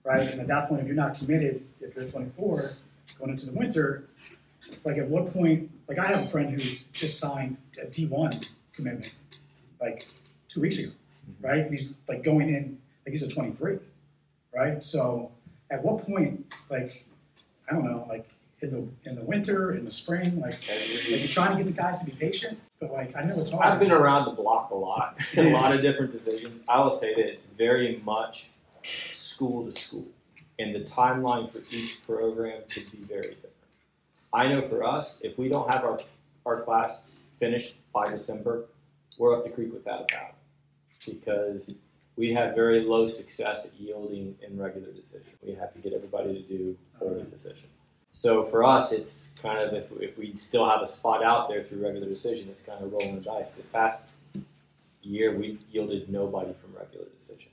right? 0.04 0.28
And 0.28 0.40
at 0.40 0.46
that 0.48 0.68
point, 0.68 0.80
if 0.80 0.86
you're 0.86 0.96
not 0.96 1.18
committed, 1.18 1.64
if 1.80 1.94
you're 1.94 2.08
twenty-four, 2.08 2.70
going 3.18 3.30
into 3.30 3.46
the 3.46 3.52
winter, 3.52 4.08
like 4.84 4.96
at 4.96 5.08
what 5.08 5.32
point, 5.32 5.70
like 5.88 5.98
I 5.98 6.06
have 6.06 6.24
a 6.24 6.26
friend 6.26 6.50
who's 6.50 6.82
just 6.92 7.18
signed 7.18 7.56
a 7.82 7.86
D 7.86 8.06
one 8.06 8.40
commitment, 8.72 9.12
like 9.80 10.08
two 10.48 10.60
weeks 10.60 10.78
ago, 10.78 10.90
mm-hmm. 10.90 11.46
right? 11.46 11.60
And 11.60 11.72
he's 11.72 11.92
like 12.08 12.22
going 12.22 12.48
in, 12.48 12.78
like 13.04 13.12
he's 13.12 13.22
a 13.22 13.32
twenty-three, 13.32 13.78
right? 14.54 14.82
So 14.82 15.32
at 15.70 15.82
what 15.82 16.04
point, 16.06 16.54
like, 16.70 17.06
I 17.68 17.72
don't 17.72 17.84
know, 17.84 18.06
like 18.08 18.28
in 18.60 18.70
the 18.70 19.10
in 19.10 19.16
the 19.16 19.24
winter, 19.24 19.72
in 19.72 19.84
the 19.84 19.90
spring, 19.90 20.40
like, 20.40 20.60
like 20.68 21.08
you're 21.08 21.28
trying 21.28 21.56
to 21.56 21.64
get 21.64 21.74
the 21.74 21.82
guys 21.82 22.00
to 22.00 22.06
be 22.06 22.12
patient, 22.12 22.58
but 22.82 22.92
like 22.92 23.16
I 23.16 23.22
know 23.22 23.40
it's 23.40 23.52
hard. 23.52 23.64
I've 23.64 23.78
been 23.78 23.92
around 23.92 24.24
the 24.24 24.32
block 24.32 24.70
a 24.70 24.74
lot, 24.74 25.16
in 25.34 25.46
a 25.46 25.50
lot 25.50 25.72
of 25.72 25.80
different 25.80 26.12
divisions. 26.12 26.60
I 26.68 26.80
will 26.80 26.90
say 26.90 27.14
that 27.14 27.26
it's 27.26 27.46
very 27.46 28.02
much 28.04 28.48
school 28.82 29.64
to 29.64 29.70
school, 29.70 30.08
and 30.58 30.74
the 30.74 30.80
timeline 30.80 31.50
for 31.50 31.60
each 31.70 32.04
program 32.04 32.62
could 32.68 32.90
be 32.90 32.98
very 32.98 33.34
different. 33.34 33.54
I 34.32 34.48
know 34.48 34.62
for 34.68 34.82
us, 34.82 35.20
if 35.22 35.38
we 35.38 35.48
don't 35.48 35.70
have 35.70 35.84
our 35.84 36.00
our 36.44 36.62
class 36.62 37.08
finished 37.38 37.76
by 37.92 38.10
December, 38.10 38.64
we're 39.16 39.32
up 39.32 39.44
the 39.44 39.50
creek 39.50 39.72
without 39.72 40.02
a 40.02 40.04
paddle, 40.04 40.34
because 41.06 41.78
we 42.16 42.32
have 42.32 42.56
very 42.56 42.80
low 42.80 43.06
success 43.06 43.64
at 43.64 43.80
yielding 43.80 44.36
in 44.42 44.58
regular 44.58 44.90
decision. 44.90 45.38
We 45.40 45.54
have 45.54 45.72
to 45.74 45.78
get 45.80 45.92
everybody 45.92 46.34
to 46.34 46.42
do 46.42 46.76
early 47.00 47.22
decision. 47.30 47.68
So 48.12 48.44
for 48.44 48.62
us, 48.62 48.92
it's 48.92 49.34
kind 49.40 49.58
of 49.58 49.72
if, 49.72 49.90
if 50.00 50.18
we 50.18 50.34
still 50.34 50.68
have 50.68 50.82
a 50.82 50.86
spot 50.86 51.24
out 51.24 51.48
there 51.48 51.62
through 51.62 51.82
regular 51.82 52.06
decision, 52.06 52.48
it's 52.50 52.60
kind 52.60 52.84
of 52.84 52.92
rolling 52.92 53.14
the 53.14 53.22
dice. 53.22 53.54
This 53.54 53.66
past 53.66 54.04
year, 55.02 55.34
we 55.34 55.58
yielded 55.70 56.10
nobody 56.10 56.52
from 56.60 56.74
regular 56.78 57.06
decision. 57.06 57.50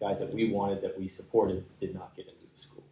Guys 0.00 0.18
that 0.18 0.34
we 0.34 0.50
wanted, 0.50 0.82
that 0.82 0.98
we 0.98 1.06
supported, 1.06 1.64
did 1.80 1.94
not 1.94 2.14
get 2.16 2.26
into 2.26 2.52
the 2.52 2.58
school. 2.58 2.82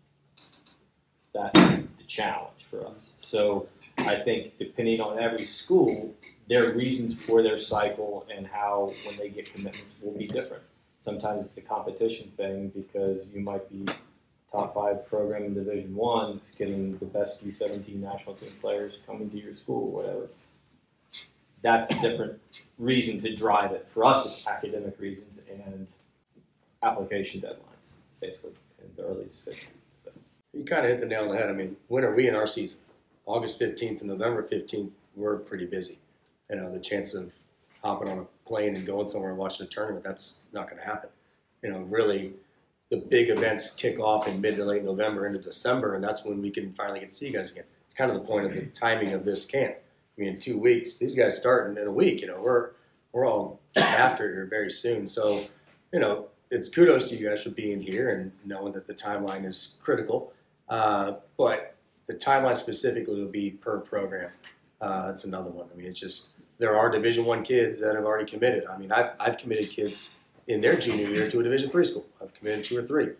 That's 1.34 1.82
the 1.98 2.04
challenge 2.06 2.62
for 2.62 2.86
us. 2.86 3.16
So 3.18 3.68
I 3.98 4.16
think 4.16 4.56
depending 4.56 5.00
on 5.00 5.18
every 5.18 5.44
school, 5.44 6.14
their 6.48 6.72
reasons 6.72 7.20
for 7.20 7.42
their 7.42 7.56
cycle 7.56 8.26
and 8.34 8.46
how 8.46 8.92
when 9.06 9.16
they 9.18 9.28
get 9.28 9.52
commitments 9.52 9.96
will 10.00 10.16
be 10.16 10.28
different. 10.28 10.62
Sometimes 10.98 11.44
it's 11.46 11.58
a 11.58 11.62
competition 11.62 12.32
thing 12.36 12.68
because 12.68 13.28
you 13.34 13.40
might 13.40 13.68
be 13.68 13.92
top 14.54 14.74
five 14.74 15.06
program 15.06 15.44
in 15.44 15.54
Division 15.54 15.94
One 15.94 16.34
that's 16.34 16.54
getting 16.54 16.96
the 16.98 17.06
best 17.06 17.46
U17 17.46 17.96
national 17.96 18.34
team 18.34 18.52
players 18.60 18.98
coming 19.06 19.28
to 19.30 19.38
your 19.38 19.54
school, 19.54 19.88
or 19.88 20.02
whatever. 20.02 20.28
That's 21.62 21.90
a 21.90 22.00
different 22.00 22.40
reason 22.78 23.18
to 23.20 23.34
drive 23.34 23.72
it. 23.72 23.88
For 23.88 24.04
us, 24.04 24.26
it's 24.26 24.46
academic 24.46 25.00
reasons 25.00 25.40
and 25.50 25.88
application 26.82 27.40
deadlines, 27.40 27.92
basically, 28.20 28.52
and 28.80 28.94
the 28.96 29.02
early 29.04 29.24
decision. 29.24 29.68
So. 29.96 30.10
You 30.52 30.64
kind 30.64 30.84
of 30.84 30.90
hit 30.90 31.00
the 31.00 31.06
nail 31.06 31.22
on 31.22 31.30
the 31.30 31.36
head. 31.36 31.48
I 31.48 31.52
mean, 31.52 31.76
when 31.88 32.04
are 32.04 32.14
we 32.14 32.28
in 32.28 32.34
our 32.34 32.46
season? 32.46 32.78
August 33.26 33.58
15th 33.58 34.00
and 34.00 34.10
November 34.10 34.42
15th, 34.42 34.90
we're 35.16 35.38
pretty 35.38 35.64
busy. 35.64 35.98
You 36.50 36.56
know, 36.56 36.70
the 36.70 36.78
chance 36.78 37.14
of 37.14 37.32
hopping 37.82 38.08
on 38.08 38.18
a 38.18 38.48
plane 38.48 38.76
and 38.76 38.86
going 38.86 39.06
somewhere 39.06 39.30
and 39.30 39.38
watching 39.38 39.66
a 39.66 39.68
tournament, 39.68 40.04
that's 40.04 40.42
not 40.52 40.68
going 40.68 40.80
to 40.80 40.86
happen. 40.86 41.08
You 41.62 41.70
know, 41.70 41.78
really, 41.80 42.34
the 42.90 42.98
big 42.98 43.30
events 43.30 43.74
kick 43.74 43.98
off 43.98 44.28
in 44.28 44.40
mid 44.40 44.56
to 44.56 44.64
late 44.64 44.84
November 44.84 45.26
into 45.26 45.38
December, 45.38 45.94
and 45.94 46.04
that's 46.04 46.24
when 46.24 46.40
we 46.40 46.50
can 46.50 46.72
finally 46.72 47.00
get 47.00 47.10
to 47.10 47.16
see 47.16 47.26
you 47.26 47.32
guys 47.32 47.50
again. 47.50 47.64
It's 47.86 47.94
kind 47.94 48.10
of 48.10 48.16
the 48.16 48.26
point 48.26 48.46
of 48.46 48.52
the 48.52 48.62
timing 48.66 49.12
of 49.12 49.24
this 49.24 49.46
camp. 49.46 49.74
I 49.76 50.20
mean, 50.20 50.34
in 50.34 50.40
two 50.40 50.58
weeks, 50.58 50.98
these 50.98 51.14
guys 51.14 51.38
starting 51.38 51.76
in 51.76 51.86
a 51.86 51.92
week. 51.92 52.20
You 52.20 52.28
know, 52.28 52.40
we're 52.40 52.70
we're 53.12 53.26
all 53.26 53.60
after 53.76 54.32
here 54.32 54.46
very 54.46 54.70
soon. 54.70 55.06
So, 55.06 55.44
you 55.92 56.00
know, 56.00 56.28
it's 56.50 56.68
kudos 56.68 57.08
to 57.10 57.16
you 57.16 57.28
guys 57.28 57.42
for 57.42 57.50
being 57.50 57.80
here 57.80 58.10
and 58.10 58.32
knowing 58.44 58.72
that 58.74 58.86
the 58.86 58.94
timeline 58.94 59.44
is 59.46 59.78
critical. 59.82 60.32
Uh, 60.68 61.14
but 61.36 61.74
the 62.06 62.14
timeline 62.14 62.56
specifically 62.56 63.20
will 63.20 63.30
be 63.30 63.50
per 63.50 63.78
program. 63.78 64.30
Uh, 64.80 65.06
that's 65.06 65.24
another 65.24 65.50
one. 65.50 65.66
I 65.72 65.76
mean, 65.76 65.86
it's 65.86 66.00
just 66.00 66.32
there 66.58 66.76
are 66.76 66.90
Division 66.90 67.24
One 67.24 67.42
kids 67.42 67.80
that 67.80 67.94
have 67.94 68.04
already 68.04 68.30
committed. 68.30 68.66
I 68.66 68.76
mean, 68.76 68.92
I've 68.92 69.12
I've 69.18 69.38
committed 69.38 69.70
kids 69.70 70.16
in 70.48 70.60
their 70.60 70.76
junior 70.76 71.08
year 71.08 71.30
to 71.30 71.40
a 71.40 71.42
Division 71.42 71.70
three 71.70 71.84
school. 71.84 72.06
I've 72.20 72.32
committed 72.34 72.64
two 72.64 72.78
or 72.78 72.82
three. 72.82 73.10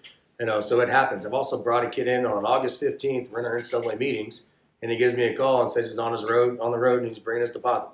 You 0.40 0.46
know, 0.46 0.60
so 0.60 0.80
it 0.80 0.88
happens. 0.88 1.24
I've 1.24 1.32
also 1.32 1.62
brought 1.62 1.84
a 1.84 1.88
kid 1.88 2.08
in 2.08 2.26
on 2.26 2.44
August 2.44 2.82
15th. 2.82 3.30
We're 3.30 3.40
in 3.40 3.46
our 3.46 3.58
NCAA 3.58 3.98
meetings, 3.98 4.48
and 4.82 4.90
he 4.90 4.96
gives 4.96 5.16
me 5.16 5.24
a 5.24 5.36
call 5.36 5.62
and 5.62 5.70
says 5.70 5.88
he's 5.88 5.98
on 5.98 6.12
his 6.12 6.24
road 6.24 6.58
on 6.60 6.72
the 6.72 6.78
road 6.78 6.98
and 6.98 7.08
he's 7.08 7.18
bringing 7.18 7.42
his 7.42 7.52
deposit, 7.52 7.88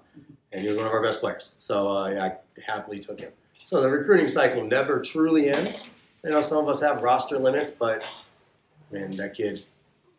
and 0.52 0.62
he 0.62 0.68
was 0.68 0.76
one 0.76 0.86
of 0.86 0.92
our 0.92 1.02
best 1.02 1.20
players. 1.20 1.52
So 1.58 1.88
uh, 1.88 2.08
I 2.08 2.60
happily 2.62 2.98
took 2.98 3.20
him. 3.20 3.32
So 3.64 3.80
the 3.82 3.90
recruiting 3.90 4.28
cycle 4.28 4.64
never 4.64 5.00
truly 5.00 5.50
ends. 5.50 5.90
You 6.24 6.30
know, 6.30 6.42
some 6.42 6.58
of 6.58 6.68
us 6.68 6.80
have 6.80 7.02
roster 7.02 7.38
limits, 7.38 7.70
but 7.70 8.04
man, 8.90 9.16
that 9.16 9.34
kid, 9.34 9.64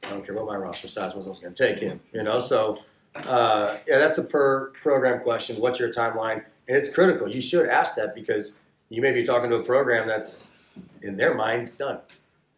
I 0.03 0.09
don't 0.12 0.26
care 0.26 0.36
what 0.36 0.45
my 0.45 0.55
roster 0.55 0.88
size 0.88 1.14
was, 1.14 1.26
I 1.26 1.30
was 1.30 1.39
going 1.39 1.53
to 1.53 1.68
take 1.68 1.80
him. 1.80 1.99
You 2.14 2.24
know, 2.24 2.39
so 2.39 2.80
uh, 3.16 3.78
yeah, 3.88 3.97
that's 3.97 4.18
a 4.18 4.24
per 4.24 4.72
program 4.82 5.22
question. 5.22 5.57
What's 5.57 5.80
your 5.80 5.91
timeline? 5.91 6.43
And 6.68 6.78
it's 6.78 6.93
critical. 6.93 7.30
You 7.30 7.41
should 7.41 7.68
ask 7.68 7.95
that 7.95 8.16
because 8.16 8.57
you 8.92 9.02
may 9.02 9.14
be 9.14 9.24
talking 9.24 9.50
to 9.50 9.56
a 9.56 9.64
program 9.64 10.06
that's 10.06 10.58
in 11.02 11.16
their 11.16 11.34
mind 11.34 11.72
done 11.78 12.00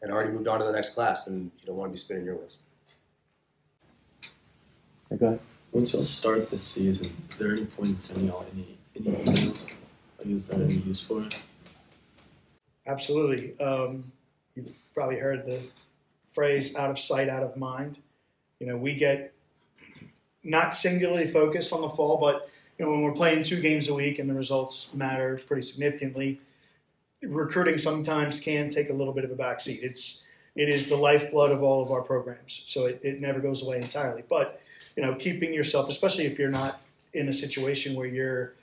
and 0.01 0.11
already 0.11 0.31
moved 0.31 0.47
on 0.47 0.59
to 0.59 0.65
the 0.65 0.71
next 0.71 0.95
class, 0.95 1.27
and 1.27 1.51
you 1.59 1.67
don't 1.67 1.77
want 1.77 1.89
to 1.89 1.93
be 1.93 1.97
spinning 1.97 2.25
your 2.25 2.36
wheels. 2.36 2.57
Go 5.17 5.27
ahead. 5.27 5.39
Once 5.71 5.93
y'all 5.93 6.01
start 6.01 6.49
the 6.49 6.57
season, 6.57 7.15
is 7.29 7.38
there 7.38 7.51
any 7.51 7.65
point 7.65 7.89
in 7.89 7.99
sending 7.99 8.27
y'all 8.27 8.45
any 8.51 8.77
any 8.95 9.15
emails? 9.15 9.67
Like, 10.17 10.27
is 10.27 10.47
that 10.47 10.59
any 10.59 10.73
use 10.73 11.03
for 11.03 11.21
it? 11.21 11.36
Absolutely. 12.88 13.57
Um, 13.59 14.03
you've 14.55 14.71
probably 14.95 15.19
heard 15.19 15.45
the 15.45 15.61
phrase 16.34 16.75
"out 16.75 16.89
of 16.89 16.97
sight, 16.97 17.29
out 17.29 17.43
of 17.43 17.55
mind." 17.57 17.97
You 18.59 18.65
know, 18.67 18.77
we 18.77 18.95
get 18.95 19.34
not 20.43 20.73
singularly 20.73 21.27
focused 21.27 21.71
on 21.71 21.81
the 21.81 21.89
fall, 21.89 22.17
but 22.17 22.49
you 22.78 22.86
know, 22.86 22.91
when 22.91 23.01
we're 23.01 23.13
playing 23.13 23.43
two 23.43 23.61
games 23.61 23.88
a 23.88 23.93
week 23.93 24.19
and 24.19 24.30
the 24.30 24.34
results 24.34 24.89
matter 24.93 25.39
pretty 25.47 25.61
significantly, 25.61 26.39
recruiting 27.21 27.78
sometimes 27.78 28.39
can 28.39 28.69
take 28.69 28.89
a 28.89 28.93
little 28.93 29.13
bit 29.13 29.24
of 29.24 29.32
a 29.32 29.36
backseat. 29.36 29.82
It's 29.84 30.21
it 30.55 30.69
is 30.69 30.88
the 30.88 30.95
lifeblood 30.95 31.51
of 31.51 31.63
all 31.63 31.82
of 31.82 31.91
our 31.91 32.01
programs, 32.01 32.63
so 32.67 32.86
it, 32.86 32.99
it 33.03 33.19
never 33.19 33.39
goes 33.39 33.63
away 33.63 33.82
entirely. 33.82 34.24
But 34.28 34.61
you 34.95 35.03
know, 35.03 35.15
keeping 35.15 35.53
yourself, 35.53 35.89
especially 35.89 36.26
if 36.26 36.38
you're 36.38 36.51
not 36.51 36.82
in 37.13 37.30
a 37.30 37.34
situation 37.34 37.95
where 37.95 38.07
you're 38.07 38.53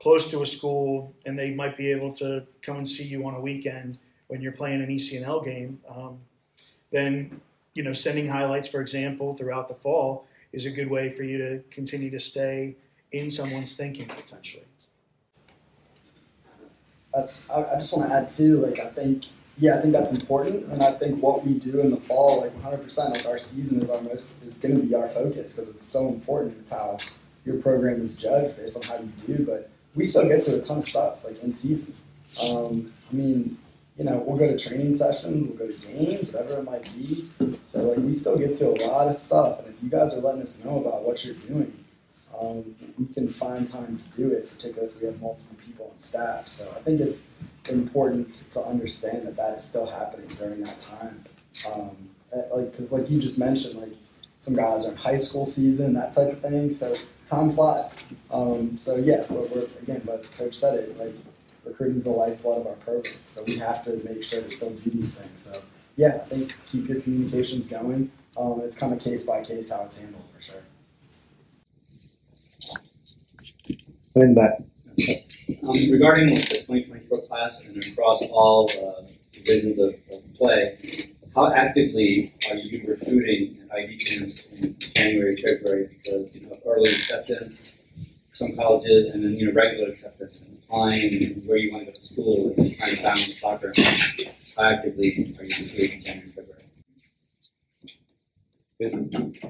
close 0.00 0.30
to 0.30 0.42
a 0.42 0.46
school 0.46 1.14
and 1.26 1.38
they 1.38 1.54
might 1.54 1.76
be 1.76 1.90
able 1.90 2.12
to 2.12 2.46
come 2.62 2.76
and 2.76 2.88
see 2.88 3.04
you 3.04 3.26
on 3.26 3.34
a 3.34 3.40
weekend 3.40 3.98
when 4.28 4.40
you're 4.40 4.52
playing 4.52 4.82
an 4.82 4.88
ECNL 4.88 5.44
game, 5.44 5.80
um, 5.88 6.18
then 6.92 7.40
you 7.74 7.82
know, 7.82 7.92
sending 7.92 8.26
highlights, 8.26 8.66
for 8.66 8.80
example, 8.80 9.34
throughout 9.34 9.68
the 9.68 9.74
fall 9.74 10.26
is 10.52 10.66
a 10.66 10.70
good 10.70 10.90
way 10.90 11.08
for 11.08 11.22
you 11.22 11.38
to 11.38 11.62
continue 11.70 12.10
to 12.10 12.18
stay 12.18 12.74
in 13.12 13.30
someone's 13.30 13.76
thinking 13.76 14.06
potentially. 14.06 14.64
I, 17.14 17.20
I 17.52 17.74
just 17.76 17.96
want 17.96 18.08
to 18.08 18.14
add 18.14 18.28
too, 18.28 18.56
like 18.58 18.78
I 18.78 18.88
think, 18.88 19.24
yeah, 19.58 19.76
I 19.76 19.80
think 19.80 19.92
that's 19.92 20.12
important, 20.12 20.66
and 20.66 20.82
I 20.82 20.90
think 20.92 21.22
what 21.22 21.44
we 21.44 21.54
do 21.54 21.80
in 21.80 21.90
the 21.90 21.96
fall, 21.96 22.42
like 22.42 22.54
100%, 22.62 23.10
like 23.10 23.26
our 23.26 23.38
season 23.38 23.82
is 23.82 23.90
our 23.90 24.00
most 24.02 24.42
is 24.44 24.58
going 24.58 24.76
to 24.76 24.82
be 24.82 24.94
our 24.94 25.08
focus 25.08 25.54
because 25.54 25.70
it's 25.70 25.86
so 25.86 26.08
important. 26.08 26.58
It's 26.60 26.70
how 26.70 26.98
your 27.44 27.56
program 27.56 28.00
is 28.02 28.14
judged 28.14 28.56
based 28.56 28.90
on 28.90 28.98
how 28.98 29.02
you 29.02 29.36
do, 29.36 29.44
but 29.44 29.70
we 29.94 30.04
still 30.04 30.28
get 30.28 30.44
to 30.44 30.58
a 30.58 30.60
ton 30.60 30.78
of 30.78 30.84
stuff 30.84 31.24
like 31.24 31.42
in 31.42 31.50
season. 31.50 31.94
Um, 32.44 32.92
I 33.10 33.14
mean, 33.14 33.58
you 33.96 34.04
know, 34.04 34.22
we'll 34.24 34.36
go 34.38 34.46
to 34.46 34.56
training 34.56 34.94
sessions, 34.94 35.48
we'll 35.48 35.56
go 35.56 35.74
to 35.74 35.86
games, 35.88 36.30
whatever 36.30 36.58
it 36.58 36.64
might 36.64 36.94
be. 36.94 37.28
So 37.64 37.82
like 37.82 37.98
we 37.98 38.12
still 38.12 38.38
get 38.38 38.54
to 38.54 38.68
a 38.68 38.76
lot 38.86 39.08
of 39.08 39.14
stuff, 39.14 39.60
and 39.60 39.74
if 39.74 39.82
you 39.82 39.88
guys 39.88 40.14
are 40.14 40.20
letting 40.20 40.42
us 40.42 40.64
know 40.64 40.78
about 40.78 41.02
what 41.02 41.24
you're 41.24 41.34
doing, 41.34 41.72
um, 42.40 42.74
we 42.98 43.06
can 43.14 43.28
find 43.28 43.66
time 43.66 44.02
to 44.10 44.16
do 44.16 44.32
it, 44.32 44.50
particularly 44.50 44.92
if 44.92 45.00
we 45.00 45.06
have 45.06 45.20
multiple 45.20 45.56
people 45.64 45.90
on 45.92 45.98
staff. 45.98 46.48
So 46.48 46.72
I 46.76 46.80
think 46.80 47.00
it's 47.00 47.30
important 47.68 48.34
to 48.52 48.64
understand 48.64 49.26
that 49.26 49.36
that 49.36 49.56
is 49.56 49.64
still 49.64 49.86
happening 49.86 50.28
during 50.28 50.62
that 50.62 50.78
time. 50.80 51.24
Um, 51.70 51.96
like, 52.52 52.70
because 52.70 52.92
like 52.92 53.10
you 53.10 53.20
just 53.20 53.38
mentioned, 53.38 53.80
like 53.80 53.92
some 54.38 54.54
guys 54.54 54.86
are 54.86 54.92
in 54.92 54.96
high 54.96 55.16
school 55.16 55.46
season, 55.46 55.94
that 55.94 56.12
type 56.12 56.32
of 56.32 56.40
thing. 56.40 56.70
So 56.70 56.94
time 57.26 57.50
flies. 57.50 58.06
Um, 58.30 58.78
so 58.78 58.96
yeah, 58.96 59.24
we're, 59.28 59.46
we're, 59.48 59.66
again, 59.82 60.02
but 60.04 60.30
coach 60.36 60.54
said 60.54 60.78
it, 60.78 60.98
like 60.98 61.14
recruiting 61.64 61.98
is 61.98 62.04
the 62.04 62.10
lifeblood 62.10 62.60
of 62.60 62.66
our 62.66 62.74
program. 62.74 63.14
So 63.26 63.42
we 63.46 63.56
have 63.58 63.84
to 63.84 64.00
make 64.04 64.22
sure 64.22 64.42
to 64.42 64.48
still 64.48 64.70
do 64.70 64.90
these 64.90 65.18
things. 65.18 65.42
So 65.42 65.60
yeah, 65.96 66.16
I 66.16 66.18
think 66.18 66.54
keep 66.70 66.88
your 66.88 67.00
communications 67.00 67.68
going. 67.68 68.12
Um, 68.36 68.60
it's 68.62 68.78
kind 68.78 68.92
of 68.92 69.00
case 69.00 69.26
by 69.26 69.42
case 69.42 69.72
how 69.72 69.82
it's 69.84 70.00
handled 70.00 70.22
for 74.12 74.20
sure. 74.20 74.24
Going 74.24 74.34
back. 74.34 74.62
Um, 75.62 75.90
regarding 75.90 76.34
the 76.34 76.40
2024 76.40 77.22
class 77.22 77.64
and 77.64 77.82
across 77.82 78.22
all 78.30 78.70
uh, 78.70 79.02
divisions 79.32 79.78
of, 79.78 79.94
of, 80.12 80.34
play, 80.34 80.76
how 81.34 81.52
actively 81.52 82.34
are 82.50 82.56
you 82.56 82.86
recruiting 82.86 83.58
ID 83.74 83.96
camps 83.96 84.44
in 84.52 84.76
January, 84.78 85.36
February? 85.36 85.88
Because 85.96 86.34
you 86.34 86.46
know 86.46 86.58
early 86.66 86.90
acceptance, 86.90 87.72
some 88.32 88.54
colleges, 88.56 89.14
and 89.14 89.24
then 89.24 89.36
you 89.36 89.46
know 89.46 89.52
regular 89.52 89.90
acceptance 89.90 90.42
and 90.42 90.58
applying 90.58 91.34
where 91.46 91.56
you 91.56 91.72
want 91.72 91.86
to 91.86 91.92
go 91.92 91.96
to 91.96 92.04
school 92.04 92.54
and 92.58 92.76
trying 92.76 92.96
to 92.96 93.02
balance 93.02 93.40
soccer. 93.40 93.72
How 94.56 94.64
actively 94.64 95.08
are 95.38 95.44
you 95.44 95.64
recruiting 95.64 95.98
in 95.98 96.04
January, 96.04 96.30
February? 96.30 96.64
It 98.80 99.42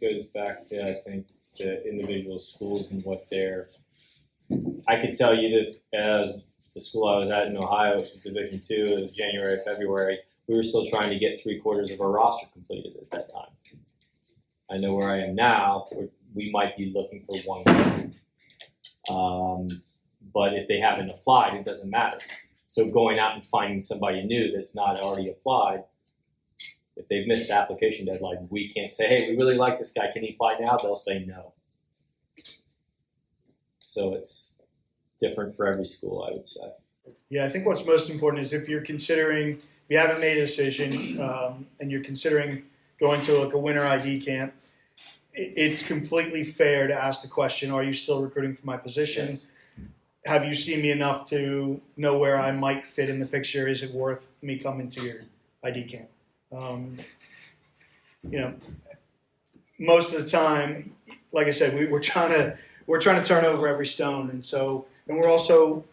goes 0.00 0.26
back 0.34 0.66
to 0.68 0.84
I 0.84 0.94
think 0.94 1.26
the 1.56 1.88
individual 1.88 2.38
schools 2.38 2.90
and 2.90 3.00
what 3.02 3.28
they're 3.30 3.68
I 4.88 5.00
could 5.00 5.14
tell 5.14 5.34
you 5.34 5.64
that 5.92 5.98
as 5.98 6.42
the 6.74 6.80
school 6.80 7.08
I 7.08 7.18
was 7.18 7.30
at 7.30 7.46
in 7.48 7.56
Ohio, 7.56 8.02
Division 8.22 8.60
Two, 8.66 8.84
it 8.86 9.02
was 9.02 9.10
January, 9.12 9.58
February. 9.66 10.18
We 10.46 10.54
were 10.54 10.62
still 10.62 10.86
trying 10.86 11.10
to 11.10 11.18
get 11.18 11.40
three 11.42 11.58
quarters 11.58 11.90
of 11.90 12.00
our 12.00 12.10
roster 12.10 12.46
completed 12.52 12.96
at 13.00 13.10
that 13.10 13.32
time. 13.32 13.50
I 14.70 14.78
know 14.78 14.94
where 14.94 15.10
I 15.10 15.18
am 15.18 15.34
now. 15.34 15.84
We 16.34 16.50
might 16.50 16.76
be 16.76 16.92
looking 16.94 17.20
for 17.20 17.36
one. 17.44 18.12
Um, 19.08 19.68
but 20.34 20.54
if 20.54 20.68
they 20.68 20.78
haven't 20.78 21.10
applied, 21.10 21.54
it 21.54 21.64
doesn't 21.64 21.90
matter. 21.90 22.18
So 22.64 22.90
going 22.90 23.18
out 23.18 23.34
and 23.34 23.46
finding 23.46 23.80
somebody 23.80 24.22
new 24.24 24.52
that's 24.54 24.74
not 24.74 25.00
already 25.00 25.30
applied, 25.30 25.84
if 26.96 27.08
they've 27.08 27.26
missed 27.26 27.48
the 27.48 27.54
application 27.54 28.06
deadline, 28.06 28.48
we 28.50 28.68
can't 28.70 28.92
say, 28.92 29.08
hey, 29.08 29.30
we 29.30 29.36
really 29.36 29.56
like 29.56 29.78
this 29.78 29.92
guy. 29.92 30.10
Can 30.12 30.22
he 30.22 30.30
apply 30.30 30.58
now? 30.60 30.76
They'll 30.76 30.96
say 30.96 31.24
no. 31.24 31.52
So 33.96 34.12
it's 34.12 34.56
different 35.18 35.56
for 35.56 35.66
every 35.66 35.86
school, 35.86 36.28
I 36.30 36.36
would 36.36 36.44
say. 36.44 36.70
Yeah, 37.30 37.46
I 37.46 37.48
think 37.48 37.64
what's 37.64 37.86
most 37.86 38.10
important 38.10 38.42
is 38.42 38.52
if 38.52 38.68
you're 38.68 38.82
considering, 38.82 39.52
if 39.52 39.88
you 39.88 39.96
haven't 39.96 40.20
made 40.20 40.36
a 40.36 40.40
decision, 40.40 41.18
um, 41.18 41.66
and 41.80 41.90
you're 41.90 42.02
considering 42.02 42.64
going 43.00 43.22
to 43.22 43.38
like 43.42 43.54
a 43.54 43.58
winter 43.58 43.86
ID 43.86 44.20
camp, 44.20 44.52
it, 45.32 45.54
it's 45.56 45.82
completely 45.82 46.44
fair 46.44 46.86
to 46.86 46.92
ask 46.92 47.22
the 47.22 47.28
question: 47.28 47.70
Are 47.70 47.82
you 47.82 47.94
still 47.94 48.20
recruiting 48.20 48.52
for 48.52 48.66
my 48.66 48.76
position? 48.76 49.28
Yes. 49.28 49.46
Have 50.26 50.44
you 50.44 50.54
seen 50.54 50.82
me 50.82 50.90
enough 50.90 51.26
to 51.30 51.80
know 51.96 52.18
where 52.18 52.38
I 52.38 52.50
might 52.50 52.86
fit 52.86 53.08
in 53.08 53.18
the 53.18 53.26
picture? 53.26 53.66
Is 53.66 53.82
it 53.82 53.94
worth 53.94 54.34
me 54.42 54.58
coming 54.58 54.88
to 54.88 55.02
your 55.02 55.20
ID 55.64 55.84
camp? 55.84 56.08
Um, 56.52 56.98
you 58.28 58.40
know, 58.40 58.54
most 59.78 60.12
of 60.12 60.22
the 60.22 60.28
time, 60.28 60.94
like 61.32 61.46
I 61.46 61.52
said, 61.52 61.78
we, 61.78 61.86
we're 61.86 62.00
trying 62.00 62.32
to 62.32 62.58
we're 62.86 63.00
trying 63.00 63.20
to 63.20 63.26
turn 63.26 63.44
over 63.44 63.66
every 63.68 63.86
stone, 63.86 64.30
and 64.30 64.44
so 64.44 64.86
and 65.08 65.18
we're 65.18 65.28
also 65.28 65.84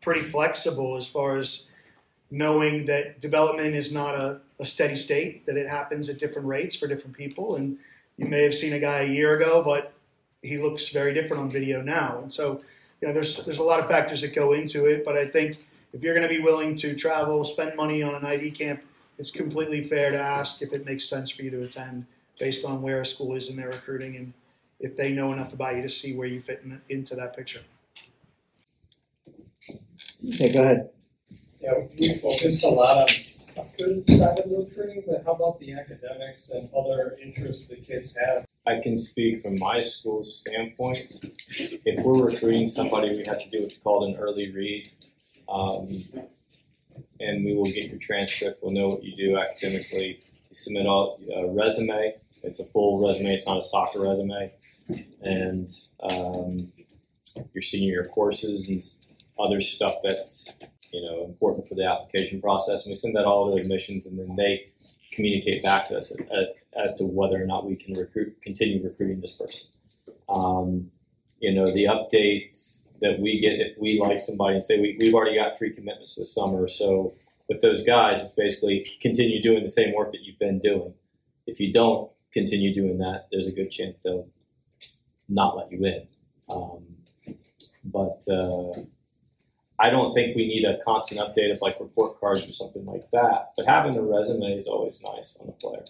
pretty 0.00 0.22
flexible 0.22 0.96
as 0.96 1.06
far 1.06 1.36
as 1.36 1.66
knowing 2.30 2.84
that 2.86 3.20
development 3.20 3.74
is 3.74 3.92
not 3.92 4.14
a, 4.14 4.40
a 4.58 4.66
steady 4.66 4.96
state, 4.96 5.44
that 5.46 5.56
it 5.56 5.68
happens 5.68 6.08
at 6.08 6.18
different 6.18 6.46
rates 6.46 6.74
for 6.74 6.86
different 6.86 7.16
people. 7.16 7.56
And 7.56 7.76
you 8.16 8.26
may 8.26 8.42
have 8.42 8.54
seen 8.54 8.72
a 8.72 8.78
guy 8.78 9.00
a 9.00 9.08
year 9.08 9.36
ago, 9.36 9.62
but 9.62 9.92
he 10.42 10.58
looks 10.58 10.88
very 10.88 11.12
different 11.12 11.42
on 11.42 11.50
video 11.50 11.82
now. 11.82 12.20
And 12.22 12.32
so, 12.32 12.62
you 13.00 13.08
know, 13.08 13.14
there's 13.14 13.44
there's 13.44 13.58
a 13.58 13.64
lot 13.64 13.80
of 13.80 13.88
factors 13.88 14.20
that 14.20 14.34
go 14.34 14.52
into 14.52 14.86
it. 14.86 15.04
But 15.04 15.16
I 15.16 15.26
think 15.26 15.66
if 15.92 16.02
you're 16.02 16.14
going 16.14 16.26
to 16.26 16.34
be 16.34 16.40
willing 16.40 16.76
to 16.76 16.94
travel, 16.94 17.44
spend 17.44 17.76
money 17.76 18.02
on 18.02 18.14
an 18.14 18.24
ID 18.24 18.52
camp, 18.52 18.82
it's 19.18 19.30
completely 19.30 19.82
fair 19.82 20.10
to 20.10 20.18
ask 20.18 20.62
if 20.62 20.72
it 20.72 20.86
makes 20.86 21.04
sense 21.04 21.30
for 21.30 21.42
you 21.42 21.50
to 21.50 21.62
attend 21.62 22.06
based 22.38 22.64
on 22.64 22.80
where 22.80 23.02
a 23.02 23.06
school 23.06 23.34
is 23.34 23.50
in 23.50 23.56
their 23.56 23.68
recruiting 23.68 24.16
and 24.16 24.32
if 24.80 24.96
they 24.96 25.12
know 25.12 25.32
enough 25.32 25.52
about 25.52 25.76
you 25.76 25.82
to 25.82 25.88
see 25.88 26.16
where 26.16 26.26
you 26.26 26.40
fit 26.40 26.62
in, 26.64 26.80
into 26.88 27.14
that 27.14 27.36
picture. 27.36 27.60
Okay, 30.28 30.52
go 30.52 30.62
ahead. 30.62 30.90
Yeah, 31.60 31.74
we 31.98 32.14
focus 32.14 32.64
a 32.64 32.68
lot 32.68 32.98
on 32.98 33.08
soccer 33.08 34.02
side 34.08 34.38
of 34.38 34.50
recruiting, 34.50 35.04
but 35.06 35.22
how 35.24 35.32
about 35.32 35.60
the 35.60 35.74
academics 35.74 36.50
and 36.50 36.70
other 36.74 37.18
interests 37.22 37.68
the 37.68 37.76
kids 37.76 38.16
have? 38.16 38.46
I 38.66 38.80
can 38.80 38.96
speak 38.98 39.42
from 39.42 39.58
my 39.58 39.80
school's 39.80 40.40
standpoint. 40.40 41.06
If 41.84 42.04
we're 42.04 42.24
recruiting 42.24 42.68
somebody, 42.68 43.10
we 43.10 43.24
have 43.26 43.38
to 43.38 43.50
do 43.50 43.62
what's 43.62 43.76
called 43.76 44.08
an 44.08 44.16
early 44.16 44.50
read. 44.52 44.90
Um, 45.48 45.98
and 47.20 47.44
we 47.44 47.54
will 47.54 47.64
get 47.64 47.88
your 47.90 47.98
transcript. 47.98 48.62
We'll 48.62 48.72
know 48.72 48.88
what 48.88 49.04
you 49.04 49.16
do 49.16 49.38
academically. 49.38 50.22
You 50.32 50.54
submit 50.54 50.86
all, 50.86 51.20
a 51.34 51.46
resume. 51.48 52.16
It's 52.42 52.60
a 52.60 52.66
full 52.66 53.06
resume. 53.06 53.32
It's 53.32 53.46
not 53.46 53.58
a 53.58 53.62
soccer 53.62 54.00
resume. 54.00 54.52
And 55.22 55.70
um, 56.02 56.72
your 57.54 57.62
senior 57.62 57.92
year 57.92 58.04
courses 58.06 58.68
and 58.68 58.82
other 59.38 59.60
stuff 59.60 59.96
that's 60.02 60.58
you 60.92 61.02
know 61.02 61.24
important 61.24 61.68
for 61.68 61.74
the 61.74 61.84
application 61.84 62.40
process. 62.40 62.84
And 62.84 62.92
we 62.92 62.96
send 62.96 63.14
that 63.16 63.24
all 63.24 63.54
to 63.54 63.60
admissions, 63.60 64.06
and 64.06 64.18
then 64.18 64.36
they 64.36 64.70
communicate 65.12 65.62
back 65.62 65.86
to 65.88 65.98
us 65.98 66.18
at, 66.20 66.54
as 66.82 66.96
to 66.96 67.04
whether 67.04 67.40
or 67.40 67.46
not 67.46 67.66
we 67.66 67.76
can 67.76 67.96
recruit, 67.96 68.40
continue 68.42 68.82
recruiting 68.82 69.20
this 69.20 69.36
person. 69.36 69.68
Um, 70.28 70.90
you 71.40 71.52
know, 71.52 71.66
the 71.66 71.84
updates 71.84 72.90
that 73.00 73.18
we 73.18 73.40
get 73.40 73.54
if 73.54 73.78
we 73.78 73.98
like 74.00 74.20
somebody 74.20 74.54
and 74.54 74.62
say 74.62 74.80
we, 74.80 74.96
we've 74.98 75.14
already 75.14 75.36
got 75.36 75.56
three 75.56 75.74
commitments 75.74 76.16
this 76.16 76.34
summer, 76.34 76.68
so 76.68 77.14
with 77.48 77.60
those 77.60 77.82
guys, 77.82 78.20
it's 78.20 78.34
basically 78.34 78.86
continue 79.00 79.42
doing 79.42 79.62
the 79.62 79.68
same 79.68 79.94
work 79.94 80.12
that 80.12 80.22
you've 80.22 80.38
been 80.38 80.60
doing. 80.60 80.94
If 81.46 81.58
you 81.58 81.72
don't 81.72 82.10
continue 82.32 82.74
doing 82.74 82.98
that, 82.98 83.26
there's 83.30 83.46
a 83.46 83.52
good 83.52 83.70
chance 83.70 83.98
they'll 83.98 84.28
not 85.28 85.56
let 85.56 85.70
you 85.70 85.84
in. 85.84 86.06
Um, 86.54 86.84
but 87.84 88.24
uh, 88.30 88.80
I 89.78 89.88
don't 89.88 90.12
think 90.12 90.36
we 90.36 90.46
need 90.46 90.64
a 90.64 90.82
constant 90.84 91.20
update 91.20 91.52
of 91.52 91.62
like 91.62 91.80
report 91.80 92.20
cards 92.20 92.46
or 92.46 92.52
something 92.52 92.84
like 92.84 93.10
that. 93.12 93.52
But 93.56 93.66
having 93.66 93.96
a 93.96 94.02
resume 94.02 94.52
is 94.52 94.66
always 94.66 95.02
nice 95.02 95.38
on 95.40 95.48
a 95.48 95.52
player. 95.52 95.84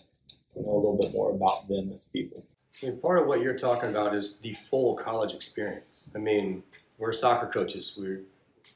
To 0.55 0.63
know 0.63 0.73
a 0.73 0.77
little 0.77 0.99
bit 1.01 1.13
more 1.13 1.31
about 1.31 1.69
them 1.69 1.93
as 1.95 2.05
people. 2.05 2.45
I 2.83 2.87
mean, 2.87 3.01
part 3.01 3.21
of 3.21 3.27
what 3.27 3.41
you're 3.41 3.57
talking 3.57 3.91
about 3.91 4.15
is 4.15 4.41
the 4.41 4.53
full 4.53 4.95
college 4.95 5.33
experience. 5.33 6.05
I 6.15 6.19
mean, 6.19 6.63
we're 6.99 7.13
soccer 7.13 7.47
coaches. 7.47 7.95
We're 7.97 8.23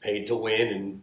paid 0.01 0.27
to 0.29 0.37
win, 0.37 0.69
and 0.73 1.03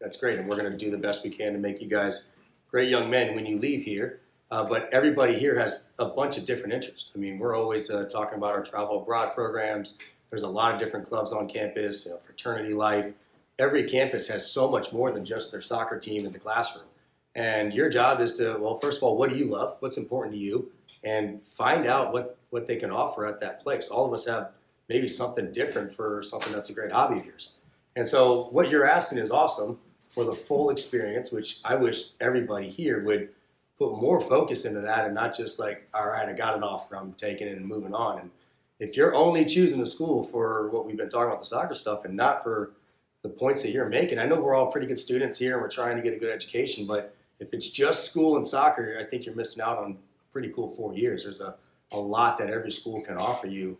that's 0.00 0.16
great. 0.16 0.38
And 0.38 0.48
we're 0.48 0.56
going 0.56 0.70
to 0.70 0.76
do 0.76 0.90
the 0.90 0.98
best 0.98 1.24
we 1.24 1.30
can 1.30 1.52
to 1.52 1.58
make 1.58 1.80
you 1.80 1.88
guys 1.88 2.28
great 2.70 2.88
young 2.88 3.10
men 3.10 3.34
when 3.34 3.46
you 3.46 3.58
leave 3.58 3.82
here. 3.82 4.21
Uh, 4.52 4.62
but 4.62 4.86
everybody 4.92 5.38
here 5.38 5.58
has 5.58 5.88
a 5.98 6.04
bunch 6.04 6.36
of 6.36 6.44
different 6.44 6.74
interests. 6.74 7.10
I 7.14 7.18
mean, 7.18 7.38
we're 7.38 7.56
always 7.56 7.88
uh, 7.88 8.04
talking 8.04 8.36
about 8.36 8.52
our 8.52 8.62
travel 8.62 9.00
abroad 9.00 9.34
programs. 9.34 9.98
There's 10.28 10.42
a 10.42 10.48
lot 10.48 10.74
of 10.74 10.78
different 10.78 11.06
clubs 11.06 11.32
on 11.32 11.48
campus, 11.48 12.04
you 12.04 12.12
know, 12.12 12.18
fraternity 12.18 12.74
life. 12.74 13.14
Every 13.58 13.88
campus 13.88 14.28
has 14.28 14.46
so 14.48 14.70
much 14.70 14.92
more 14.92 15.10
than 15.10 15.24
just 15.24 15.52
their 15.52 15.62
soccer 15.62 15.98
team 15.98 16.26
in 16.26 16.32
the 16.34 16.38
classroom. 16.38 16.84
And 17.34 17.72
your 17.72 17.88
job 17.88 18.20
is 18.20 18.34
to, 18.34 18.58
well, 18.58 18.78
first 18.78 18.98
of 18.98 19.04
all, 19.04 19.16
what 19.16 19.30
do 19.30 19.36
you 19.36 19.46
love? 19.46 19.76
What's 19.80 19.96
important 19.96 20.34
to 20.34 20.38
you? 20.38 20.70
And 21.02 21.42
find 21.42 21.86
out 21.86 22.12
what, 22.12 22.36
what 22.50 22.66
they 22.66 22.76
can 22.76 22.90
offer 22.90 23.24
at 23.24 23.40
that 23.40 23.62
place. 23.62 23.88
All 23.88 24.04
of 24.04 24.12
us 24.12 24.26
have 24.26 24.50
maybe 24.90 25.08
something 25.08 25.50
different 25.50 25.94
for 25.94 26.22
something 26.22 26.52
that's 26.52 26.68
a 26.68 26.74
great 26.74 26.92
hobby 26.92 27.20
of 27.20 27.24
yours. 27.24 27.52
And 27.96 28.06
so 28.06 28.48
what 28.50 28.68
you're 28.68 28.86
asking 28.86 29.16
is 29.16 29.30
awesome 29.30 29.78
for 30.10 30.24
the 30.24 30.34
full 30.34 30.68
experience, 30.68 31.32
which 31.32 31.60
I 31.64 31.74
wish 31.74 32.16
everybody 32.20 32.68
here 32.68 33.02
would 33.02 33.30
put 33.78 34.00
more 34.00 34.20
focus 34.20 34.64
into 34.64 34.80
that 34.80 35.06
and 35.06 35.14
not 35.14 35.36
just 35.36 35.58
like, 35.58 35.88
all 35.94 36.08
right, 36.08 36.28
I 36.28 36.32
got 36.32 36.56
an 36.56 36.62
offer, 36.62 36.96
I'm 36.96 37.12
taking 37.14 37.48
it 37.48 37.56
and 37.56 37.66
moving 37.66 37.94
on. 37.94 38.20
And 38.20 38.30
if 38.78 38.96
you're 38.96 39.14
only 39.14 39.44
choosing 39.44 39.80
a 39.80 39.86
school 39.86 40.22
for 40.22 40.68
what 40.70 40.86
we've 40.86 40.96
been 40.96 41.08
talking 41.08 41.28
about 41.28 41.40
the 41.40 41.46
soccer 41.46 41.74
stuff 41.74 42.04
and 42.04 42.14
not 42.14 42.42
for 42.42 42.72
the 43.22 43.28
points 43.28 43.62
that 43.62 43.70
you're 43.70 43.88
making, 43.88 44.18
I 44.18 44.26
know 44.26 44.40
we're 44.40 44.54
all 44.54 44.70
pretty 44.70 44.86
good 44.86 44.98
students 44.98 45.38
here 45.38 45.54
and 45.54 45.62
we're 45.62 45.68
trying 45.68 45.96
to 45.96 46.02
get 46.02 46.14
a 46.14 46.18
good 46.18 46.32
education, 46.32 46.86
but 46.86 47.14
if 47.38 47.52
it's 47.52 47.68
just 47.68 48.04
school 48.04 48.36
and 48.36 48.46
soccer, 48.46 48.96
I 49.00 49.04
think 49.04 49.26
you're 49.26 49.34
missing 49.34 49.62
out 49.62 49.78
on 49.78 49.92
a 49.92 50.32
pretty 50.32 50.50
cool 50.50 50.74
four 50.76 50.94
years. 50.94 51.24
There's 51.24 51.40
a, 51.40 51.56
a 51.92 51.98
lot 51.98 52.38
that 52.38 52.50
every 52.50 52.70
school 52.70 53.00
can 53.00 53.16
offer 53.16 53.46
you 53.46 53.76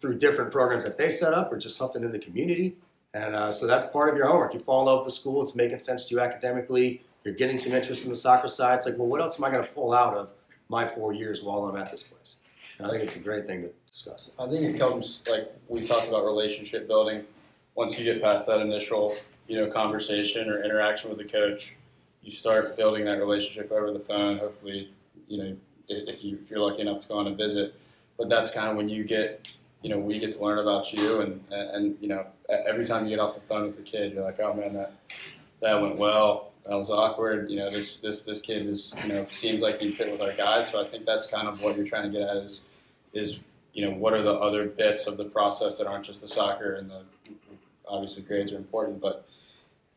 through 0.00 0.18
different 0.18 0.52
programs 0.52 0.84
that 0.84 0.96
they 0.96 1.10
set 1.10 1.32
up 1.32 1.52
or 1.52 1.56
just 1.56 1.76
something 1.76 2.04
in 2.04 2.12
the 2.12 2.18
community. 2.18 2.76
And 3.14 3.34
uh, 3.34 3.52
so 3.52 3.66
that's 3.66 3.86
part 3.86 4.08
of 4.08 4.16
your 4.16 4.26
homework. 4.26 4.54
You 4.54 4.60
in 4.60 4.66
love 4.66 5.00
with 5.00 5.06
the 5.06 5.12
school, 5.20 5.42
it's 5.42 5.54
making 5.54 5.78
sense 5.78 6.04
to 6.06 6.14
you 6.14 6.20
academically, 6.20 7.02
you're 7.24 7.34
getting 7.34 7.58
some 7.58 7.72
interest 7.72 8.04
in 8.04 8.10
the 8.10 8.16
soccer 8.16 8.48
side. 8.48 8.76
It's 8.76 8.86
like, 8.86 8.98
well, 8.98 9.08
what 9.08 9.20
else 9.20 9.38
am 9.38 9.44
I 9.44 9.50
going 9.50 9.64
to 9.64 9.70
pull 9.70 9.92
out 9.92 10.14
of 10.14 10.30
my 10.68 10.86
four 10.86 11.12
years 11.12 11.42
while 11.42 11.64
I'm 11.64 11.76
at 11.76 11.90
this 11.90 12.02
place? 12.02 12.36
And 12.78 12.86
I 12.86 12.90
think 12.90 13.02
it's 13.02 13.16
a 13.16 13.20
great 13.20 13.46
thing 13.46 13.62
to 13.62 13.70
discuss. 13.90 14.32
I 14.38 14.46
think 14.46 14.62
it 14.62 14.78
comes 14.78 15.22
like 15.28 15.52
we 15.68 15.86
talked 15.86 16.08
about 16.08 16.24
relationship 16.24 16.86
building. 16.86 17.24
Once 17.74 17.98
you 17.98 18.04
get 18.04 18.22
past 18.22 18.46
that 18.46 18.60
initial, 18.60 19.14
you 19.48 19.56
know, 19.56 19.70
conversation 19.70 20.48
or 20.50 20.62
interaction 20.62 21.08
with 21.08 21.18
the 21.18 21.24
coach, 21.24 21.76
you 22.22 22.30
start 22.30 22.76
building 22.76 23.04
that 23.04 23.18
relationship 23.18 23.70
over 23.72 23.92
the 23.92 24.00
phone. 24.00 24.38
Hopefully, 24.38 24.90
you 25.28 25.38
know, 25.38 25.56
if, 25.88 26.22
you 26.24 26.38
if 26.42 26.50
you're 26.50 26.60
lucky 26.60 26.82
enough 26.82 27.02
to 27.02 27.08
go 27.08 27.18
on 27.18 27.26
a 27.26 27.34
visit, 27.34 27.74
but 28.18 28.28
that's 28.28 28.50
kind 28.50 28.70
of 28.70 28.76
when 28.76 28.88
you 28.88 29.04
get, 29.04 29.48
you 29.82 29.90
know, 29.90 29.98
we 29.98 30.18
get 30.18 30.34
to 30.34 30.42
learn 30.42 30.58
about 30.58 30.92
you, 30.92 31.20
and, 31.20 31.44
and 31.50 31.96
you 32.00 32.08
know, 32.08 32.26
every 32.48 32.86
time 32.86 33.04
you 33.04 33.10
get 33.10 33.18
off 33.18 33.34
the 33.34 33.40
phone 33.42 33.66
with 33.66 33.76
the 33.76 33.82
kid, 33.82 34.14
you're 34.14 34.24
like, 34.24 34.40
oh 34.40 34.54
man, 34.54 34.72
that 34.72 34.94
that 35.60 35.80
went 35.80 35.98
well. 35.98 36.53
That 36.66 36.76
was 36.76 36.88
awkward. 36.88 37.50
You 37.50 37.58
know, 37.58 37.70
this 37.70 37.98
this 38.00 38.22
this 38.22 38.40
kid 38.40 38.66
is 38.66 38.94
you 39.02 39.08
know 39.08 39.26
seems 39.26 39.62
like 39.62 39.80
he 39.80 39.92
fit 39.92 40.10
with 40.10 40.20
our 40.20 40.32
guys. 40.32 40.70
So 40.70 40.80
I 40.80 40.86
think 40.86 41.04
that's 41.04 41.26
kind 41.26 41.46
of 41.46 41.62
what 41.62 41.76
you're 41.76 41.86
trying 41.86 42.10
to 42.10 42.18
get 42.18 42.28
at 42.28 42.36
is 42.38 42.64
is 43.12 43.40
you 43.72 43.84
know 43.84 43.94
what 43.96 44.14
are 44.14 44.22
the 44.22 44.32
other 44.32 44.66
bits 44.66 45.06
of 45.06 45.16
the 45.16 45.24
process 45.24 45.78
that 45.78 45.86
aren't 45.86 46.06
just 46.06 46.20
the 46.20 46.28
soccer 46.28 46.74
and 46.74 46.90
the 46.90 47.02
obviously 47.86 48.22
grades 48.22 48.52
are 48.52 48.56
important, 48.56 49.00
but 49.00 49.28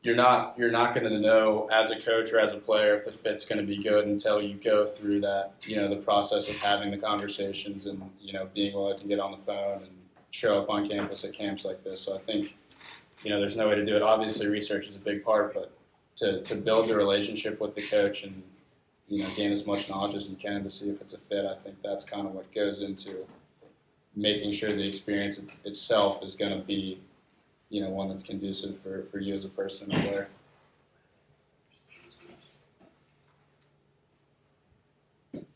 you're 0.01 0.15
not 0.15 0.57
you're 0.57 0.71
not 0.71 0.93
going 0.93 1.09
to 1.09 1.19
know 1.19 1.67
as 1.71 1.89
a 1.91 1.99
coach 1.99 2.31
or 2.31 2.39
as 2.39 2.53
a 2.53 2.57
player 2.57 2.95
if 2.95 3.05
the 3.05 3.11
fit's 3.11 3.45
going 3.45 3.59
to 3.59 3.65
be 3.65 3.81
good 3.81 4.05
until 4.05 4.41
you 4.41 4.55
go 4.55 4.85
through 4.85 5.21
that 5.21 5.53
you 5.63 5.75
know 5.75 5.89
the 5.89 5.95
process 5.95 6.47
of 6.49 6.57
having 6.57 6.91
the 6.91 6.97
conversations 6.97 7.87
and 7.87 8.01
you 8.21 8.33
know 8.33 8.47
being 8.53 8.73
willing 8.73 8.99
to 8.99 9.07
get 9.07 9.19
on 9.19 9.31
the 9.31 9.37
phone 9.37 9.83
and 9.83 9.91
show 10.31 10.61
up 10.61 10.69
on 10.69 10.87
campus 10.87 11.23
at 11.23 11.33
camps 11.33 11.65
like 11.65 11.83
this. 11.83 12.01
So 12.01 12.13
I 12.15 12.19
think 12.19 12.55
you 13.23 13.29
know 13.29 13.39
there's 13.39 13.57
no 13.57 13.67
way 13.69 13.75
to 13.75 13.85
do 13.85 13.95
it. 13.95 14.01
Obviously, 14.01 14.47
research 14.47 14.87
is 14.87 14.95
a 14.95 14.99
big 14.99 15.23
part, 15.23 15.53
but 15.53 15.71
to 16.17 16.41
to 16.41 16.55
build 16.55 16.89
the 16.89 16.95
relationship 16.95 17.59
with 17.61 17.73
the 17.75 17.81
coach 17.81 18.23
and 18.23 18.43
you 19.07 19.23
know 19.23 19.29
gain 19.35 19.51
as 19.51 19.65
much 19.65 19.89
knowledge 19.89 20.15
as 20.15 20.29
you 20.29 20.35
can 20.35 20.63
to 20.63 20.69
see 20.69 20.89
if 20.89 21.01
it's 21.01 21.13
a 21.13 21.17
fit. 21.17 21.45
I 21.45 21.55
think 21.63 21.81
that's 21.81 22.03
kind 22.03 22.27
of 22.27 22.33
what 22.33 22.53
goes 22.53 22.81
into 22.81 23.25
making 24.15 24.51
sure 24.53 24.75
the 24.75 24.87
experience 24.87 25.39
itself 25.63 26.23
is 26.23 26.35
going 26.35 26.51
to 26.51 26.65
be 26.65 26.99
you 27.69 27.81
know 27.81 27.89
one 27.89 28.09
that's 28.09 28.23
conducive 28.23 28.79
for, 28.81 29.03
for 29.11 29.19
you 29.19 29.33
as 29.35 29.45
a 29.45 29.49
person 29.49 29.91
and 29.91 30.03
player. 30.03 30.27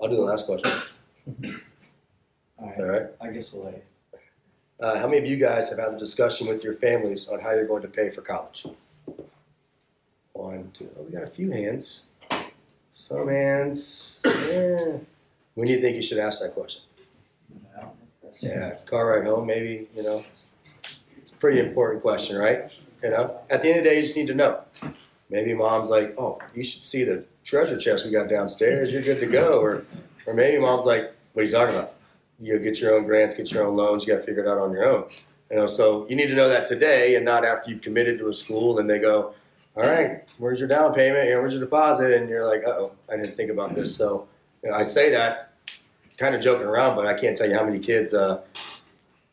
I'll 0.02 0.10
do 0.10 0.16
the 0.16 0.22
last 0.22 0.48
question. 0.48 0.72
All 2.58 2.74
All 2.78 2.86
right. 2.86 3.04
I 3.20 3.30
guess 3.30 3.52
we'll 3.52 3.66
wait. 3.66 3.84
Uh, 4.80 4.98
how 4.98 5.06
many 5.06 5.20
of 5.20 5.26
you 5.26 5.38
guys 5.38 5.70
have 5.70 5.78
had 5.78 5.94
the 5.94 6.00
discussion 6.00 6.48
with 6.48 6.64
your 6.64 6.74
families 6.74 7.28
on 7.28 7.40
how 7.40 7.52
you're 7.52 7.68
going 7.68 7.84
to 7.84 7.88
pay 7.88 8.10
for 8.10 8.22
college? 8.22 8.66
One, 10.42 10.72
two. 10.74 10.90
Oh, 10.98 11.04
we 11.04 11.12
got 11.12 11.22
a 11.22 11.28
few 11.28 11.52
hands. 11.52 12.08
Some 12.90 13.28
hands. 13.28 14.20
Yeah. 14.26 14.98
When 15.54 15.68
do 15.68 15.74
you 15.74 15.80
think 15.80 15.96
you 15.96 16.02
should 16.02 16.18
ask 16.18 16.42
that 16.42 16.56
question? 16.56 16.82
Yeah, 18.40 18.76
car 18.88 19.06
ride 19.06 19.28
home, 19.28 19.46
maybe. 19.46 19.88
You 19.96 20.02
know, 20.02 20.24
it's 21.16 21.30
a 21.30 21.36
pretty 21.36 21.60
important 21.60 22.02
question, 22.02 22.38
right? 22.40 22.76
You 23.04 23.12
know, 23.12 23.40
at 23.52 23.62
the 23.62 23.70
end 23.70 23.78
of 23.80 23.84
the 23.84 23.90
day, 23.92 23.98
you 23.98 24.02
just 24.02 24.16
need 24.16 24.28
to 24.28 24.34
know. 24.34 24.62
Maybe 25.30 25.54
mom's 25.54 25.92
like, 25.92 26.16
"Oh, 26.18 26.40
you 26.56 26.64
should 26.64 26.84
see 26.84 27.04
the 27.04 27.24
treasure 27.44 27.78
chest 27.78 28.06
we 28.06 28.12
got 28.12 28.28
downstairs. 28.28 28.92
You're 28.92 29.04
good 29.04 29.20
to 29.20 29.28
go." 29.28 29.60
Or, 29.60 29.86
or 30.26 30.34
maybe 30.34 30.58
mom's 30.58 30.88
like, 30.88 31.14
"What 31.34 31.44
are 31.44 31.46
you 31.46 31.52
talking 31.52 31.76
about? 31.76 31.94
You 32.40 32.58
get 32.58 32.80
your 32.80 32.96
own 32.96 33.06
grants, 33.06 33.36
get 33.36 33.52
your 33.52 33.68
own 33.68 33.76
loans. 33.76 34.08
You 34.08 34.14
got 34.14 34.22
to 34.22 34.26
figure 34.26 34.44
it 34.44 34.50
out 34.50 34.58
on 34.58 34.72
your 34.72 34.90
own." 34.90 35.06
You 35.52 35.58
know, 35.58 35.68
so 35.68 36.08
you 36.10 36.16
need 36.16 36.30
to 36.30 36.36
know 36.36 36.50
that 36.50 36.68
today, 36.68 37.14
and 37.16 37.26
not 37.26 37.46
after 37.46 37.70
you've 37.70 37.82
committed 37.82 38.18
to 38.18 38.30
a 38.30 38.34
school. 38.34 38.74
Then 38.74 38.88
they 38.88 38.98
go, 38.98 39.36
"All 39.76 39.84
right, 39.84 40.24
where's 40.38 40.60
your 40.60 40.68
down 40.68 40.94
payment? 40.94 41.30
Know, 41.30 41.40
where's 41.40 41.54
your 41.54 41.64
deposit?" 41.64 42.12
And 42.12 42.30
you're 42.30 42.46
like, 42.46 42.64
"Oh, 42.66 42.94
I 43.10 43.16
didn't 43.18 43.36
think 43.36 43.52
about 43.52 43.76
this." 43.76 43.96
So, 43.96 44.28
you 44.64 44.70
know, 44.70 44.76
I 44.76 44.82
say 44.82 45.10
that 45.12 45.54
kind 46.18 46.36
of 46.36 46.42
joking 46.42 46.68
around, 46.68 46.96
but 46.96 47.08
I 47.08 47.14
can't 47.14 47.36
tell 47.36 47.50
you 47.50 47.56
how 47.56 47.66
many 47.66 47.80
kids 47.80 48.14
uh, 48.14 48.42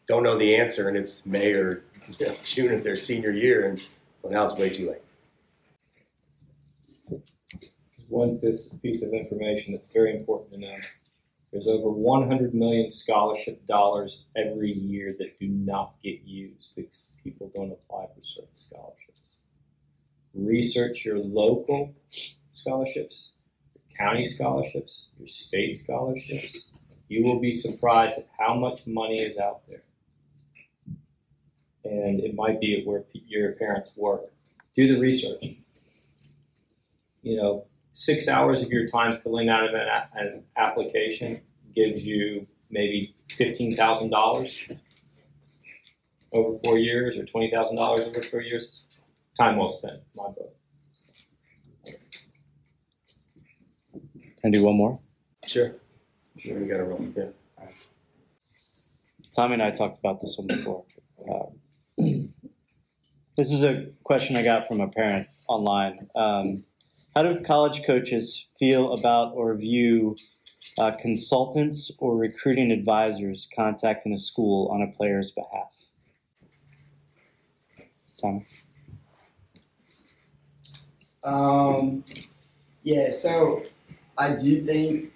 don't 0.06 0.22
know 0.22 0.36
the 0.36 0.56
answer, 0.56 0.88
and 0.88 0.96
it's 0.96 1.26
May 1.26 1.52
or 1.52 1.82
you 2.18 2.26
know, 2.26 2.34
June 2.44 2.72
of 2.72 2.84
their 2.84 2.96
senior 2.96 3.30
year, 3.30 3.68
and 3.68 3.80
well, 4.22 4.32
now 4.32 4.44
it's 4.44 4.54
way 4.54 4.70
too 4.70 4.88
late. 4.88 5.02
One 8.08 8.38
piece 8.38 8.72
piece 8.82 9.06
of 9.06 9.12
information 9.12 9.74
that's 9.74 9.92
very 9.92 10.16
important 10.16 10.52
to 10.52 10.58
know. 10.58 10.76
There's 11.52 11.66
over 11.66 11.88
100 11.88 12.54
million 12.54 12.90
scholarship 12.90 13.66
dollars 13.66 14.26
every 14.36 14.72
year 14.72 15.14
that 15.18 15.38
do 15.38 15.48
not 15.48 15.94
get 16.02 16.20
used 16.22 16.72
because 16.76 17.14
people 17.24 17.50
don't 17.54 17.72
apply 17.72 18.06
for 18.14 18.22
certain 18.22 18.54
scholarships. 18.54 19.07
Research 20.38 21.04
your 21.04 21.18
local 21.18 21.94
scholarships, 22.52 23.32
county 23.98 24.24
scholarships, 24.24 25.08
your 25.18 25.26
state 25.26 25.72
scholarships. 25.72 26.70
You 27.08 27.24
will 27.24 27.40
be 27.40 27.50
surprised 27.50 28.20
at 28.20 28.28
how 28.38 28.54
much 28.54 28.86
money 28.86 29.18
is 29.18 29.36
out 29.36 29.62
there. 29.66 29.82
And 31.84 32.20
it 32.20 32.36
might 32.36 32.60
be 32.60 32.84
where 32.84 33.02
your 33.12 33.52
parents 33.52 33.96
work. 33.96 34.26
Do 34.76 34.94
the 34.94 35.00
research. 35.00 35.42
You 37.22 37.36
know, 37.36 37.64
six 37.92 38.28
hours 38.28 38.62
of 38.62 38.70
your 38.70 38.86
time 38.86 39.18
filling 39.22 39.48
out 39.48 39.74
an, 39.74 39.88
an 40.14 40.44
application 40.56 41.40
gives 41.74 42.06
you 42.06 42.42
maybe 42.70 43.12
fifteen 43.28 43.74
thousand 43.74 44.10
dollars 44.10 44.72
over 46.32 46.58
four 46.60 46.78
years, 46.78 47.18
or 47.18 47.24
twenty 47.24 47.50
thousand 47.50 47.76
dollars 47.76 48.02
over 48.06 48.22
four 48.22 48.40
years. 48.40 49.02
Time 49.38 49.56
well 49.56 49.68
spent, 49.68 50.00
my 50.16 50.24
book. 50.24 50.52
Can 54.40 54.46
I 54.46 54.50
do 54.50 54.64
one 54.64 54.76
more? 54.76 54.98
Sure. 55.46 55.76
Sure, 56.36 56.58
we 56.58 56.66
got 56.66 56.78
to 56.78 56.84
roll. 56.84 57.06
Yeah. 57.16 57.26
Tommy 59.32 59.54
and 59.54 59.62
I 59.62 59.70
talked 59.70 59.96
about 60.00 60.20
this 60.20 60.36
one 60.36 60.48
before. 60.48 60.84
Uh, 61.30 62.02
this 63.36 63.52
is 63.52 63.62
a 63.62 63.86
question 64.02 64.34
I 64.34 64.42
got 64.42 64.66
from 64.66 64.80
a 64.80 64.88
parent 64.88 65.28
online. 65.46 66.08
Um, 66.16 66.64
how 67.14 67.22
do 67.22 67.40
college 67.40 67.84
coaches 67.86 68.48
feel 68.58 68.92
about 68.92 69.34
or 69.34 69.54
view 69.54 70.16
uh, 70.78 70.90
consultants 70.92 71.92
or 72.00 72.16
recruiting 72.16 72.72
advisors 72.72 73.48
contacting 73.54 74.12
a 74.12 74.18
school 74.18 74.68
on 74.72 74.82
a 74.82 74.88
player's 74.88 75.30
behalf? 75.30 75.70
Tommy? 78.20 78.44
Um, 81.28 82.04
yeah, 82.82 83.10
so 83.10 83.62
I 84.16 84.34
do 84.34 84.64
think 84.64 85.12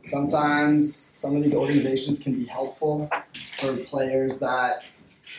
sometimes 0.00 0.94
some 0.94 1.36
of 1.36 1.42
these 1.42 1.54
organizations 1.54 2.20
can 2.20 2.34
be 2.34 2.46
helpful 2.46 3.08
for 3.34 3.76
players 3.84 4.40
that, 4.40 4.84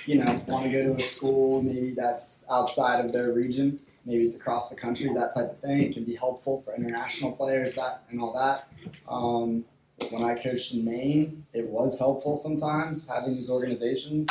you 0.05 0.23
know, 0.23 0.31
want 0.47 0.63
to 0.63 0.71
go 0.71 0.81
to 0.81 0.95
a 0.95 0.99
school 0.99 1.61
maybe 1.61 1.91
that's 1.91 2.45
outside 2.49 3.03
of 3.03 3.11
their 3.11 3.33
region. 3.33 3.79
Maybe 4.05 4.23
it's 4.23 4.39
across 4.39 4.73
the 4.73 4.79
country, 4.79 5.13
that 5.13 5.35
type 5.35 5.51
of 5.51 5.59
thing. 5.59 5.81
It 5.81 5.93
can 5.93 6.05
be 6.05 6.15
helpful 6.15 6.61
for 6.61 6.73
international 6.73 7.33
players 7.33 7.75
that 7.75 8.03
and 8.09 8.21
all 8.21 8.33
that. 8.33 8.67
Um, 9.07 9.65
when 10.09 10.23
I 10.23 10.35
coached 10.41 10.73
in 10.73 10.85
Maine, 10.85 11.45
it 11.53 11.67
was 11.67 11.99
helpful 11.99 12.37
sometimes 12.37 13.09
having 13.09 13.35
these 13.35 13.51
organizations 13.51 14.27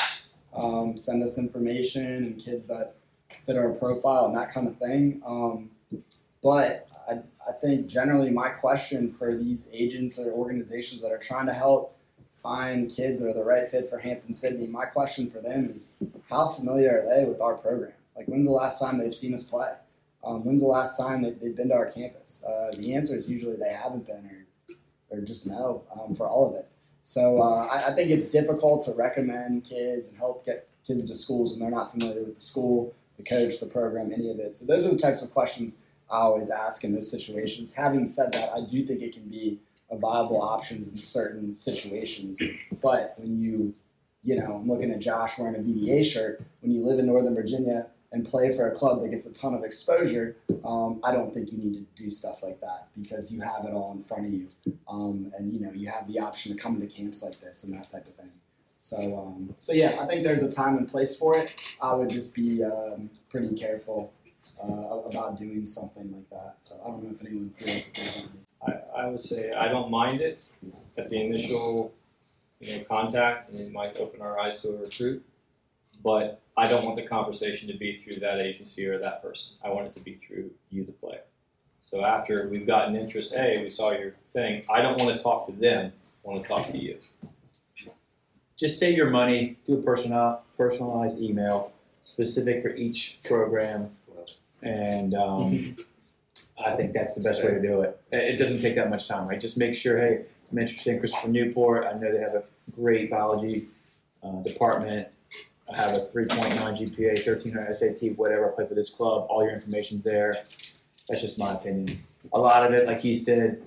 um, 0.55 0.97
send 0.99 1.23
us 1.23 1.39
information 1.39 2.05
and 2.05 2.39
kids 2.39 2.67
that 2.67 2.95
fit 3.45 3.57
our 3.57 3.73
profile 3.73 4.27
and 4.27 4.37
that 4.37 4.53
kind 4.53 4.69
of 4.69 4.77
thing. 4.79 5.23
Um, 5.27 5.71
but 6.43 6.89
I, 7.09 7.21
I 7.49 7.53
think 7.61 7.87
generally 7.87 8.31
my 8.31 8.49
question 8.49 9.13
for 9.13 9.37
these 9.37 9.69
agents 9.73 10.19
or 10.19 10.33
organizations 10.33 11.03
that 11.03 11.13
are 11.13 11.19
trying 11.19 11.47
to 11.47 11.53
help 11.53 11.97
find 12.43 12.91
kids 12.91 13.21
that 13.21 13.31
are 13.31 13.35
the 13.35 13.45
right 13.45 13.69
fit 13.69 13.91
for 13.91 13.99
Hampden-Sydney, 13.99 14.67
my 14.67 14.87
question 14.87 15.31
for 15.31 15.41
them 15.41 15.73
is 15.77 15.97
how 16.31 16.49
familiar 16.49 17.03
are 17.03 17.15
they 17.15 17.25
with 17.25 17.41
our 17.41 17.55
program? 17.55 17.93
Like, 18.17 18.27
when's 18.27 18.47
the 18.47 18.53
last 18.53 18.81
time 18.81 18.99
they've 18.99 19.15
seen 19.15 19.35
us 19.35 19.49
play? 19.49 19.73
Um, 20.25 20.45
when's 20.45 20.63
the 20.63 20.69
last 20.69 20.99
time 20.99 21.23
that 21.23 21.41
they've 21.41 21.57
been 21.57 21.69
to 21.69 21.75
our 21.75 21.91
campus? 21.91 22.45
Uh, 22.47 22.71
the 22.77 22.95
answer 22.95 23.17
is 23.17 23.29
usually 23.29 23.57
they 23.57 23.73
haven't 23.73 24.07
been 24.07 24.47
or, 25.11 25.19
or 25.19 25.21
just 25.23 25.47
no 25.47 25.83
um, 25.99 26.15
for 26.15 26.27
all 26.27 26.49
of 26.49 26.55
it. 26.55 26.67
So 27.03 27.41
uh, 27.41 27.67
I, 27.67 27.89
I 27.89 27.95
think 27.95 28.11
it's 28.11 28.31
difficult 28.31 28.85
to 28.85 28.93
recommend 28.93 29.65
kids 29.65 30.11
and 30.11 30.19
help 30.19 30.45
get 30.45 30.69
kids 30.87 31.05
to 31.11 31.15
schools 31.15 31.53
when 31.53 31.61
they're 31.61 31.79
not 31.79 31.91
familiar 31.91 32.23
with 32.23 32.35
the 32.35 32.41
school, 32.41 32.95
the 33.21 33.29
coach, 33.29 33.61
the 33.61 33.67
program, 33.67 34.13
any 34.13 34.31
of 34.31 34.39
it. 34.39 34.57
So 34.57 34.67
those 34.67 34.87
are 34.87 34.91
the 34.91 34.99
types 34.99 35.23
of 35.23 35.31
questions 35.31 35.85
I 36.11 36.19
always 36.19 36.51
ask 36.51 36.85
in 36.85 36.93
those 36.93 37.11
situations. 37.11 37.75
Having 37.75 38.07
said 38.07 38.33
that, 38.33 38.53
I 38.53 38.61
do 38.63 38.85
think 38.85 39.03
it 39.03 39.13
can 39.13 39.29
be 39.29 39.61
a 39.91 39.97
viable 39.97 40.41
options 40.41 40.91
in 40.91 40.97
certain 40.97 41.55
situations. 41.55 42.43
But 42.83 43.15
when 43.19 43.41
you, 43.41 43.75
you 44.25 44.37
know, 44.37 44.57
I'm 44.57 44.69
looking 44.69 44.91
at 44.91 45.01
Josh 45.01 45.39
wearing 45.39 45.57
a 45.57 45.59
VDA 45.59 46.05
shirt, 46.05 46.43
when 46.61 46.73
you 46.73 46.85
live 46.85 46.99
in 46.99 47.07
Northern 47.07 47.35
Virginia 47.35 47.87
and 48.13 48.27
play 48.27 48.55
for 48.57 48.69
a 48.69 48.75
club 48.75 49.03
that 49.03 49.11
gets 49.11 49.27
a 49.27 49.33
ton 49.33 49.55
of 49.55 49.63
exposure, 49.63 50.37
um, 50.65 51.01
I 51.05 51.13
don't 51.13 51.33
think 51.33 51.53
you 51.53 51.59
need 51.59 51.75
to 51.75 52.03
do 52.03 52.11
stuff 52.11 52.43
like 52.43 52.61
that 52.61 52.89
because 53.01 53.33
you 53.33 53.41
have 53.43 53.65
it 53.65 53.73
all 53.73 53.93
in 53.93 54.03
front 54.03 54.27
of 54.27 54.33
you, 54.33 54.49
um, 54.89 55.33
and 55.39 55.53
you 55.53 55.61
know 55.61 55.73
you 55.73 55.89
have 55.89 56.09
the 56.09 56.19
option 56.19 56.55
to 56.55 56.61
come 56.61 56.81
to 56.81 56.87
camps 56.87 57.23
like 57.23 57.41
this 57.41 57.65
and 57.65 57.79
that 57.79 57.89
type 57.89 58.07
of 58.07 58.15
thing. 58.15 58.33
So, 58.81 58.97
um, 59.19 59.55
so 59.61 59.75
yeah, 59.75 59.99
I 60.01 60.07
think 60.07 60.25
there's 60.25 60.43
a 60.43 60.51
time 60.51 60.79
and 60.79 60.89
place 60.89 61.19
for 61.19 61.37
it. 61.37 61.55
I 61.83 61.95
would 61.95 62.09
just 62.09 62.35
be 62.35 62.65
um, 62.65 63.11
pretty 63.29 63.55
careful 63.55 64.15
uh, 64.59 65.01
about 65.01 65.37
doing 65.37 65.67
something 65.67 66.11
like 66.11 66.31
that. 66.31 66.57
So 66.61 66.81
I 66.83 66.89
don't 66.89 67.05
know 67.05 67.11
if 67.11 67.21
anyone 67.21 67.51
feels 67.59 67.91
I, 68.67 69.03
I 69.03 69.07
would 69.07 69.23
say 69.23 69.53
I 69.53 69.69
don't 69.69 69.91
mind 69.91 70.23
it 70.23 70.43
at 70.97 71.11
the 71.11 71.21
initial 71.21 71.93
you 72.61 72.77
know, 72.79 72.85
contact, 72.85 73.51
and 73.51 73.61
it 73.61 73.71
might 73.71 73.97
open 73.99 74.23
our 74.23 74.39
eyes 74.39 74.63
to 74.63 74.71
a 74.71 74.77
recruit. 74.79 75.23
But 76.03 76.41
I 76.57 76.67
don't 76.67 76.83
want 76.83 76.97
the 76.97 77.07
conversation 77.07 77.69
to 77.69 77.77
be 77.77 77.93
through 77.93 78.21
that 78.21 78.41
agency 78.41 78.87
or 78.87 78.99
that 78.99 79.23
person. 79.23 79.57
I 79.63 79.69
want 79.69 79.89
it 79.89 79.95
to 79.95 80.01
be 80.01 80.15
through 80.15 80.51
you, 80.71 80.85
the 80.85 80.93
player. 80.93 81.21
So 81.83 82.03
after 82.03 82.49
we've 82.49 82.67
gotten 82.67 82.97
interest, 82.97 83.35
hey, 83.35 83.63
we 83.63 83.69
saw 83.69 83.91
your 83.91 84.15
thing. 84.33 84.65
I 84.71 84.81
don't 84.81 84.99
want 84.99 85.15
to 85.15 85.23
talk 85.23 85.47
to 85.47 85.53
them. 85.53 85.93
I 86.25 86.29
want 86.29 86.45
to 86.45 86.49
talk 86.49 86.67
to 86.69 86.79
you. 86.79 86.99
Just 88.61 88.79
save 88.79 88.95
your 88.95 89.09
money. 89.09 89.57
Do 89.67 89.79
a 89.79 89.83
personal, 89.83 90.43
personalized 90.59 91.19
email 91.19 91.73
specific 92.03 92.63
for 92.63 92.69
each 92.69 93.19
program, 93.25 93.91
and 94.63 95.15
um, 95.15 95.59
I 96.65 96.73
think 96.77 96.93
that's 96.93 97.15
the 97.15 97.23
best 97.23 97.43
way 97.43 97.53
to 97.53 97.63
do 97.63 97.81
it. 97.81 97.99
It 98.13 98.37
doesn't 98.37 98.61
take 98.61 98.75
that 98.75 98.91
much 98.91 99.09
time, 99.09 99.27
right? 99.27 99.41
Just 99.41 99.57
make 99.57 99.75
sure, 99.75 99.99
hey, 99.99 100.27
I'm 100.53 100.59
interested 100.59 100.93
in 100.95 101.01
Christopher 101.01 101.29
Newport. 101.29 101.87
I 101.87 101.95
know 101.99 102.13
they 102.13 102.21
have 102.21 102.35
a 102.35 102.45
great 102.71 103.11
biology 103.11 103.69
uh, 104.23 104.43
department. 104.43 105.09
I 105.73 105.77
have 105.79 105.97
a 105.97 106.01
3.9 106.01 106.59
GPA, 106.59 107.27
1300 107.27 107.75
SAT, 107.75 108.19
whatever. 108.19 108.53
I 108.53 108.55
play 108.55 108.67
for 108.67 108.75
this 108.75 108.91
club. 108.91 109.27
All 109.31 109.43
your 109.43 109.53
information's 109.53 110.05
there. 110.05 110.35
That's 111.09 111.23
just 111.23 111.39
my 111.39 111.55
opinion. 111.55 112.05
A 112.35 112.39
lot 112.39 112.67
of 112.67 112.75
it, 112.75 112.87
like 112.87 113.01
he 113.01 113.15
said, 113.15 113.63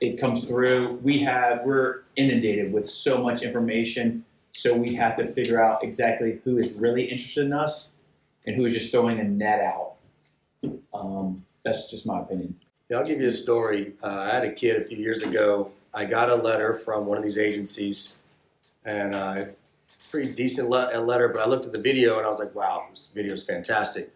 it 0.00 0.18
comes 0.20 0.46
through. 0.46 1.00
We 1.02 1.18
have 1.20 1.64
we're 1.64 2.02
inundated 2.16 2.72
with 2.72 2.88
so 2.88 3.22
much 3.22 3.42
information, 3.42 4.24
so 4.52 4.76
we 4.76 4.94
have 4.94 5.16
to 5.16 5.32
figure 5.32 5.62
out 5.62 5.82
exactly 5.82 6.40
who 6.44 6.58
is 6.58 6.72
really 6.74 7.04
interested 7.04 7.46
in 7.46 7.52
us 7.52 7.96
and 8.46 8.54
who 8.54 8.64
is 8.64 8.74
just 8.74 8.92
throwing 8.92 9.18
a 9.18 9.24
net 9.24 9.60
out. 9.60 9.94
Um, 10.94 11.44
that's 11.64 11.90
just 11.90 12.06
my 12.06 12.20
opinion. 12.20 12.58
Yeah, 12.88 12.98
I'll 12.98 13.06
give 13.06 13.20
you 13.20 13.28
a 13.28 13.32
story. 13.32 13.94
Uh, 14.02 14.26
I 14.30 14.34
had 14.34 14.44
a 14.44 14.52
kid 14.52 14.80
a 14.80 14.84
few 14.84 14.98
years 14.98 15.22
ago. 15.22 15.70
I 15.92 16.04
got 16.04 16.30
a 16.30 16.36
letter 16.36 16.74
from 16.74 17.06
one 17.06 17.18
of 17.18 17.24
these 17.24 17.38
agencies, 17.38 18.18
and 18.84 19.14
uh, 19.14 19.44
pretty 20.10 20.32
decent 20.32 20.68
le- 20.68 20.98
letter, 21.00 21.28
but 21.28 21.42
I 21.42 21.48
looked 21.48 21.64
at 21.64 21.72
the 21.72 21.80
video 21.80 22.18
and 22.18 22.26
I 22.26 22.28
was 22.28 22.38
like, 22.38 22.54
wow, 22.54 22.86
this 22.90 23.10
video 23.14 23.32
is 23.32 23.42
fantastic. 23.42 24.10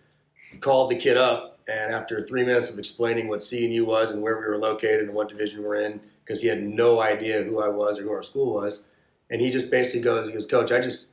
Called 0.61 0.91
the 0.91 0.97
kid 0.97 1.17
up, 1.17 1.50
and 1.71 1.95
after 1.95 2.21
three 2.21 2.45
minutes 2.45 2.71
of 2.71 2.79
explaining 2.79 3.29
what 3.29 3.41
CNU 3.41 3.85
was 3.85 4.11
and 4.11 4.21
where 4.21 4.39
we 4.39 4.45
were 4.45 4.59
located 4.59 5.03
and 5.03 5.15
what 5.15 5.29
division 5.29 5.63
we're 5.63 5.81
in, 5.83 6.01
because 6.25 6.43
he 6.43 6.49
had 6.49 6.63
no 6.63 7.01
idea 7.01 7.43
who 7.43 7.63
I 7.63 7.69
was 7.69 7.99
or 7.99 8.03
who 8.03 8.13
our 8.13 8.23
school 8.23 8.55
was, 8.55 8.89
and 9.31 9.41
he 9.41 9.51
just 9.51 9.71
basically 9.71 10.03
goes, 10.03 10.27
he 10.27 10.33
goes, 10.33 10.47
Coach, 10.47 10.73
I 10.73 10.81
just 10.81 11.13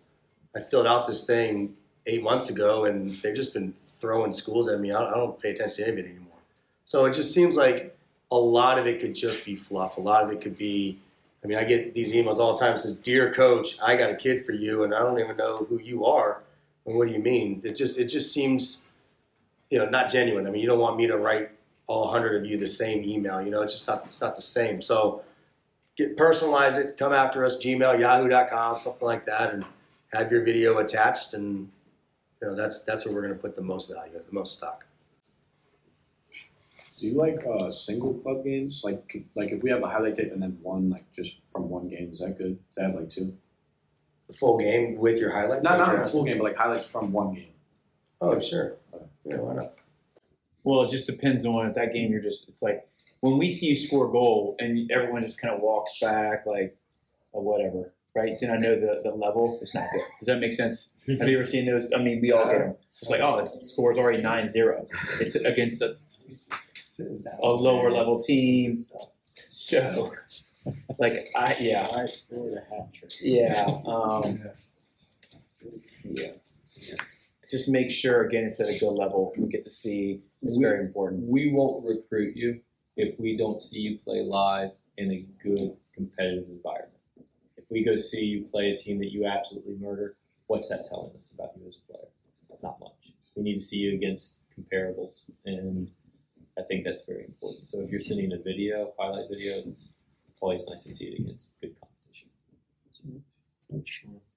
I 0.56 0.60
filled 0.60 0.88
out 0.88 1.06
this 1.06 1.26
thing 1.26 1.76
eight 2.08 2.24
months 2.24 2.50
ago, 2.50 2.86
and 2.86 3.16
they've 3.18 3.36
just 3.36 3.54
been 3.54 3.74
throwing 4.00 4.34
schools 4.34 4.68
at 4.68 4.80
me. 4.80 4.92
I 4.92 5.02
don't, 5.02 5.14
I 5.14 5.18
don't 5.18 5.40
pay 5.40 5.52
attention 5.52 5.78
to 5.78 5.88
anybody 5.88 6.10
anymore. 6.10 6.40
So 6.86 7.06
it 7.06 7.14
just 7.14 7.34
seems 7.34 7.56
like 7.56 7.98
a 8.32 8.38
lot 8.38 8.78
of 8.80 8.88
it 8.88 9.00
could 9.00 9.16
just 9.16 9.46
be 9.46 9.56
fluff. 9.56 9.98
A 9.98 10.02
lot 10.02 10.24
of 10.24 10.32
it 10.32 10.42
could 10.42 10.58
be. 10.58 11.00
I 11.44 11.48
mean, 11.48 11.58
I 11.58 11.64
get 11.64 11.94
these 11.94 12.14
emails 12.14 12.40
all 12.40 12.54
the 12.54 12.60
time. 12.60 12.74
It 12.74 12.80
says, 12.80 12.98
"Dear 12.98 13.32
Coach, 13.32 13.78
I 13.82 13.96
got 13.96 14.10
a 14.10 14.16
kid 14.16 14.46
for 14.46 14.54
you, 14.54 14.84
and 14.84 14.94
I 14.94 15.00
don't 15.00 15.20
even 15.20 15.38
know 15.38 15.58
who 15.58 15.80
you 15.80 16.06
are." 16.06 16.42
And 16.86 16.96
what 16.96 17.08
do 17.08 17.14
you 17.14 17.20
mean? 17.20 17.62
It 17.64 17.76
just 17.76 18.00
it 18.00 18.06
just 18.06 18.34
seems, 18.34 18.87
you 19.70 19.80
know, 19.80 19.90
not 19.90 20.10
genuine. 20.10 20.48
I 20.48 20.52
mean, 20.52 20.62
you 20.62 20.68
don't 20.68 20.80
want 20.80 20.98
me 20.98 21.08
to 21.08 21.18
write 21.18 21.50
all 21.88 22.10
hundred 22.10 22.42
of 22.42 22.50
you 22.50 22.58
the 22.58 22.68
same 22.68 23.04
email. 23.04 23.42
You 23.42 23.52
know, 23.52 23.62
it's 23.62 23.74
just 23.74 23.88
not 23.88 24.04
it's 24.06 24.22
not 24.22 24.36
the 24.36 24.42
same. 24.42 24.82
So, 24.82 25.24
get 25.98 26.18
personalize 26.18 26.78
it. 26.78 26.98
Come 26.98 27.14
after 27.14 27.46
us. 27.46 27.58
Gmail, 27.64 28.00
Yahoo.com, 28.00 28.78
something 28.78 29.06
like 29.06 29.26
that, 29.26 29.54
and 29.54 29.66
have 30.14 30.32
your 30.32 30.44
video 30.44 30.78
attached. 30.78 31.34
And 31.34 31.70
you 32.42 32.48
know, 32.48 32.56
that's 32.56 32.84
that's 32.84 33.06
where 33.06 33.14
we're 33.14 33.22
going 33.22 33.34
to 33.34 33.40
put 33.40 33.56
the 33.56 33.62
most 33.62 33.92
value, 33.92 34.14
the 34.14 34.34
most 34.34 34.58
stock. 34.58 34.86
Do 36.98 37.08
you 37.08 37.14
like 37.14 37.38
uh, 37.46 37.70
single 37.70 38.16
club 38.16 38.44
games? 38.44 38.82
Like, 38.84 39.24
like 39.36 39.52
if 39.52 39.62
we 39.62 39.70
have 39.70 39.84
a 39.84 39.88
highlight 39.88 40.16
tape 40.16 40.32
and 40.32 40.42
then 40.42 40.58
one, 40.64 40.90
like 40.90 41.12
just 41.12 41.40
from 41.52 41.70
one 41.70 41.88
game, 41.88 42.10
is 42.10 42.20
that 42.20 42.40
good? 42.40 42.58
To 42.72 42.82
have 42.82 42.96
like 42.96 43.08
two? 43.08 43.38
The 44.28 44.34
full 44.34 44.58
game 44.58 44.98
with 44.98 45.20
your 45.20 45.32
highlights? 45.32 45.64
Not 45.64 45.78
not 45.78 46.00
a 46.00 46.04
full 46.04 46.24
game, 46.24 46.40
but 46.40 46.46
like 46.46 46.56
highlights 46.56 46.90
from 46.90 47.12
one 47.12 47.34
game. 47.34 47.54
Oh 48.22 48.40
sure. 48.40 48.78
Yeah, 49.24 49.38
why 49.38 49.56
not? 49.56 49.74
Well, 50.64 50.84
it 50.84 50.90
just 50.90 51.08
depends 51.08 51.46
on 51.46 51.70
if 51.70 51.76
that 51.76 51.94
game 51.94 52.12
you're 52.12 52.22
just. 52.22 52.50
It's 52.50 52.62
like 52.62 52.88
when 53.22 53.38
we 53.38 53.50
see 53.50 53.68
you 53.68 53.76
score 53.76 54.08
a 54.08 54.12
goal 54.12 54.56
and 54.60 54.90
everyone 54.92 55.24
just 55.24 55.42
kind 55.42 55.54
of 55.54 55.62
walks 55.62 56.00
back 56.00 56.46
like, 56.46 56.78
or 57.32 57.44
whatever, 57.44 57.94
right? 58.16 58.38
Then 58.40 58.52
I 58.52 58.58
know 58.58 58.80
the, 58.80 59.02
the 59.04 59.12
level. 59.12 59.60
It's 59.62 59.74
not 59.76 59.88
good. 59.92 60.02
Does 60.20 60.28
that 60.28 60.40
make 60.40 60.54
sense? 60.54 60.94
Have 61.20 61.30
you 61.30 61.38
ever 61.40 61.46
seen 61.46 61.66
those? 61.66 61.92
I 61.94 62.00
mean, 62.00 62.20
we 62.22 62.32
all 62.32 62.46
get 62.46 62.60
them. 62.60 62.76
It's 63.02 63.10
like, 63.10 63.22
oh, 63.22 63.42
the 63.42 63.48
score's 63.48 63.98
already 63.98 64.22
9-0. 64.22 65.22
It's 65.22 65.36
against 65.36 65.82
a 65.82 65.98
a 67.42 67.48
lower 67.48 67.92
level 67.92 68.20
team. 68.20 68.76
So, 69.50 70.14
like, 70.98 71.30
I 71.36 71.56
yeah, 71.60 71.88
I 71.96 72.06
scored 72.06 72.54
a 72.54 72.76
hat 72.76 72.94
trick. 72.94 73.12
yeah, 73.22 73.66
um, 73.86 74.42
yeah. 76.04 76.32
Just 77.50 77.70
make 77.70 77.90
sure 77.90 78.26
again 78.26 78.44
it's 78.46 78.60
at 78.60 78.68
a 78.68 78.78
good 78.78 78.92
level. 78.92 79.34
We 79.38 79.48
get 79.48 79.64
to 79.64 79.70
see. 79.70 80.22
It's 80.42 80.58
We- 80.58 80.64
very 80.64 80.82
important. 80.86 81.24
We 81.28 81.52
won't 81.52 81.86
recruit 81.86 82.36
you 82.36 82.62
if 82.96 83.20
we 83.20 83.38
don't 83.38 83.62
see 83.62 83.82
you 83.82 83.98
play 84.00 84.22
live 84.24 84.72
in 84.98 85.12
a 85.12 85.26
good 85.42 85.78
competitive 85.94 86.50
environment. 86.50 86.94
If 87.56 87.66
we 87.70 87.84
go 87.84 87.96
see 87.96 88.26
you 88.26 88.44
play 88.46 88.72
a 88.72 88.78
team 88.78 89.00
that 89.00 89.12
you 89.12 89.26
absolutely 89.26 89.76
murder, 89.76 90.18
what's 90.48 90.70
that 90.70 90.86
telling 90.86 91.16
us 91.16 91.32
about 91.34 91.52
you 91.58 91.66
as 91.68 91.78
a 91.78 91.92
player? 91.92 92.08
Not 92.64 92.80
much. 92.80 93.14
We 93.36 93.44
need 93.44 93.56
to 93.56 93.62
see 93.62 93.78
you 93.78 93.94
against 93.94 94.42
comparables, 94.60 95.30
and 95.46 95.92
I 96.58 96.64
think 96.64 96.84
that's 96.86 97.06
very 97.06 97.26
important. 97.26 97.68
So 97.68 97.82
if 97.82 97.92
you're 97.92 98.00
sending 98.00 98.34
a 98.34 98.38
video, 98.38 98.94
highlight 98.98 99.30
video, 99.30 99.58
it's 99.60 99.94
always 100.42 100.68
nice 100.68 100.84
to 100.86 100.92
see 100.92 101.10
it 101.10 101.20
against 101.20 101.54
good 101.62 101.76
competition. 101.80 102.30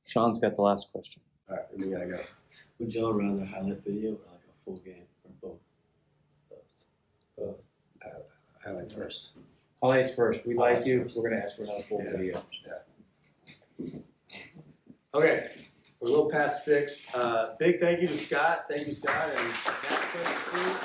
Sean's 0.05 0.39
got 0.39 0.55
the 0.55 0.61
last 0.63 0.93
question. 0.93 1.23
All 1.49 1.57
right, 1.57 1.65
we 1.79 1.87
gotta 1.91 2.07
go. 2.07 2.21
Would 2.81 2.95
y'all 2.95 3.13
rather 3.13 3.45
highlight 3.45 3.85
video 3.85 4.13
or 4.13 4.19
like 4.33 4.41
a 4.51 4.55
full 4.55 4.77
game 4.77 5.05
or 5.23 5.31
both? 5.43 5.59
Highlights 8.65 8.95
first. 8.95 9.33
Highlights 9.83 10.15
first. 10.15 10.47
We 10.47 10.55
like 10.55 10.87
you. 10.87 11.07
We're 11.15 11.29
gonna 11.29 11.43
ask 11.43 11.57
for 11.57 11.65
another 11.65 11.83
full 11.83 12.03
video. 12.03 12.43
Okay, 15.15 15.47
we're 16.01 16.09
a 16.09 16.11
little 16.11 16.31
past 16.31 16.65
six. 16.65 17.15
Uh, 17.15 17.55
big 17.59 17.81
thank 17.81 18.01
you 18.01 18.09
to 18.09 18.17
Scott. 18.17 18.65
Thank 18.71 18.87
you, 18.87 18.95
Scott, 18.95 19.29
and 19.29 19.37
Matt 19.37 20.15
and. 20.55 20.79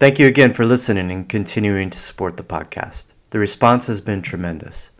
Thank 0.00 0.18
you 0.18 0.26
again 0.26 0.52
for 0.52 0.64
listening 0.64 1.12
and 1.12 1.28
continuing 1.28 1.90
to 1.90 1.98
support 1.98 2.36
the 2.36 2.42
podcast. 2.42 3.14
The 3.30 3.38
response 3.38 3.86
has 3.86 4.00
been 4.00 4.20
tremendous. 4.20 4.90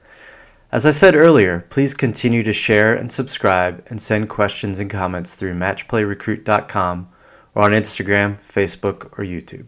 As 0.74 0.84
I 0.84 0.90
said 0.90 1.14
earlier, 1.14 1.66
please 1.70 1.94
continue 1.94 2.42
to 2.42 2.52
share 2.52 2.96
and 2.96 3.12
subscribe 3.12 3.86
and 3.86 4.02
send 4.02 4.28
questions 4.28 4.80
and 4.80 4.90
comments 4.90 5.36
through 5.36 5.54
matchplayrecruit.com 5.54 7.08
or 7.54 7.62
on 7.62 7.70
Instagram, 7.70 8.40
Facebook, 8.40 9.04
or 9.16 9.22
YouTube. 9.22 9.66